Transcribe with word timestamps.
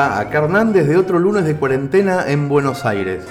habla 0.00 0.18
a 0.18 0.22
Hernández 0.22 0.86
de 0.86 0.96
otro 0.96 1.18
lunes 1.18 1.44
de 1.44 1.56
cuarentena 1.56 2.24
en 2.26 2.48
Buenos 2.48 2.86
Aires. 2.86 3.24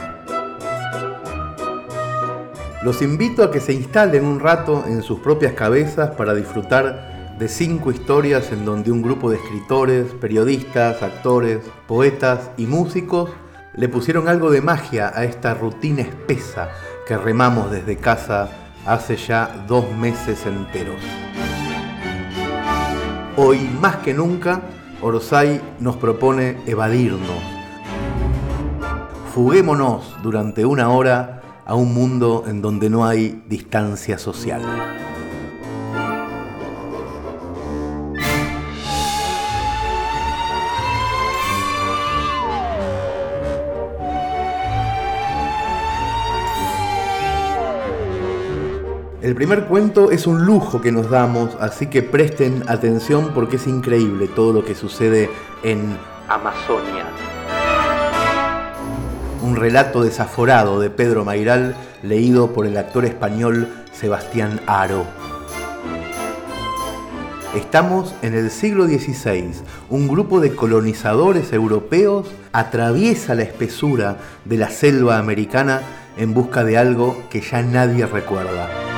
Los 2.83 3.01
invito 3.01 3.43
a 3.43 3.51
que 3.51 3.59
se 3.59 3.73
instalen 3.73 4.23
un 4.23 4.39
rato 4.39 4.85
en 4.87 5.01
sus 5.01 5.19
propias 5.19 5.53
cabezas 5.53 6.11
para 6.11 6.35
disfrutar 6.35 7.35
de 7.39 7.47
cinco 7.47 7.91
historias 7.91 8.51
en 8.51 8.65
donde 8.65 8.91
un 8.91 9.01
grupo 9.01 9.31
de 9.31 9.37
escritores, 9.37 10.13
periodistas, 10.13 11.01
actores, 11.01 11.59
poetas 11.87 12.51
y 12.57 12.67
músicos 12.67 13.31
le 13.73 13.89
pusieron 13.89 14.27
algo 14.27 14.51
de 14.51 14.61
magia 14.61 15.11
a 15.13 15.23
esta 15.23 15.55
rutina 15.55 16.01
espesa 16.01 16.69
que 17.07 17.17
remamos 17.17 17.71
desde 17.71 17.97
casa 17.97 18.49
hace 18.85 19.15
ya 19.15 19.65
dos 19.67 19.91
meses 19.97 20.45
enteros. 20.45 21.01
Hoy 23.37 23.59
más 23.81 23.97
que 23.97 24.13
nunca, 24.13 24.61
Orosai 25.01 25.61
nos 25.79 25.95
propone 25.95 26.57
evadirnos. 26.65 27.41
Fuguémonos 29.33 30.17
durante 30.21 30.65
una 30.65 30.89
hora 30.89 31.41
a 31.65 31.75
un 31.75 31.93
mundo 31.93 32.43
en 32.47 32.61
donde 32.61 32.89
no 32.89 33.05
hay 33.05 33.41
distancia 33.47 34.17
social. 34.17 34.61
El 49.29 49.35
primer 49.35 49.65
cuento 49.65 50.09
es 50.09 50.25
un 50.25 50.43
lujo 50.43 50.81
que 50.81 50.91
nos 50.91 51.11
damos, 51.11 51.55
así 51.59 51.85
que 51.85 52.01
presten 52.01 52.63
atención 52.67 53.29
porque 53.35 53.57
es 53.57 53.67
increíble 53.67 54.27
todo 54.27 54.53
lo 54.53 54.65
que 54.65 54.73
sucede 54.73 55.29
en 55.61 55.95
Amazonia 56.27 57.05
un 59.43 59.55
relato 59.55 60.01
desaforado 60.01 60.79
de 60.79 60.89
Pedro 60.89 61.25
Mairal 61.25 61.75
leído 62.01 62.53
por 62.53 62.65
el 62.65 62.75
actor 62.75 63.05
español 63.05 63.69
Sebastián 63.93 64.61
Aro. 64.65 65.05
Estamos 67.55 68.15
en 68.23 68.33
el 68.33 68.49
siglo 68.49 68.87
XVI. 68.87 69.51
Un 69.91 70.07
grupo 70.07 70.39
de 70.39 70.55
colonizadores 70.55 71.53
europeos 71.53 72.27
atraviesa 72.51 73.35
la 73.35 73.43
espesura 73.43 74.17
de 74.45 74.57
la 74.57 74.69
selva 74.69 75.19
americana 75.19 75.81
en 76.17 76.33
busca 76.33 76.63
de 76.63 76.79
algo 76.79 77.15
que 77.29 77.41
ya 77.41 77.61
nadie 77.61 78.07
recuerda. 78.07 78.88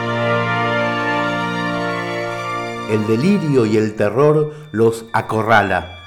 El 2.92 3.08
delirio 3.08 3.66
y 3.66 3.78
el 3.78 3.96
terror 3.96 4.54
los 4.74 5.06
acorrala 5.14 6.02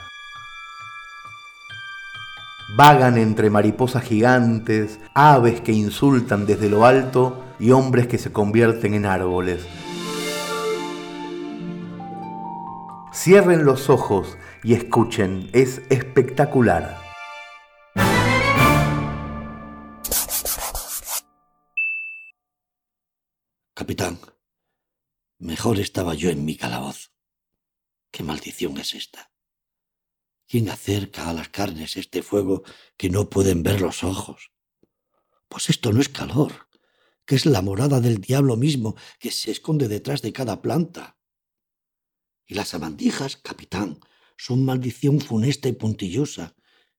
Vagan 2.77 3.19
entre 3.19 3.51
mariposas 3.51 4.03
gigantes, 4.03 4.99
aves 5.15 5.61
que 5.61 5.71
insultan 5.73 6.45
desde 6.45 6.69
lo 6.69 6.85
alto 6.85 7.45
y 7.61 7.71
hombres 7.71 8.09
que 8.09 8.19
se 8.19 8.33
convierten 8.33 8.95
en 8.95 9.07
árboles. 9.07 9.65
Cierren 13.15 13.65
los 13.65 13.89
ojos 13.89 14.37
y 14.65 14.75
escuchen, 14.75 15.49
es 15.53 15.83
espectacular. 15.89 16.99
Capitán, 23.75 24.19
mejor 25.39 25.79
estaba 25.79 26.15
yo 26.15 26.31
en 26.31 26.45
mi 26.45 26.57
calabozo. 26.57 27.11
¿Qué 28.11 28.23
maldición 28.23 28.79
es 28.79 28.95
esta? 28.95 29.33
¿Quién 30.47 30.69
acerca 30.69 31.29
a 31.29 31.33
las 31.33 31.49
carnes 31.49 31.97
este 31.97 32.23
fuego 32.23 32.63
que 32.97 33.11
no 33.11 33.29
pueden 33.29 33.63
ver 33.63 33.81
los 33.81 34.05
ojos? 34.05 34.53
Pues 35.49 35.71
esto 35.71 35.93
no 35.93 36.01
es 36.01 36.09
calor, 36.09 36.69
que 37.25 37.35
es 37.35 37.47
la 37.47 37.63
morada 37.63 38.01
del 38.01 38.21
diablo 38.21 38.57
mismo 38.57 38.97
que 39.19 39.31
se 39.31 39.51
esconde 39.51 39.89
detrás 39.89 40.23
de 40.23 40.33
cada 40.33 40.63
planta. 40.63 41.19
Y 42.47 42.55
las 42.55 42.75
amandijas, 42.75 43.37
capitán, 43.37 44.01
son 44.37 44.65
maldición 44.65 45.21
funesta 45.21 45.69
y 45.69 45.73
puntillosa, 45.73 46.55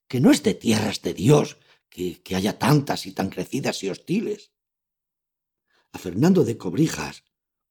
que 0.08 0.20
no 0.20 0.32
es 0.32 0.44
de 0.44 0.54
tierras 0.54 1.02
de 1.02 1.14
Dios 1.14 1.58
que, 1.90 2.22
que 2.24 2.36
haya 2.36 2.58
tantas 2.58 3.06
y 3.06 3.12
tan 3.12 3.30
crecidas 3.30 3.84
y 3.84 3.90
hostiles. 3.90 4.52
A 5.92 5.98
Fernando 6.00 6.44
de 6.44 6.58
Cobrijas 6.58 7.24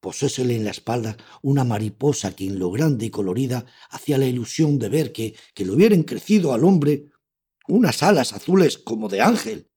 posésele 0.05 0.55
en 0.55 0.65
la 0.65 0.71
espalda 0.71 1.17
una 1.41 1.65
mariposa 1.65 2.37
que 2.37 2.45
en 2.45 2.59
lo 2.59 2.71
grande 2.71 3.07
y 3.07 3.11
colorida 3.11 3.65
hacía 3.89 4.19
la 4.19 4.27
ilusión 4.27 4.79
de 4.79 4.91
ver 4.91 5.13
que, 5.13 5.35
que 5.55 5.65
le 5.65 5.71
hubieran 5.71 6.03
crecido 6.03 6.53
al 6.53 6.65
hombre 6.65 7.07
unas 7.69 8.03
alas 8.03 8.35
azules 8.35 8.77
como 8.77 9.09
de 9.09 9.23
ángel. 9.23 9.71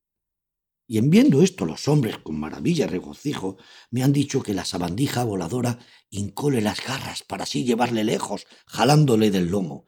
Y 0.86 0.98
en 0.98 1.10
viendo 1.10 1.42
esto 1.42 1.66
los 1.66 1.88
hombres 1.88 2.18
con 2.18 2.38
maravilla 2.38 2.88
regocijo 2.88 3.56
me 3.90 4.04
han 4.04 4.12
dicho 4.12 4.44
que 4.44 4.54
la 4.54 4.66
sabandija 4.66 5.24
voladora 5.24 5.80
hincóle 6.10 6.60
las 6.60 6.86
garras 6.86 7.24
para 7.24 7.44
así 7.44 7.64
llevarle 7.64 8.04
lejos, 8.04 8.48
jalándole 8.66 9.32
del 9.32 9.48
lomo, 9.48 9.86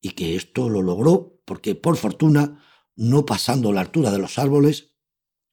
y 0.00 0.10
que 0.10 0.34
esto 0.34 0.68
lo 0.68 0.82
logró 0.82 1.40
porque 1.44 1.76
por 1.76 1.96
fortuna, 1.96 2.60
no 2.96 3.24
pasando 3.24 3.72
la 3.72 3.82
altura 3.82 4.10
de 4.10 4.18
los 4.18 4.36
árboles, 4.36 4.96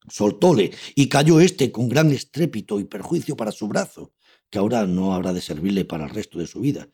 soltóle 0.09 0.72
y 0.95 1.07
cayó 1.07 1.39
éste 1.39 1.72
con 1.72 1.88
gran 1.88 2.11
estrépito 2.11 2.79
y 2.79 2.85
perjuicio 2.85 3.38
para 3.38 3.51
su 3.51 3.67
brazo, 3.67 4.13
que 4.53 4.59
ahora 4.59 4.86
no 4.86 5.16
habrá 5.16 5.34
de 5.34 5.41
servirle 5.41 5.84
para 5.84 6.03
el 6.03 6.12
resto 6.12 6.38
de 6.38 6.46
su 6.46 6.59
vida. 6.59 6.88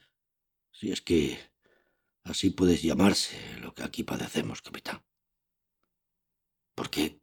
Si 0.71 0.93
es 0.93 1.01
que 1.01 1.37
así 2.23 2.51
puedes 2.51 2.81
llamarse 2.81 3.35
lo 3.59 3.73
que 3.73 3.83
aquí 3.83 4.03
padecemos, 4.03 4.61
capitán. 4.61 5.03
Porque 6.73 7.21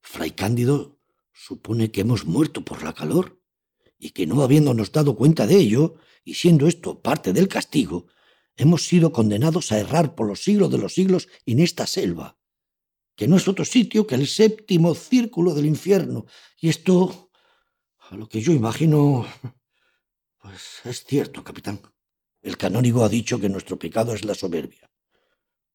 Fray 0.00 0.30
Cándido 0.30 1.00
supone 1.32 1.90
que 1.90 2.02
hemos 2.02 2.26
muerto 2.26 2.64
por 2.64 2.84
la 2.84 2.92
calor 2.92 3.42
y 3.98 4.10
que 4.10 4.24
no 4.24 4.44
habiéndonos 4.44 4.92
dado 4.92 5.16
cuenta 5.16 5.48
de 5.48 5.56
ello, 5.56 5.96
y 6.22 6.34
siendo 6.34 6.68
esto 6.68 7.02
parte 7.02 7.32
del 7.32 7.48
castigo, 7.48 8.06
hemos 8.54 8.86
sido 8.86 9.10
condenados 9.10 9.72
a 9.72 9.80
errar 9.80 10.14
por 10.14 10.28
los 10.28 10.44
siglos 10.44 10.70
de 10.70 10.78
los 10.78 10.94
siglos 10.94 11.26
en 11.44 11.58
esta 11.58 11.88
selva, 11.88 12.38
que 13.16 13.26
no 13.26 13.36
es 13.36 13.48
otro 13.48 13.64
sitio 13.64 14.06
que 14.06 14.14
el 14.14 14.28
séptimo 14.28 14.94
círculo 14.94 15.54
del 15.54 15.66
infierno. 15.66 16.26
Y 16.60 16.68
esto, 16.68 17.32
a 17.98 18.14
lo 18.14 18.28
que 18.28 18.40
yo 18.40 18.52
imagino, 18.52 19.26
pues 20.42 20.80
es 20.84 21.04
cierto, 21.04 21.44
capitán. 21.44 21.80
El 22.42 22.56
canónigo 22.56 23.04
ha 23.04 23.08
dicho 23.08 23.38
que 23.38 23.48
nuestro 23.48 23.78
pecado 23.78 24.12
es 24.12 24.24
la 24.24 24.34
soberbia. 24.34 24.90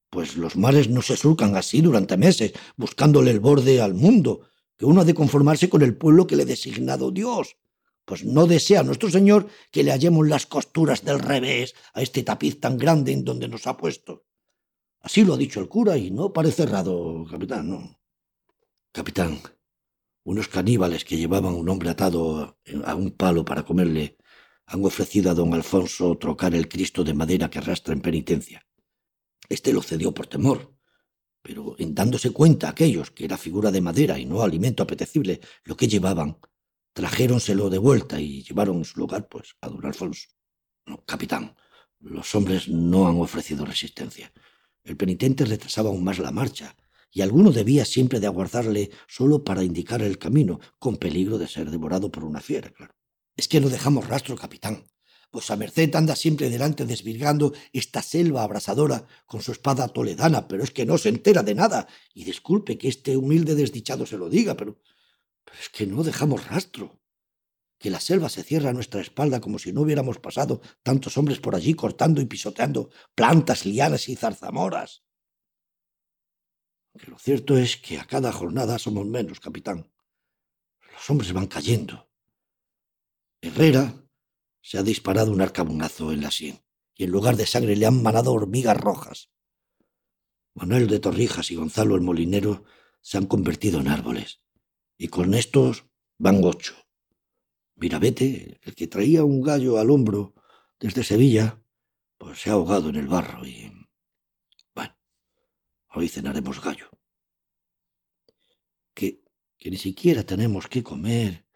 Pues 0.09 0.35
los 0.35 0.57
males 0.57 0.89
no 0.89 1.01
se 1.01 1.15
surcan 1.15 1.55
así 1.55 1.81
durante 1.81 2.17
meses, 2.17 2.51
buscándole 2.75 3.31
el 3.31 3.39
borde 3.39 3.81
al 3.81 3.93
mundo, 3.93 4.41
que 4.77 4.85
uno 4.85 5.01
ha 5.01 5.05
de 5.05 5.13
conformarse 5.13 5.69
con 5.69 5.81
el 5.81 5.95
pueblo 5.95 6.27
que 6.27 6.35
le 6.35 6.43
ha 6.43 6.45
designado 6.45 7.11
Dios. 7.11 7.55
Pues 8.03 8.25
no 8.25 8.45
desea 8.45 8.83
nuestro 8.83 9.09
Señor 9.09 9.47
que 9.71 9.83
le 9.83 9.91
hallemos 9.91 10.27
las 10.27 10.45
costuras 10.45 11.03
del 11.03 11.19
revés 11.19 11.73
a 11.93 12.01
este 12.01 12.23
tapiz 12.23 12.59
tan 12.59 12.77
grande 12.77 13.13
en 13.13 13.23
donde 13.23 13.47
nos 13.47 13.67
ha 13.67 13.77
puesto. 13.77 14.25
Así 14.99 15.23
lo 15.23 15.35
ha 15.35 15.37
dicho 15.37 15.61
el 15.61 15.69
cura 15.69 15.97
y 15.97 16.11
no 16.11 16.33
parece 16.33 16.63
errado, 16.63 17.25
capitán, 17.29 17.69
¿no? 17.69 17.99
Capitán, 18.91 19.39
unos 20.23 20.49
caníbales 20.49 21.05
que 21.05 21.17
llevaban 21.17 21.53
un 21.53 21.69
hombre 21.69 21.89
atado 21.89 22.57
a 22.83 22.95
un 22.95 23.11
palo 23.11 23.45
para 23.45 23.63
comerle 23.63 24.17
han 24.67 24.83
ofrecido 24.83 25.31
a 25.31 25.33
don 25.33 25.53
Alfonso 25.53 26.17
trocar 26.17 26.53
el 26.53 26.67
Cristo 26.67 27.03
de 27.03 27.13
madera 27.13 27.49
que 27.49 27.59
arrastra 27.59 27.93
en 27.93 28.01
penitencia. 28.01 28.65
Este 29.47 29.71
lo 29.71 29.81
cedió 29.81 30.13
por 30.13 30.27
temor, 30.27 30.75
pero 31.41 31.75
en 31.79 31.95
dándose 31.95 32.31
cuenta 32.31 32.67
aquellos 32.67 33.11
que 33.11 33.23
era 33.23 33.37
figura 33.37 33.71
de 33.71 33.79
madera 33.79 34.19
y 34.19 34.25
no 34.25 34.41
alimento 34.41 34.83
apetecible 34.83 35.39
lo 35.63 35.77
que 35.77 35.87
llevaban, 35.87 36.37
trajéronselo 36.91 37.69
de 37.69 37.77
vuelta 37.77 38.19
y 38.19 38.43
llevaron 38.43 38.77
en 38.79 38.85
su 38.85 38.99
lugar, 38.99 39.29
pues, 39.29 39.55
a 39.61 39.69
don 39.69 39.85
Alfonso. 39.85 40.27
No, 40.85 41.03
capitán, 41.05 41.55
los 41.99 42.35
hombres 42.35 42.67
no 42.67 43.07
han 43.07 43.17
ofrecido 43.21 43.65
resistencia. 43.65 44.33
El 44.83 44.97
penitente 44.97 45.45
retrasaba 45.45 45.89
aún 45.89 46.03
más 46.03 46.19
la 46.19 46.31
marcha, 46.31 46.75
y 47.09 47.21
alguno 47.21 47.51
debía 47.51 47.85
siempre 47.85 48.19
de 48.19 48.27
aguardarle 48.27 48.91
solo 49.07 49.43
para 49.45 49.63
indicar 49.63 50.01
el 50.01 50.17
camino, 50.17 50.59
con 50.77 50.97
peligro 50.97 51.37
de 51.37 51.47
ser 51.47 51.71
devorado 51.71 52.11
por 52.11 52.25
una 52.25 52.41
fiera, 52.41 52.69
claro. 52.71 52.96
Es 53.37 53.47
que 53.47 53.61
no 53.61 53.69
dejamos 53.69 54.07
rastro, 54.07 54.35
capitán. 54.35 54.83
Pues 55.29 55.55
merced 55.55 55.93
anda 55.95 56.15
siempre 56.15 56.49
delante 56.49 56.85
desvirgando 56.85 57.53
esta 57.71 58.01
selva 58.01 58.41
abrasadora 58.43 59.05
con 59.27 59.41
su 59.41 59.51
espada 59.51 59.87
toledana, 59.89 60.47
pero 60.47 60.63
es 60.63 60.71
que 60.71 60.85
no 60.85 60.97
se 60.97 61.09
entera 61.09 61.43
de 61.43 61.53
nada. 61.53 61.87
Y 62.15 62.23
disculpe 62.23 62.77
que 62.79 62.87
este 62.87 63.15
humilde 63.15 63.53
desdichado 63.53 64.07
se 64.07 64.17
lo 64.17 64.29
diga, 64.29 64.55
pero, 64.55 64.81
es 65.61 65.69
que 65.69 65.85
no 65.85 66.03
dejamos 66.03 66.47
rastro. 66.47 66.99
Que 67.77 67.91
la 67.91 67.99
selva 67.99 68.29
se 68.29 68.41
cierra 68.41 68.71
a 68.71 68.73
nuestra 68.73 69.01
espalda 69.01 69.39
como 69.39 69.59
si 69.59 69.71
no 69.71 69.81
hubiéramos 69.81 70.17
pasado 70.17 70.61
tantos 70.81 71.15
hombres 71.17 71.39
por 71.39 71.55
allí 71.55 71.75
cortando 71.75 72.21
y 72.21 72.25
pisoteando 72.25 72.89
plantas, 73.13 73.65
lianas 73.67 74.09
y 74.09 74.15
zarzamoras. 74.15 75.03
Lo 77.05 77.19
cierto 77.19 77.55
es 77.55 77.77
que 77.77 77.99
a 77.99 78.05
cada 78.05 78.31
jornada 78.31 78.79
somos 78.79 79.05
menos, 79.05 79.39
capitán. 79.39 79.91
Los 80.91 81.07
hombres 81.11 81.31
van 81.33 81.45
cayendo 81.45 82.06
Herrera 83.41 84.03
se 84.61 84.77
ha 84.77 84.83
disparado 84.83 85.31
un 85.31 85.41
arcabunazo 85.41 86.11
en 86.11 86.21
la 86.21 86.31
sien 86.31 86.63
y 86.95 87.03
en 87.03 87.11
lugar 87.11 87.37
de 87.37 87.45
sangre 87.45 87.75
le 87.75 87.85
han 87.85 88.01
manado 88.01 88.33
hormigas 88.33 88.77
rojas. 88.77 89.29
Manuel 90.55 90.87
de 90.87 90.99
Torrijas 90.99 91.51
y 91.51 91.55
Gonzalo 91.55 91.95
el 91.95 92.01
Molinero 92.01 92.65
se 93.01 93.17
han 93.17 93.27
convertido 93.27 93.79
en 93.79 93.87
árboles. 93.87 94.41
Y 94.97 95.09
con 95.09 95.35
estos 95.35 95.85
van 96.17 96.43
ocho. 96.43 96.75
Mirabete, 97.75 98.59
el 98.63 98.73
que 98.73 98.87
traía 98.87 99.23
un 99.23 99.43
gallo 99.43 99.77
al 99.77 99.91
hombro 99.91 100.33
desde 100.79 101.03
Sevilla, 101.03 101.61
pues 102.17 102.41
se 102.41 102.49
ha 102.49 102.53
ahogado 102.53 102.89
en 102.89 102.95
el 102.95 103.07
barro 103.07 103.45
y... 103.45 103.71
Bueno, 104.73 104.97
hoy 105.93 106.09
cenaremos 106.09 106.59
gallo. 106.59 106.89
Que, 108.95 109.21
que 109.59 109.69
ni 109.69 109.77
siquiera 109.77 110.23
tenemos 110.23 110.67
que 110.67 110.81
comer 110.81 111.46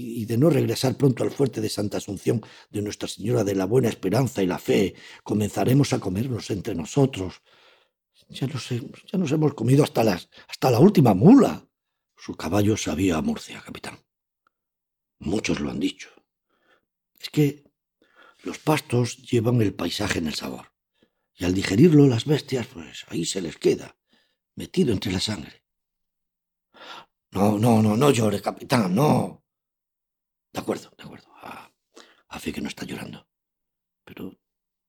y, 0.00 0.24
de 0.24 0.36
no 0.36 0.50
regresar 0.50 0.96
pronto 0.96 1.22
al 1.22 1.30
fuerte 1.30 1.60
de 1.60 1.68
Santa 1.68 1.98
Asunción 1.98 2.42
de 2.70 2.82
Nuestra 2.82 3.08
Señora 3.08 3.44
de 3.44 3.54
la 3.54 3.66
Buena 3.66 3.88
Esperanza 3.88 4.42
y 4.42 4.46
la 4.46 4.58
Fe, 4.58 4.94
comenzaremos 5.22 5.92
a 5.92 6.00
comernos 6.00 6.50
entre 6.50 6.74
nosotros. 6.74 7.42
Ya 8.28 8.46
nos, 8.46 8.68
ya 8.68 9.18
nos 9.18 9.32
hemos 9.32 9.54
comido 9.54 9.84
hasta, 9.84 10.04
las, 10.04 10.28
hasta 10.48 10.70
la 10.70 10.78
última 10.78 11.14
mula. 11.14 11.66
Su 12.16 12.36
caballo 12.36 12.76
sabía 12.76 13.16
a 13.16 13.22
Murcia, 13.22 13.62
capitán. 13.64 13.98
Muchos 15.18 15.60
lo 15.60 15.70
han 15.70 15.80
dicho. 15.80 16.08
Es 17.18 17.30
que 17.30 17.64
los 18.42 18.58
pastos 18.58 19.18
llevan 19.18 19.60
el 19.60 19.74
paisaje 19.74 20.18
en 20.18 20.26
el 20.26 20.34
sabor. 20.34 20.72
Y 21.34 21.44
al 21.44 21.54
digerirlo 21.54 22.06
las 22.06 22.24
bestias, 22.24 22.66
pues 22.66 23.04
ahí 23.08 23.24
se 23.24 23.40
les 23.40 23.56
queda, 23.56 23.96
metido 24.56 24.92
entre 24.92 25.12
la 25.12 25.20
sangre. 25.20 25.64
No, 27.30 27.58
no, 27.58 27.80
no, 27.82 27.96
no 27.96 28.10
llore, 28.10 28.40
capitán, 28.42 28.94
no. 28.94 29.39
De 30.52 30.60
acuerdo, 30.60 30.90
de 30.96 31.04
acuerdo. 31.04 31.28
A, 31.42 31.72
a 32.28 32.38
fe 32.38 32.52
que 32.52 32.60
no 32.60 32.68
está 32.68 32.84
llorando. 32.84 33.28
Pero 34.04 34.38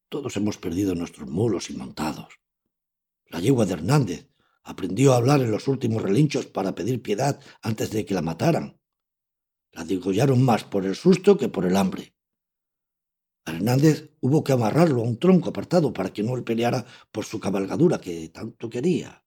todos 0.10 0.36
hemos 0.38 0.58
perdido 0.58 0.96
nuestros 0.96 1.30
mulos 1.30 1.70
y 1.70 1.74
montados. 1.74 2.40
La 3.26 3.40
yegua 3.40 3.66
de 3.66 3.74
Hernández 3.74 4.30
aprendió 4.64 5.14
a 5.14 5.18
hablar 5.18 5.42
en 5.42 5.52
los 5.52 5.68
últimos 5.68 6.02
relinchos 6.02 6.46
para 6.46 6.76
pedir 6.76 7.02
piedad 7.02 7.40
antes 7.62 7.92
de 7.92 8.06
que 8.06 8.14
la 8.14 8.22
mataran. 8.22 8.80
La 9.72 9.84
degollaron 9.86 10.44
más 10.44 10.64
por 10.66 10.86
el 10.86 10.96
susto 10.96 11.38
que 11.38 11.48
por 11.48 11.66
el 11.66 11.78
hambre. 11.78 12.14
Hernández 13.46 14.12
hubo 14.20 14.44
que 14.44 14.52
amarrarlo 14.52 15.02
a 15.02 15.06
un 15.06 15.18
tronco 15.18 15.50
apartado 15.50 15.94
para 15.94 16.14
que 16.14 16.24
no 16.24 16.36
él 16.36 16.44
peleara 16.44 16.86
por 17.12 17.26
su 17.26 17.40
cabalgadura 17.40 18.00
que 18.00 18.30
tanto 18.30 18.70
quería. 18.70 19.24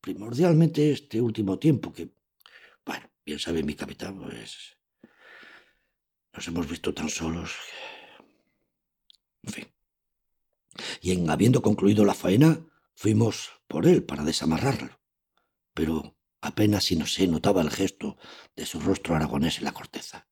Primordialmente 0.00 0.90
este 0.90 1.20
último 1.20 1.58
tiempo 1.58 1.92
que, 1.92 2.12
bueno, 2.84 3.08
bien 3.24 3.38
sabe 3.38 3.62
mi 3.62 3.74
capitán, 3.74 4.18
pues 4.18 4.73
nos 6.34 6.48
hemos 6.48 6.68
visto 6.68 6.92
tan 6.92 7.08
solos. 7.08 7.52
En 9.42 9.52
fin. 9.52 9.74
Y 11.00 11.12
en 11.12 11.30
habiendo 11.30 11.62
concluido 11.62 12.04
la 12.04 12.14
faena, 12.14 12.60
fuimos 12.94 13.50
por 13.68 13.86
él 13.86 14.02
para 14.02 14.24
desamarrarlo. 14.24 15.00
Pero 15.72 16.16
apenas 16.40 16.84
si 16.84 16.96
no 16.96 17.06
se 17.06 17.26
notaba 17.26 17.62
el 17.62 17.70
gesto 17.70 18.16
de 18.56 18.66
su 18.66 18.80
rostro 18.80 19.14
aragonés 19.14 19.58
en 19.58 19.64
la 19.64 19.72
corteza, 19.72 20.28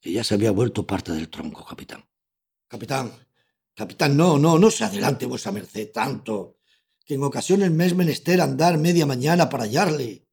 que 0.00 0.12
ya 0.12 0.24
se 0.24 0.34
había 0.34 0.50
vuelto 0.50 0.86
parte 0.86 1.12
del 1.12 1.28
tronco, 1.28 1.64
capitán. 1.64 2.04
Capitán, 2.68 3.12
capitán, 3.74 4.16
no, 4.16 4.38
no, 4.38 4.58
no 4.58 4.70
se 4.70 4.84
adelante 4.84 5.26
vuesa 5.26 5.52
merced 5.52 5.92
tanto, 5.92 6.58
que 7.04 7.14
en 7.14 7.22
ocasiones 7.22 7.70
me 7.70 7.86
es 7.86 7.94
menester 7.94 8.40
andar 8.40 8.78
media 8.78 9.06
mañana 9.06 9.48
para 9.48 9.64
hallarle. 9.64 10.26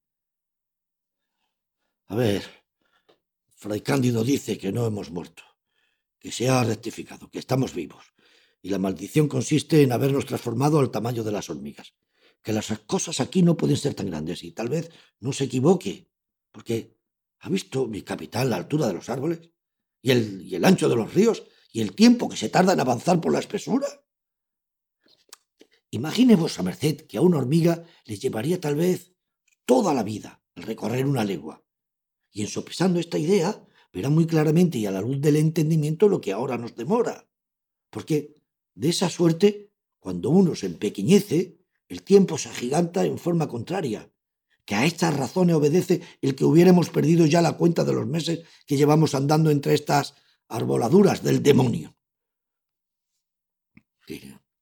A 2.07 2.15
ver, 2.15 2.62
Fray 3.63 3.79
Cándido 3.79 4.25
dice 4.25 4.57
que 4.57 4.73
no 4.73 4.85
hemos 4.85 5.09
muerto, 5.09 5.41
que 6.19 6.33
se 6.33 6.49
ha 6.49 6.65
rectificado, 6.65 7.31
que 7.31 7.39
estamos 7.39 7.73
vivos, 7.73 8.03
y 8.61 8.67
la 8.67 8.77
maldición 8.77 9.29
consiste 9.29 9.81
en 9.81 9.93
habernos 9.93 10.25
transformado 10.25 10.79
al 10.79 10.91
tamaño 10.91 11.23
de 11.23 11.31
las 11.31 11.49
hormigas, 11.49 11.93
que 12.41 12.51
las 12.51 12.77
cosas 12.85 13.21
aquí 13.21 13.41
no 13.41 13.55
pueden 13.55 13.77
ser 13.77 13.93
tan 13.93 14.07
grandes 14.07 14.43
y 14.43 14.51
tal 14.51 14.67
vez 14.67 14.91
no 15.21 15.31
se 15.31 15.45
equivoque, 15.45 16.09
porque 16.51 16.97
¿ha 17.39 17.47
visto 17.47 17.87
mi 17.87 18.01
capitán 18.01 18.49
la 18.49 18.57
altura 18.57 18.87
de 18.87 18.95
los 18.95 19.07
árboles? 19.07 19.39
¿Y 20.01 20.11
el, 20.11 20.41
y 20.41 20.55
el 20.55 20.65
ancho 20.65 20.89
de 20.89 20.97
los 20.97 21.13
ríos? 21.13 21.43
¿Y 21.71 21.79
el 21.79 21.95
tiempo 21.95 22.27
que 22.27 22.35
se 22.35 22.49
tarda 22.49 22.73
en 22.73 22.81
avanzar 22.81 23.21
por 23.21 23.31
la 23.31 23.39
espesura? 23.39 23.87
Imagine 25.91 26.35
vuestra 26.35 26.63
merced 26.63 27.07
que 27.07 27.17
a 27.17 27.21
una 27.21 27.37
hormiga 27.37 27.81
le 28.03 28.17
llevaría 28.17 28.59
tal 28.59 28.75
vez 28.75 29.15
toda 29.65 29.93
la 29.93 30.03
vida 30.03 30.43
el 30.53 30.63
recorrer 30.63 31.05
una 31.05 31.23
legua, 31.23 31.62
y 32.33 32.41
en 32.41 32.47
sopesando 32.47 32.99
esta 32.99 33.17
idea, 33.17 33.63
verá 33.93 34.09
muy 34.09 34.25
claramente 34.25 34.79
y 34.79 34.87
a 34.87 34.91
la 34.91 35.01
luz 35.01 35.21
del 35.21 35.37
entendimiento 35.37 36.09
lo 36.09 36.19
que 36.19 36.33
ahora 36.33 36.57
nos 36.57 36.75
demora. 36.75 37.29
Porque 37.91 38.35
de 38.73 38.89
esa 38.89 39.09
suerte, 39.09 39.71
cuando 39.99 40.31
uno 40.31 40.55
se 40.55 40.65
empequeñece, 40.65 41.59
el 41.87 42.01
tiempo 42.01 42.39
se 42.39 42.49
agiganta 42.49 43.05
en 43.05 43.19
forma 43.19 43.47
contraria, 43.47 44.11
que 44.65 44.73
a 44.73 44.85
estas 44.85 45.15
razones 45.15 45.55
obedece 45.55 46.01
el 46.21 46.35
que 46.35 46.43
hubiéramos 46.43 46.89
perdido 46.89 47.27
ya 47.27 47.41
la 47.41 47.53
cuenta 47.53 47.83
de 47.83 47.93
los 47.93 48.07
meses 48.07 48.41
que 48.65 48.77
llevamos 48.77 49.13
andando 49.13 49.51
entre 49.51 49.75
estas 49.75 50.15
arboladuras 50.47 51.21
del 51.21 51.43
demonio. 51.43 51.95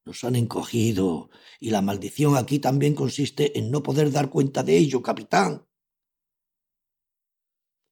Nos 0.04 0.24
han 0.24 0.36
encogido, 0.36 1.30
y 1.60 1.70
la 1.70 1.82
maldición 1.82 2.36
aquí 2.36 2.60
también 2.60 2.96
consiste 2.96 3.58
en 3.58 3.72
no 3.72 3.82
poder 3.82 4.12
dar 4.12 4.30
cuenta 4.30 4.64
de 4.64 4.78
ello, 4.78 5.02
capitán. 5.02 5.66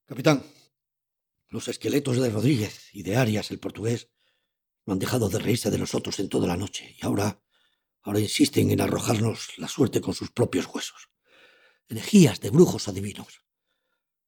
Capitán, 0.09 0.43
los 1.49 1.67
esqueletos 1.67 2.17
de 2.17 2.31
Rodríguez 2.31 2.89
y 2.93 3.03
de 3.03 3.15
Arias, 3.15 3.51
el 3.51 3.59
portugués, 3.59 4.09
no 4.87 4.93
han 4.93 4.99
dejado 4.99 5.29
de 5.29 5.37
reírse 5.37 5.69
de 5.69 5.77
nosotros 5.77 6.19
en 6.19 6.29
toda 6.29 6.47
la 6.47 6.57
noche 6.57 6.97
y 6.99 7.05
ahora, 7.05 7.43
ahora 8.01 8.19
insisten 8.19 8.71
en 8.71 8.81
arrojarnos 8.81 9.59
la 9.59 9.67
suerte 9.67 10.01
con 10.01 10.15
sus 10.15 10.31
propios 10.31 10.65
huesos. 10.65 11.11
Energías 11.89 12.39
de 12.39 12.49
brujos 12.49 12.87
adivinos. 12.87 13.43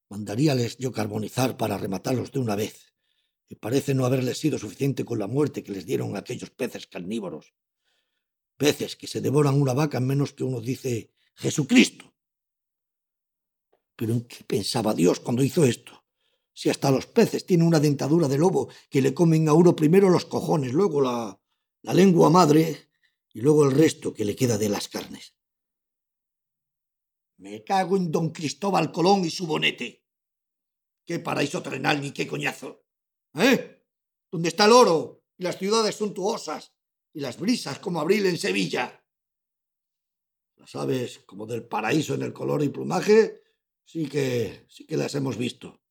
Mandaríales 0.07 0.78
yo 0.78 0.92
carbonizar 0.92 1.57
para 1.57 1.80
rematarlos 1.80 2.31
de 2.31 2.38
una 2.38 2.56
vez, 2.56 2.94
y 3.50 3.56
parece 3.56 3.95
no 3.95 4.06
haberles 4.06 4.38
sido 4.38 4.60
suficiente 4.60 5.04
con 5.04 5.18
la 5.18 5.25
muerte 5.25 5.63
que 5.63 5.72
les 5.72 5.88
dieron 5.88 6.16
aquellos 6.16 6.51
peces 6.51 6.86
carnívoros. 6.86 7.56
Peces 8.56 8.95
que 8.95 9.07
se 9.07 9.19
devoran 9.19 9.60
una 9.60 9.74
vaca 9.74 9.98
en 9.98 10.06
menos 10.06 10.34
que 10.34 10.44
uno 10.44 10.62
dice 10.62 11.12
Jesucristo. 11.34 12.11
Pero 13.95 14.13
¿en 14.13 14.21
qué 14.21 14.43
pensaba 14.43 14.93
Dios 14.93 15.19
cuando 15.19 15.43
hizo 15.43 15.63
esto? 15.63 16.05
Si 16.53 16.69
hasta 16.69 16.91
los 16.91 17.07
peces 17.07 17.45
tienen 17.45 17.67
una 17.67 17.79
dentadura 17.79 18.27
de 18.27 18.38
lobo 18.38 18.69
que 18.89 19.01
le 19.01 19.13
comen 19.13 19.48
a 19.48 19.53
uno 19.53 19.75
primero 19.75 20.10
los 20.10 20.25
cojones, 20.25 20.74
luego 20.74 21.01
la, 21.01 21.39
la 21.81 21.93
lengua 21.93 22.29
madre 22.29 22.89
y 23.33 23.41
luego 23.41 23.65
el 23.65 23.71
resto 23.71 24.13
que 24.13 24.25
le 24.25 24.36
queda 24.36 24.57
de 24.57 24.69
las 24.69 24.88
carnes. 24.88 25.36
Me 27.38 27.63
cago 27.63 27.98
en 27.98 28.12
don 28.12 28.29
Cristóbal 28.29 28.91
Colón 28.91 29.25
y 29.25 29.31
su 29.31 29.48
bonete. 29.48 30.05
Qué 31.05 31.19
paraíso 31.19 31.63
trenal 31.63 32.00
ni 32.00 32.12
qué 32.12 32.27
coñazo. 32.27 32.86
¿Eh? 33.33 33.83
¿Dónde 34.29 34.50
está 34.50 34.65
el 34.65 34.74
oro 34.74 35.24
y 35.38 35.43
las 35.43 35.57
ciudades 35.57 35.95
suntuosas 35.95 36.74
y 37.13 37.19
las 37.19 37.39
brisas 37.39 37.79
como 37.79 38.00
abril 38.00 38.27
en 38.27 38.38
Sevilla? 38.38 39.03
Las 40.57 40.75
aves 40.75 41.19
como 41.25 41.48
del 41.48 41.65
paraíso 41.65 42.13
en 42.13 42.21
el 42.21 42.33
color 42.33 42.63
y 42.63 42.69
plumaje 42.69 43.40
sí 43.91 44.07
que, 44.07 44.65
sí 44.69 44.86
que 44.86 44.95
las 44.95 45.15
hemos 45.15 45.38
visto. 45.38 45.81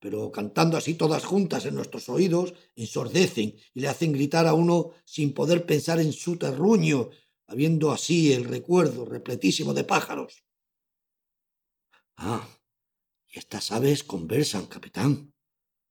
Pero 0.00 0.32
cantando 0.32 0.78
así 0.78 0.94
todas 0.94 1.24
juntas 1.24 1.66
en 1.66 1.74
nuestros 1.74 2.08
oídos, 2.08 2.54
ensordecen 2.74 3.56
y 3.74 3.80
le 3.80 3.88
hacen 3.88 4.12
gritar 4.12 4.46
a 4.46 4.54
uno 4.54 4.92
sin 5.04 5.34
poder 5.34 5.66
pensar 5.66 6.00
en 6.00 6.12
su 6.12 6.38
terruño, 6.38 7.10
habiendo 7.46 7.92
así 7.92 8.32
el 8.32 8.44
recuerdo 8.44 9.04
repletísimo 9.04 9.74
de 9.74 9.84
pájaros. 9.84 10.44
Ah, 12.16 12.48
y 13.28 13.38
estas 13.38 13.70
aves 13.70 14.02
conversan, 14.02 14.66
capitán. 14.66 15.34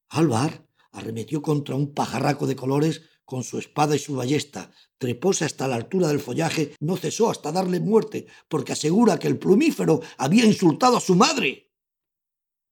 Álvar 0.09 0.67
arremetió 0.91 1.43
contra 1.43 1.75
un 1.75 1.93
pajarraco 1.93 2.47
de 2.47 2.55
colores 2.55 3.03
con 3.25 3.43
su 3.43 3.57
espada 3.57 3.95
y 3.95 3.99
su 3.99 4.15
ballesta, 4.15 4.71
trepóse 4.97 5.45
hasta 5.45 5.67
la 5.67 5.75
altura 5.75 6.07
del 6.07 6.19
follaje, 6.19 6.75
no 6.79 6.95
cesó 6.95 7.29
hasta 7.29 7.51
darle 7.51 7.79
muerte, 7.79 8.27
porque 8.47 8.73
asegura 8.73 9.19
que 9.19 9.27
el 9.27 9.39
plumífero 9.39 10.01
había 10.17 10.45
insultado 10.45 10.97
a 10.97 11.01
su 11.01 11.15
madre. 11.15 11.73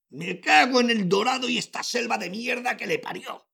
Me 0.09 0.39
cago 0.39 0.79
en 0.79 0.91
el 0.91 1.09
dorado 1.09 1.49
y 1.49 1.57
esta 1.57 1.81
selva 1.81 2.19
de 2.19 2.29
mierda 2.29 2.77
que 2.77 2.85
le 2.85 2.99
parió. 2.99 3.47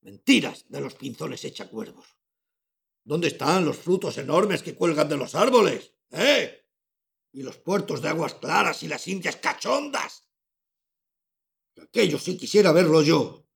Mentiras 0.00 0.64
de 0.68 0.80
los 0.80 0.94
pinzones 0.94 1.44
cuervos. 1.70 2.06
¿Dónde 3.04 3.28
están 3.28 3.64
los 3.64 3.76
frutos 3.76 4.16
enormes 4.18 4.62
que 4.62 4.74
cuelgan 4.74 5.08
de 5.08 5.16
los 5.16 5.34
árboles? 5.34 5.94
¿Eh? 6.10 6.66
Y 7.32 7.42
los 7.42 7.58
puertos 7.58 8.00
de 8.00 8.08
aguas 8.08 8.34
claras 8.34 8.82
y 8.82 8.88
las 8.88 9.06
indias 9.08 9.36
cachondas. 9.36 10.28
Aquello 11.80 12.18
sí 12.18 12.36
quisiera 12.36 12.72
verlo 12.72 13.02
yo. 13.02 13.47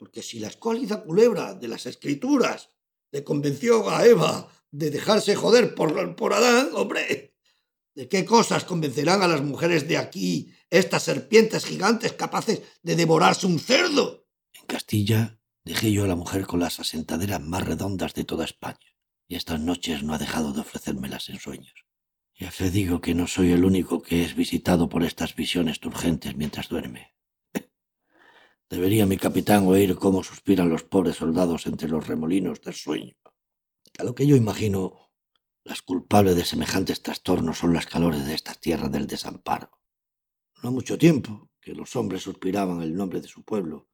Porque 0.00 0.22
si 0.22 0.38
la 0.40 0.48
escólida 0.48 1.02
culebra 1.02 1.52
de 1.52 1.68
las 1.68 1.84
escrituras 1.84 2.70
le 3.12 3.22
convenció 3.22 3.90
a 3.90 4.06
Eva 4.06 4.48
de 4.70 4.90
dejarse 4.90 5.36
joder 5.36 5.74
por, 5.74 6.16
por 6.16 6.32
Adán, 6.32 6.70
hombre, 6.72 7.36
¿de 7.94 8.08
qué 8.08 8.24
cosas 8.24 8.64
convencerán 8.64 9.20
a 9.20 9.28
las 9.28 9.42
mujeres 9.42 9.86
de 9.86 9.98
aquí 9.98 10.54
estas 10.70 11.02
serpientes 11.02 11.66
gigantes 11.66 12.14
capaces 12.14 12.62
de 12.82 12.96
devorarse 12.96 13.46
un 13.46 13.58
cerdo? 13.60 14.26
En 14.54 14.64
Castilla 14.64 15.38
dejé 15.64 15.92
yo 15.92 16.04
a 16.04 16.08
la 16.08 16.16
mujer 16.16 16.46
con 16.46 16.60
las 16.60 16.80
asentaderas 16.80 17.42
más 17.42 17.66
redondas 17.66 18.14
de 18.14 18.24
toda 18.24 18.46
España. 18.46 18.96
y 19.28 19.34
estas 19.36 19.60
noches 19.60 20.02
no 20.02 20.14
ha 20.14 20.18
dejado 20.18 20.54
de 20.54 20.62
ofrecérmelas 20.62 21.28
en 21.28 21.38
sueños. 21.38 21.74
Y 22.34 22.46
a 22.46 22.50
fe 22.50 22.70
digo 22.70 23.02
que 23.02 23.14
no 23.14 23.26
soy 23.26 23.52
el 23.52 23.66
único 23.66 24.00
que 24.00 24.24
es 24.24 24.34
visitado 24.34 24.88
por 24.88 25.04
estas 25.04 25.36
visiones 25.36 25.78
turgentes 25.78 26.34
mientras 26.36 26.70
duerme. 26.70 27.12
Debería 28.70 29.04
mi 29.04 29.16
capitán 29.16 29.66
oír 29.66 29.96
cómo 29.96 30.22
suspiran 30.22 30.68
los 30.68 30.84
pobres 30.84 31.16
soldados 31.16 31.66
entre 31.66 31.88
los 31.88 32.06
remolinos 32.06 32.60
del 32.62 32.74
sueño. 32.74 33.16
A 33.98 34.04
lo 34.04 34.14
que 34.14 34.28
yo 34.28 34.36
imagino, 34.36 35.10
las 35.64 35.82
culpables 35.82 36.36
de 36.36 36.44
semejantes 36.44 37.02
trastornos 37.02 37.58
son 37.58 37.74
las 37.74 37.86
calores 37.86 38.24
de 38.26 38.34
estas 38.34 38.60
tierras 38.60 38.92
del 38.92 39.08
desamparo. 39.08 39.72
No 40.62 40.70
mucho 40.70 40.96
tiempo 40.96 41.50
que 41.60 41.74
los 41.74 41.96
hombres 41.96 42.22
suspiraban 42.22 42.80
el 42.80 42.94
nombre 42.94 43.20
de 43.20 43.26
su 43.26 43.42
pueblo. 43.42 43.88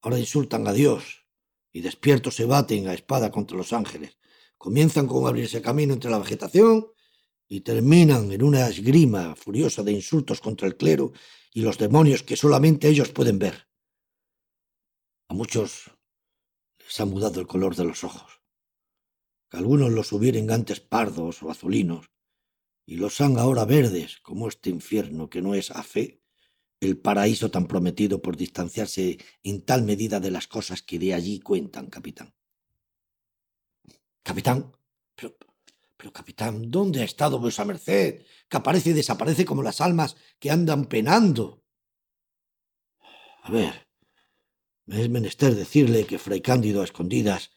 Ahora 0.00 0.20
insultan 0.20 0.68
a 0.68 0.72
Dios 0.72 1.26
y 1.72 1.80
despiertos 1.80 2.36
se 2.36 2.44
baten 2.44 2.86
a 2.86 2.94
espada 2.94 3.32
contra 3.32 3.56
los 3.56 3.72
ángeles. 3.72 4.16
Comienzan 4.56 5.08
con 5.08 5.26
abrirse 5.26 5.60
camino 5.60 5.92
entre 5.92 6.12
la 6.12 6.20
vegetación 6.20 6.86
y 7.48 7.62
terminan 7.62 8.30
en 8.30 8.44
una 8.44 8.68
esgrima 8.68 9.34
furiosa 9.34 9.82
de 9.82 9.90
insultos 9.90 10.40
contra 10.40 10.68
el 10.68 10.76
clero 10.76 11.12
y 11.52 11.62
los 11.62 11.78
demonios 11.78 12.22
que 12.22 12.36
solamente 12.36 12.88
ellos 12.88 13.08
pueden 13.08 13.40
ver. 13.40 13.73
A 15.28 15.34
muchos 15.34 15.90
les 16.78 17.00
ha 17.00 17.04
mudado 17.04 17.40
el 17.40 17.46
color 17.46 17.76
de 17.76 17.84
los 17.84 18.04
ojos. 18.04 18.42
Que 19.50 19.56
algunos 19.56 19.90
los 19.90 20.12
hubieran 20.12 20.50
antes 20.50 20.80
pardos 20.80 21.42
o 21.42 21.50
azulinos, 21.50 22.10
y 22.86 22.96
los 22.96 23.20
han 23.20 23.38
ahora 23.38 23.64
verdes, 23.64 24.18
como 24.20 24.48
este 24.48 24.70
infierno 24.70 25.30
que 25.30 25.40
no 25.40 25.54
es 25.54 25.70
a 25.70 25.82
fe, 25.82 26.20
el 26.80 26.98
paraíso 26.98 27.50
tan 27.50 27.66
prometido 27.66 28.20
por 28.20 28.36
distanciarse 28.36 29.18
en 29.42 29.64
tal 29.64 29.82
medida 29.82 30.20
de 30.20 30.30
las 30.30 30.46
cosas 30.46 30.82
que 30.82 30.98
de 30.98 31.14
allí 31.14 31.40
cuentan, 31.40 31.86
capitán. 31.86 32.34
Capitán, 34.22 34.72
pero, 35.14 35.36
pero 35.96 36.12
capitán, 36.12 36.70
¿dónde 36.70 37.00
ha 37.00 37.04
estado 37.04 37.38
vuesa 37.38 37.64
merced? 37.64 38.24
Que 38.48 38.56
aparece 38.56 38.90
y 38.90 38.92
desaparece 38.92 39.44
como 39.44 39.62
las 39.62 39.80
almas 39.80 40.16
que 40.38 40.50
andan 40.50 40.86
penando. 40.86 41.64
A 43.42 43.50
ver, 43.50 43.83
es 44.86 45.08
menester 45.08 45.54
decirle 45.54 46.06
que 46.06 46.18
Fray 46.18 46.40
Cándido 46.40 46.82
a 46.82 46.84
escondidas 46.84 47.52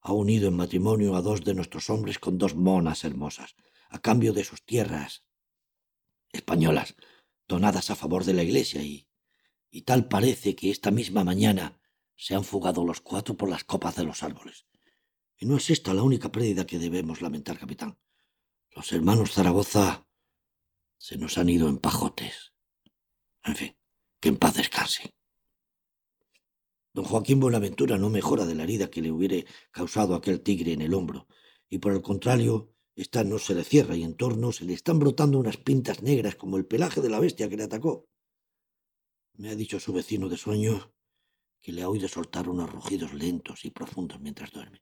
ha 0.00 0.12
unido 0.12 0.48
en 0.48 0.56
matrimonio 0.56 1.16
a 1.16 1.22
dos 1.22 1.44
de 1.44 1.54
nuestros 1.54 1.88
hombres 1.88 2.18
con 2.18 2.36
dos 2.36 2.54
monas 2.54 3.04
hermosas, 3.04 3.54
a 3.88 4.00
cambio 4.00 4.32
de 4.32 4.44
sus 4.44 4.64
tierras 4.64 5.24
españolas, 6.32 6.96
donadas 7.46 7.90
a 7.90 7.94
favor 7.94 8.24
de 8.24 8.34
la 8.34 8.42
Iglesia, 8.42 8.82
y, 8.82 9.08
y 9.70 9.82
tal 9.82 10.08
parece 10.08 10.56
que 10.56 10.70
esta 10.70 10.90
misma 10.90 11.22
mañana 11.24 11.80
se 12.16 12.34
han 12.34 12.44
fugado 12.44 12.84
los 12.84 13.00
cuatro 13.00 13.36
por 13.36 13.48
las 13.48 13.64
copas 13.64 13.96
de 13.96 14.04
los 14.04 14.22
árboles. 14.22 14.66
Y 15.36 15.46
no 15.46 15.56
es 15.56 15.70
esta 15.70 15.94
la 15.94 16.02
única 16.02 16.30
pérdida 16.30 16.66
que 16.66 16.78
debemos 16.78 17.22
lamentar, 17.22 17.58
capitán. 17.58 17.98
Los 18.70 18.92
hermanos 18.92 19.32
Zaragoza 19.32 20.06
se 20.98 21.16
nos 21.16 21.38
han 21.38 21.48
ido 21.48 21.68
en 21.68 21.78
pajotes. 21.78 22.52
En 23.44 23.56
fin, 23.56 23.76
que 24.20 24.28
en 24.30 24.36
paz 24.36 24.54
descanse. 24.54 25.14
Don 26.94 27.04
Joaquín 27.04 27.40
Buenaventura 27.40 27.98
no 27.98 28.08
mejora 28.08 28.46
de 28.46 28.54
la 28.54 28.62
herida 28.62 28.88
que 28.88 29.02
le 29.02 29.10
hubiere 29.10 29.46
causado 29.72 30.14
aquel 30.14 30.40
tigre 30.42 30.72
en 30.72 30.80
el 30.80 30.94
hombro, 30.94 31.26
y 31.68 31.78
por 31.78 31.92
el 31.92 32.02
contrario, 32.02 32.72
esta 32.94 33.24
no 33.24 33.40
se 33.40 33.56
le 33.56 33.64
cierra 33.64 33.96
y 33.96 34.04
en 34.04 34.14
torno 34.14 34.52
se 34.52 34.64
le 34.64 34.74
están 34.74 35.00
brotando 35.00 35.40
unas 35.40 35.56
pintas 35.56 36.02
negras 36.02 36.36
como 36.36 36.56
el 36.56 36.66
pelaje 36.66 37.00
de 37.00 37.10
la 37.10 37.18
bestia 37.18 37.48
que 37.48 37.56
le 37.56 37.64
atacó. 37.64 38.08
Me 39.36 39.48
ha 39.48 39.56
dicho 39.56 39.80
su 39.80 39.92
vecino 39.92 40.28
de 40.28 40.36
sueño 40.36 40.94
que 41.60 41.72
le 41.72 41.82
ha 41.82 41.88
oído 41.88 42.06
soltar 42.06 42.48
unos 42.48 42.70
rugidos 42.70 43.12
lentos 43.12 43.64
y 43.64 43.70
profundos 43.70 44.20
mientras 44.20 44.52
duerme. 44.52 44.80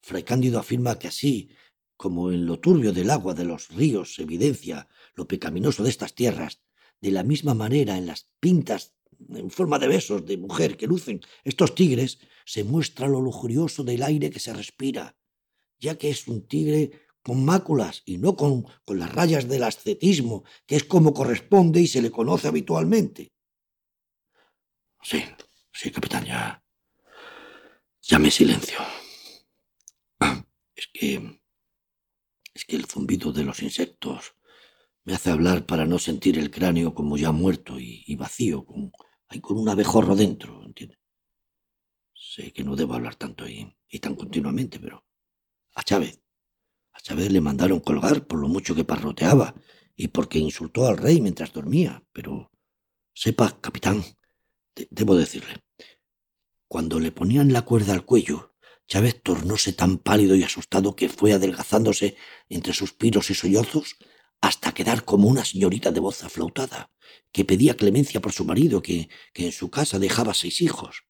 Fray 0.00 0.22
Cándido 0.22 0.60
afirma 0.60 0.96
que 0.96 1.08
así 1.08 1.50
como 1.96 2.30
en 2.30 2.46
lo 2.46 2.60
turbio 2.60 2.92
del 2.92 3.10
agua 3.10 3.34
de 3.34 3.44
los 3.44 3.68
ríos 3.70 4.14
se 4.14 4.22
evidencia 4.22 4.88
lo 5.14 5.26
pecaminoso 5.26 5.82
de 5.82 5.90
estas 5.90 6.14
tierras, 6.14 6.62
de 7.00 7.10
la 7.10 7.24
misma 7.24 7.54
manera 7.54 7.98
en 7.98 8.06
las 8.06 8.30
pintas 8.38 8.94
en 9.28 9.50
forma 9.50 9.78
de 9.78 9.88
besos 9.88 10.24
de 10.24 10.36
mujer 10.36 10.76
que 10.76 10.86
lucen 10.86 11.20
estos 11.44 11.74
tigres, 11.74 12.18
se 12.44 12.64
muestra 12.64 13.06
lo 13.06 13.20
lujurioso 13.20 13.84
del 13.84 14.02
aire 14.02 14.30
que 14.30 14.40
se 14.40 14.52
respira, 14.52 15.16
ya 15.78 15.96
que 15.96 16.10
es 16.10 16.26
un 16.28 16.46
tigre 16.46 16.90
con 17.22 17.44
máculas 17.44 18.02
y 18.04 18.18
no 18.18 18.36
con, 18.36 18.64
con 18.84 18.98
las 18.98 19.12
rayas 19.12 19.48
del 19.48 19.64
ascetismo, 19.64 20.44
que 20.66 20.76
es 20.76 20.84
como 20.84 21.12
corresponde 21.12 21.80
y 21.80 21.86
se 21.86 22.02
le 22.02 22.10
conoce 22.10 22.48
habitualmente. 22.48 23.32
Sí, 25.02 25.22
sí, 25.72 25.90
capitán, 25.90 26.24
ya. 26.24 26.62
Ya 28.02 28.18
me 28.18 28.30
silencio. 28.30 28.78
Es 30.74 30.88
que. 30.92 31.40
Es 32.52 32.64
que 32.64 32.76
el 32.76 32.86
zumbido 32.86 33.32
de 33.32 33.44
los 33.44 33.62
insectos 33.62 34.34
me 35.04 35.14
hace 35.14 35.30
hablar 35.30 35.66
para 35.66 35.86
no 35.86 35.98
sentir 35.98 36.38
el 36.38 36.50
cráneo 36.50 36.94
como 36.94 37.16
ya 37.16 37.32
muerto 37.32 37.78
y, 37.78 38.02
y 38.06 38.16
vacío, 38.16 38.66
con, 38.66 38.90
hay 39.30 39.40
con 39.40 39.56
un 39.56 39.68
abejorro 39.68 40.16
dentro, 40.16 40.62
¿entiendes? 40.64 40.98
Sé 42.12 42.52
que 42.52 42.64
no 42.64 42.76
debo 42.76 42.94
hablar 42.94 43.14
tanto 43.14 43.48
y, 43.48 43.74
y 43.88 43.98
tan 44.00 44.16
continuamente, 44.16 44.78
pero 44.80 45.06
a 45.74 45.82
Chávez, 45.82 46.20
a 46.92 47.00
Chávez 47.00 47.30
le 47.30 47.40
mandaron 47.40 47.80
colgar 47.80 48.26
por 48.26 48.40
lo 48.40 48.48
mucho 48.48 48.74
que 48.74 48.84
parroteaba 48.84 49.54
y 49.96 50.08
porque 50.08 50.38
insultó 50.38 50.86
al 50.86 50.98
rey 50.98 51.20
mientras 51.20 51.52
dormía, 51.52 52.04
pero 52.12 52.50
sepa, 53.14 53.60
capitán, 53.60 54.02
debo 54.90 55.14
decirle, 55.14 55.62
cuando 56.66 56.98
le 56.98 57.12
ponían 57.12 57.52
la 57.52 57.62
cuerda 57.62 57.92
al 57.92 58.04
cuello, 58.04 58.56
Chávez 58.88 59.22
tornóse 59.22 59.72
tan 59.72 59.98
pálido 59.98 60.34
y 60.34 60.42
asustado 60.42 60.96
que 60.96 61.08
fue 61.08 61.32
adelgazándose 61.32 62.16
entre 62.48 62.72
suspiros 62.72 63.30
y 63.30 63.34
sollozos 63.34 63.96
hasta 64.40 64.72
quedar 64.72 65.04
como 65.04 65.28
una 65.28 65.44
señorita 65.44 65.90
de 65.90 66.00
voz 66.00 66.22
aflautada, 66.24 66.90
que 67.32 67.44
pedía 67.44 67.76
clemencia 67.76 68.20
por 68.20 68.32
su 68.32 68.44
marido, 68.44 68.82
que, 68.82 69.08
que 69.32 69.46
en 69.46 69.52
su 69.52 69.70
casa 69.70 69.98
dejaba 69.98 70.34
seis 70.34 70.60
hijos. 70.60 71.04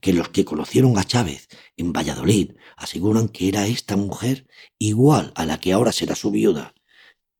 Que 0.00 0.12
los 0.12 0.28
que 0.28 0.44
conocieron 0.44 0.98
a 0.98 1.04
Chávez 1.04 1.48
en 1.76 1.92
Valladolid 1.92 2.52
aseguran 2.76 3.28
que 3.28 3.48
era 3.48 3.66
esta 3.66 3.96
mujer 3.96 4.46
igual 4.78 5.32
a 5.34 5.46
la 5.46 5.58
que 5.58 5.72
ahora 5.72 5.92
será 5.92 6.14
su 6.14 6.30
viuda, 6.30 6.74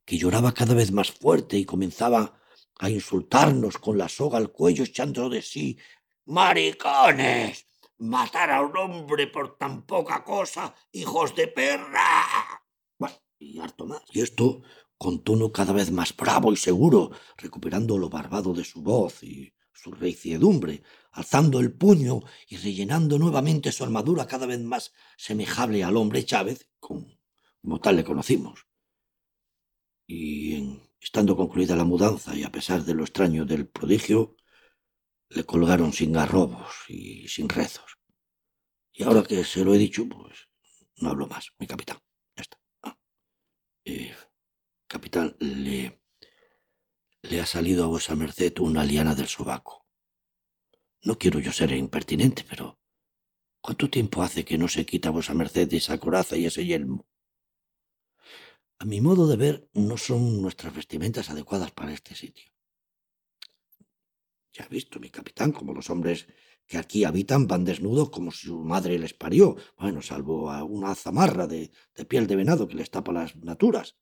que 0.05 0.19
lloraba 0.19 0.53
cada 0.53 0.75
vez 0.75 0.93
más 0.93 1.11
fuerte 1.11 1.59
y 1.59 1.65
comenzaba 1.65 2.41
a 2.79 2.91
insultarnos 2.91 3.79
con 3.79 3.99
la 3.99 4.09
soga 4.09 4.39
al 4.39 4.51
cuello 4.51 4.85
echando 4.85 5.29
de 5.29 5.43
sí 5.43 5.79
¡Maricones! 6.27 7.67
¡Matar 7.99 8.51
a 8.51 8.63
un 8.63 8.77
hombre 8.77 9.27
por 9.27 9.59
tan 9.59 9.83
poca 9.85 10.25
cosa! 10.25 10.75
¡Hijos 10.93 11.35
de 11.37 11.49
perra! 11.49 12.63
Bueno, 12.99 13.17
y 13.39 13.61
harto 13.61 13.87
más. 13.87 14.03
Y 14.11 14.23
esto 14.23 14.63
con 14.99 15.23
tono 15.23 15.53
cada 15.53 15.73
vez 15.73 15.91
más 15.91 16.17
bravo 16.17 16.53
y 16.53 16.57
seguro, 16.57 17.11
recuperando 17.37 17.99
lo 17.99 18.09
barbado 18.09 18.55
de 18.55 18.65
su 18.65 18.83
voz 18.83 19.23
y 19.23 19.53
su 19.73 19.93
reciedumbre, 19.93 20.83
alzando 21.13 21.61
el 21.61 21.73
puño 21.73 22.23
y 22.49 22.57
rellenando 22.57 23.19
nuevamente 23.19 23.73
su 23.73 23.85
armadura 23.85 24.27
cada 24.27 24.47
vez 24.47 24.61
más 24.61 24.93
semejable 25.17 25.85
al 25.85 25.97
hombre 25.97 26.25
Chávez, 26.25 26.71
como, 26.81 27.81
tal 27.81 27.97
le 27.97 28.05
conocimos. 28.05 28.67
Y 30.07 30.55
en, 30.55 30.91
estando 31.01 31.37
concluida 31.37 31.77
la 31.77 31.85
mudanza 31.85 32.35
y 32.35 32.45
a 32.45 32.53
pesar 32.53 32.85
de 32.85 32.95
lo 32.95 33.03
extraño 33.05 33.45
del 33.45 33.69
prodigio, 33.69 34.37
le 35.29 35.45
colgaron 35.45 35.93
sin 35.93 36.13
garrobos 36.13 36.85
y 36.89 37.29
sin 37.29 37.49
rezos. 37.49 37.99
Y 38.93 39.03
ahora 39.03 39.23
que 39.23 39.45
se 39.45 39.65
lo 39.65 39.75
he 39.75 39.79
dicho, 39.79 40.09
pues 40.09 40.49
no 40.97 41.11
hablo 41.11 41.27
más, 41.27 41.51
mi 41.59 41.67
capitán. 41.67 41.99
Ya 42.37 42.43
está. 42.43 42.59
Ah. 42.83 42.97
Eh, 43.85 44.15
capitán, 44.95 45.37
le, 45.41 45.99
ha 47.41 47.47
salido 47.47 47.83
a 47.83 47.89
vuesa 47.89 48.15
merced 48.15 48.57
una 48.61 48.85
liana 48.85 49.17
del 49.17 49.27
sobaco. 49.27 49.85
No 51.03 51.19
quiero 51.19 51.41
yo 51.41 51.51
ser 51.51 51.73
impertinente, 51.73 52.45
pero 52.49 52.79
¿cuánto 53.61 53.91
tiempo 53.91 54.23
hace 54.23 54.45
que 54.45 54.57
no 54.57 54.69
se 54.69 54.87
quita 54.87 55.11
vuesa 55.11 55.35
merced 55.35 55.73
esa 55.75 55.99
coraza 55.99 56.37
y 56.37 56.47
ese 56.47 56.65
yelmo? 56.65 57.09
A 58.79 58.85
mi 58.85 59.01
modo 59.01 59.27
de 59.27 59.37
ver, 59.37 59.69
no 59.73 59.97
son 59.97 60.41
nuestras 60.41 60.73
vestimentas 60.73 61.29
adecuadas 61.29 61.73
para 61.73 61.93
este 61.93 62.15
sitio. 62.15 62.47
Ya 64.53 64.65
ha 64.65 64.69
visto 64.69 65.01
mi 65.01 65.11
capitán 65.11 65.51
como 65.51 65.75
los 65.75 65.91
hombres 65.91 66.29
que 66.67 66.79
aquí 66.79 67.03
habitan 67.03 67.49
van 67.49 67.65
desnudos 67.65 68.11
como 68.11 68.31
si 68.31 68.47
su 68.47 68.61
madre 68.63 68.97
les 69.01 69.13
parió, 69.13 69.57
bueno, 69.77 70.03
salvo 70.03 70.53
a 70.53 70.63
una 70.63 70.95
zamarra 70.95 71.49
de 71.49 71.73
piel 72.09 72.29
de 72.29 72.37
venado 72.37 72.69
que 72.69 72.77
les 72.77 72.91
tapa 72.91 73.13
las 73.13 73.35
naturas 73.35 73.97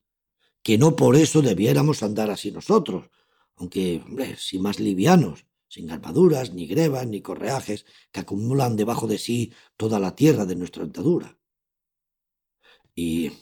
que 0.63 0.79
no 0.79 0.97
por 0.97 1.17
eso 1.17 1.43
debiéramos 1.43 2.03
andar 2.03 2.31
así 2.31 2.53
nosotros, 2.53 3.11
aunque, 3.57 4.03
hombre, 4.05 4.37
si 4.37 4.59
más 4.59 4.81
livianos, 4.81 5.47
sin 5.69 5.91
armaduras, 5.91 6.53
ni 6.53 6.67
grebas, 6.67 7.07
ni 7.07 7.21
correajes, 7.21 7.87
que 8.11 8.21
acumulan 8.21 8.77
debajo 8.77 9.07
de 9.07 9.19
sí 9.19 9.53
toda 9.77 9.99
la 9.99 10.15
tierra 10.15 10.45
de 10.45 10.57
nuestra 10.57 10.85
andadura. 10.85 11.39
Y 12.95 13.33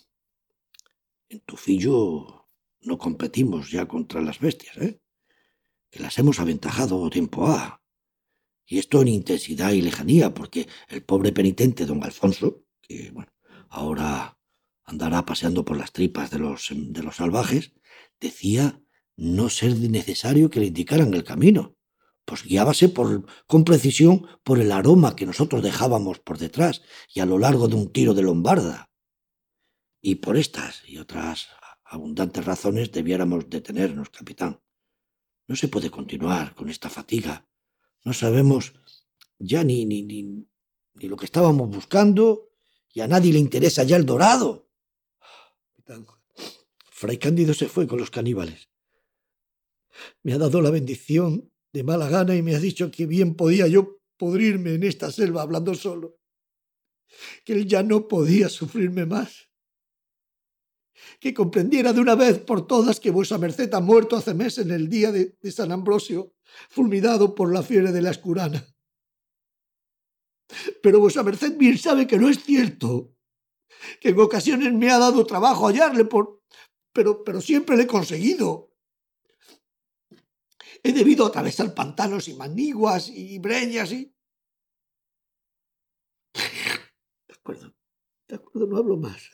en 1.29 1.41
tu 1.41 1.57
fillo 1.57 2.49
no 2.83 2.99
competimos 2.99 3.71
ya 3.71 3.87
contra 3.87 4.21
las 4.21 4.39
bestias, 4.39 4.77
¿eh? 4.79 5.01
que 5.91 6.01
las 6.01 6.19
hemos 6.19 6.39
aventajado 6.39 7.11
tiempo 7.11 7.49
ha. 7.49 7.83
Y 8.65 8.79
esto 8.79 9.03
en 9.03 9.09
intensidad 9.09 9.73
y 9.73 9.83
lejanía, 9.83 10.33
porque 10.33 10.69
el 10.89 11.03
pobre 11.03 11.33
penitente 11.33 11.85
don 11.85 12.03
Alfonso, 12.05 12.65
que, 12.81 13.11
bueno, 13.11 13.33
ahora 13.69 14.40
andará 14.91 15.25
paseando 15.25 15.65
por 15.65 15.77
las 15.77 15.93
tripas 15.93 16.31
de 16.31 16.39
los, 16.39 16.69
de 16.71 17.03
los 17.03 17.17
salvajes, 17.17 17.73
decía 18.21 18.83
no 19.17 19.49
ser 19.49 19.77
necesario 19.79 20.51
que 20.51 20.61
le 20.61 20.67
indicaran 20.67 21.15
el 21.15 21.25
camino, 21.25 21.77
pues 22.25 22.45
guiábase 22.45 22.89
por, 22.89 23.27
con 23.47 23.65
precisión 23.65 24.27
por 24.43 24.59
el 24.59 24.73
aroma 24.73 25.17
que 25.17 25.27
nosotros 25.27 25.63
dejábamos 25.63 26.19
por 26.21 26.39
detrás 26.39 26.83
y 27.15 27.21
a 27.21 27.27
lo 27.27 27.39
largo 27.39 27.69
de 27.69 27.77
un 27.77 27.93
tiro 27.93 28.15
de 28.15 28.23
lombarda. 28.23 28.91
Y 30.03 30.17
por 30.17 30.37
estas 30.37 30.83
y 30.87 30.99
otras 30.99 31.49
abundantes 31.85 32.45
razones 32.45 32.93
debiéramos 32.93 33.51
detenernos, 33.51 34.11
capitán. 34.11 34.61
No 35.47 35.57
se 35.57 35.69
puede 35.69 35.91
continuar 35.91 36.55
con 36.55 36.71
esta 36.71 36.89
fatiga. 36.89 37.47
No 38.05 38.13
sabemos 38.13 38.73
ya 39.39 39.65
ni, 39.65 39.85
ni, 39.85 40.03
ni, 40.03 40.47
ni 40.95 41.09
lo 41.09 41.17
que 41.17 41.27
estábamos 41.27 41.69
buscando 41.69 42.51
y 42.93 43.01
a 43.01 43.09
nadie 43.09 43.33
le 43.33 43.39
interesa 43.39 43.83
ya 43.83 43.97
el 43.97 44.07
dorado. 44.07 44.70
Fray 46.91 47.19
Cándido 47.19 47.55
se 47.55 47.69
fue 47.69 47.87
con 47.87 47.99
los 47.99 48.11
caníbales. 48.11 48.69
Me 50.23 50.33
ha 50.33 50.39
dado 50.39 50.61
la 50.61 50.71
bendición 50.71 51.51
de 51.73 51.83
mala 51.83 52.09
gana 52.09 52.35
y 52.35 52.43
me 52.43 52.55
ha 52.55 52.61
dicho 52.61 52.91
que 52.91 53.07
bien 53.07 53.35
podía 53.35 53.67
yo 53.67 54.01
podrirme 54.17 54.75
en 54.75 54.83
esta 54.83 55.11
selva 55.11 55.43
hablando 55.43 55.75
solo, 55.75 56.19
que 57.45 57.55
él 57.55 57.67
ya 57.67 57.83
no 57.83 58.07
podía 58.07 58.49
sufrirme 58.49 59.07
más, 59.07 59.51
que 61.19 61.33
comprendiera 61.33 61.93
de 61.93 62.01
una 62.01 62.15
vez 62.15 62.39
por 62.39 62.67
todas 62.67 63.01
que 63.01 63.11
vuesa 63.11 63.39
merced 63.39 63.73
ha 63.73 63.81
muerto 63.81 64.17
hace 64.17 64.35
mes 64.35 64.59
en 64.59 64.71
el 64.71 64.89
día 64.89 65.11
de, 65.11 65.39
de 65.41 65.53
San 65.53 65.73
Ambrosio, 65.73 66.35
fulminado 66.69 67.35
por 67.35 67.53
la 67.53 67.63
fiebre 67.63 67.93
de 67.93 68.03
la 68.03 68.11
escurana. 68.11 68.67
Pero 70.83 71.01
vuesa 71.01 71.23
merced 71.23 71.57
bien 71.57 71.79
sabe 71.79 72.07
que 72.07 72.19
no 72.19 72.29
es 72.29 72.43
cierto, 72.43 73.15
que 74.01 74.11
en 74.11 74.21
ocasiones 74.21 74.73
me 74.73 74.91
ha 74.91 74.99
dado 74.99 75.27
trabajo 75.27 75.67
hallarle 75.67 76.05
por... 76.05 76.43
pero, 76.93 77.25
pero 77.25 77.41
siempre 77.41 77.77
le 77.77 77.85
he 77.85 77.87
conseguido. 77.87 78.75
He 80.83 80.93
debido 80.93 81.27
atravesar 81.27 81.75
pantanos 81.75 82.29
y 82.29 82.35
maniguas 82.35 83.09
y 83.09 83.39
breñas 83.39 83.93
y... 83.93 84.15
De 86.35 87.35
acuerdo, 87.35 87.75
de 88.29 88.37
acuerdo, 88.37 88.67
no 88.67 88.77
hablo 88.77 88.97
más. 88.97 89.31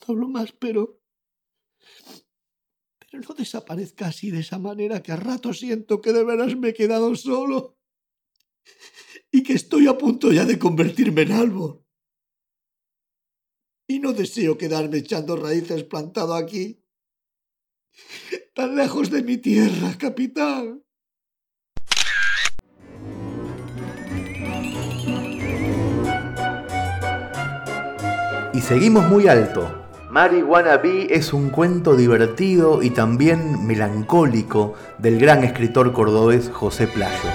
No 0.00 0.14
hablo 0.14 0.28
más, 0.28 0.52
pero... 0.52 1.00
Pero 3.10 3.22
no 3.26 3.34
desaparezca 3.34 4.08
así 4.08 4.30
de 4.30 4.40
esa 4.40 4.58
manera 4.58 5.02
que 5.02 5.12
a 5.12 5.16
rato 5.16 5.54
siento 5.54 6.00
que 6.00 6.12
de 6.12 6.24
veras 6.24 6.56
me 6.56 6.70
he 6.70 6.74
quedado 6.74 7.14
solo 7.16 7.78
y 9.30 9.42
que 9.42 9.54
estoy 9.54 9.86
a 9.86 9.96
punto 9.96 10.32
ya 10.32 10.44
de 10.44 10.58
convertirme 10.58 11.22
en 11.22 11.32
árbol. 11.32 11.87
No 14.08 14.14
deseo 14.14 14.56
quedarme 14.56 14.96
echando 14.96 15.36
raíces 15.36 15.84
plantado 15.84 16.34
aquí, 16.34 16.82
tan 18.54 18.74
lejos 18.74 19.10
de 19.10 19.22
mi 19.22 19.36
tierra, 19.36 19.98
capitán. 19.98 20.82
Y 28.54 28.60
seguimos 28.62 29.06
muy 29.10 29.28
alto. 29.28 29.90
Marihuana 30.10 30.78
Bee 30.78 31.08
es 31.10 31.34
un 31.34 31.50
cuento 31.50 31.94
divertido 31.94 32.82
y 32.82 32.88
también 32.88 33.66
melancólico 33.66 34.72
del 34.96 35.18
gran 35.18 35.44
escritor 35.44 35.92
cordobés 35.92 36.48
José 36.48 36.86
Playo. 36.86 37.28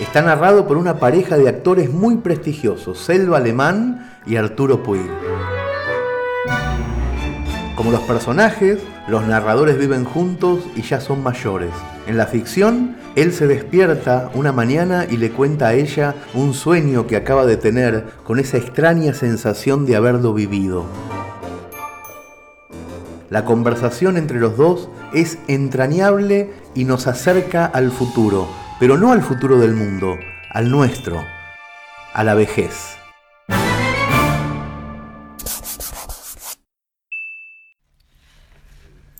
Está 0.00 0.20
narrado 0.20 0.66
por 0.66 0.76
una 0.76 0.98
pareja 0.98 1.38
de 1.38 1.48
actores 1.48 1.90
muy 1.90 2.18
prestigiosos, 2.18 2.98
Selva 2.98 3.38
Alemán 3.38 4.13
y 4.26 4.36
Arturo 4.36 4.82
Puig. 4.82 5.10
Como 7.76 7.90
los 7.90 8.02
personajes, 8.02 8.78
los 9.08 9.26
narradores 9.26 9.78
viven 9.78 10.04
juntos 10.04 10.60
y 10.76 10.82
ya 10.82 11.00
son 11.00 11.22
mayores. 11.22 11.70
En 12.06 12.16
la 12.16 12.26
ficción, 12.26 12.96
él 13.16 13.32
se 13.32 13.46
despierta 13.46 14.30
una 14.34 14.52
mañana 14.52 15.06
y 15.10 15.16
le 15.16 15.30
cuenta 15.30 15.68
a 15.68 15.74
ella 15.74 16.14
un 16.34 16.54
sueño 16.54 17.06
que 17.06 17.16
acaba 17.16 17.46
de 17.46 17.56
tener 17.56 18.04
con 18.22 18.38
esa 18.38 18.58
extraña 18.58 19.12
sensación 19.12 19.86
de 19.86 19.96
haberlo 19.96 20.32
vivido. 20.32 20.86
La 23.28 23.44
conversación 23.44 24.16
entre 24.16 24.38
los 24.38 24.56
dos 24.56 24.88
es 25.12 25.38
entrañable 25.48 26.52
y 26.74 26.84
nos 26.84 27.06
acerca 27.08 27.66
al 27.66 27.90
futuro, 27.90 28.46
pero 28.78 28.96
no 28.96 29.12
al 29.12 29.22
futuro 29.22 29.58
del 29.58 29.74
mundo, 29.74 30.16
al 30.50 30.70
nuestro, 30.70 31.20
a 32.12 32.22
la 32.22 32.34
vejez. 32.34 33.03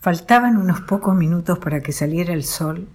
Faltaban 0.04 0.58
unos 0.58 0.82
pocos 0.82 1.16
minutos 1.16 1.58
para 1.58 1.80
que 1.80 1.90
saliera 1.90 2.34
el 2.34 2.44
sol 2.44 2.86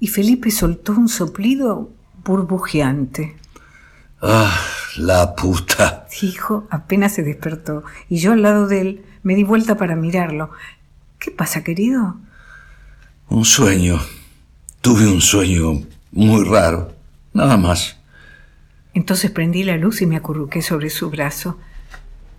y 0.00 0.06
Felipe 0.06 0.50
soltó 0.50 0.92
un 0.92 1.10
soplido 1.10 1.90
burbujeante. 2.24 3.36
¡Ah, 4.22 4.58
la 4.96 5.34
puta! 5.34 6.06
Dijo, 6.22 6.66
apenas 6.70 7.12
se 7.12 7.24
despertó 7.24 7.84
y 8.08 8.20
yo 8.20 8.32
al 8.32 8.40
lado 8.40 8.66
de 8.66 8.80
él 8.80 9.04
me 9.22 9.34
di 9.34 9.44
vuelta 9.44 9.76
para 9.76 9.96
mirarlo. 9.96 10.50
¿Qué 11.18 11.30
pasa, 11.30 11.62
querido? 11.62 12.16
Un 13.28 13.44
sueño. 13.44 14.00
Tuve 14.80 15.06
un 15.06 15.20
sueño 15.20 15.82
muy 16.10 16.42
raro, 16.44 16.94
nada 17.34 17.58
más. 17.58 17.98
Entonces 18.94 19.30
prendí 19.30 19.62
la 19.62 19.76
luz 19.76 20.00
y 20.00 20.06
me 20.06 20.16
acurruqué 20.16 20.62
sobre 20.62 20.88
su 20.88 21.10
brazo. 21.10 21.58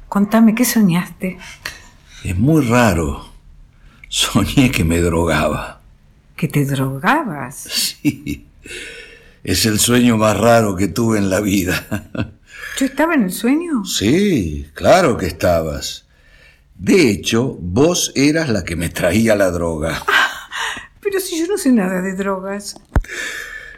Contame, 0.10 0.56
¿qué 0.56 0.66
soñaste? 0.66 1.38
Es 2.24 2.36
muy 2.36 2.66
raro. 2.66 3.35
Soñé 4.10 4.72
que 4.72 4.84
me 4.84 5.00
drogaba. 5.00 5.82
¿Que 6.36 6.48
te 6.48 6.66
drogabas? 6.66 7.56
Sí. 7.56 8.46
Es 9.44 9.66
el 9.66 9.80
sueño 9.80 10.18
más 10.18 10.38
raro 10.38 10.76
que 10.76 10.88
tuve 10.88 11.18
en 11.18 11.30
la 11.30 11.40
vida. 11.40 11.86
¿Yo 12.80 12.86
estaba 12.86 13.14
en 13.14 13.24
el 13.24 13.32
sueño? 13.32 13.86
Sí, 13.86 14.68
claro 14.74 15.18
que 15.18 15.28
estabas. 15.28 16.06
De 16.78 17.10
hecho, 17.10 17.58
vos 17.62 18.12
eras 18.16 18.50
la 18.50 18.64
que 18.64 18.76
me 18.76 18.90
traía 18.90 19.36
la 19.36 19.52
droga. 19.52 20.04
Ah, 20.08 20.50
pero 21.02 21.20
si 21.20 21.40
yo 21.40 21.48
no 21.48 21.58
sé 21.58 21.72
nada 21.72 22.02
de 22.02 22.16
drogas. 22.16 22.76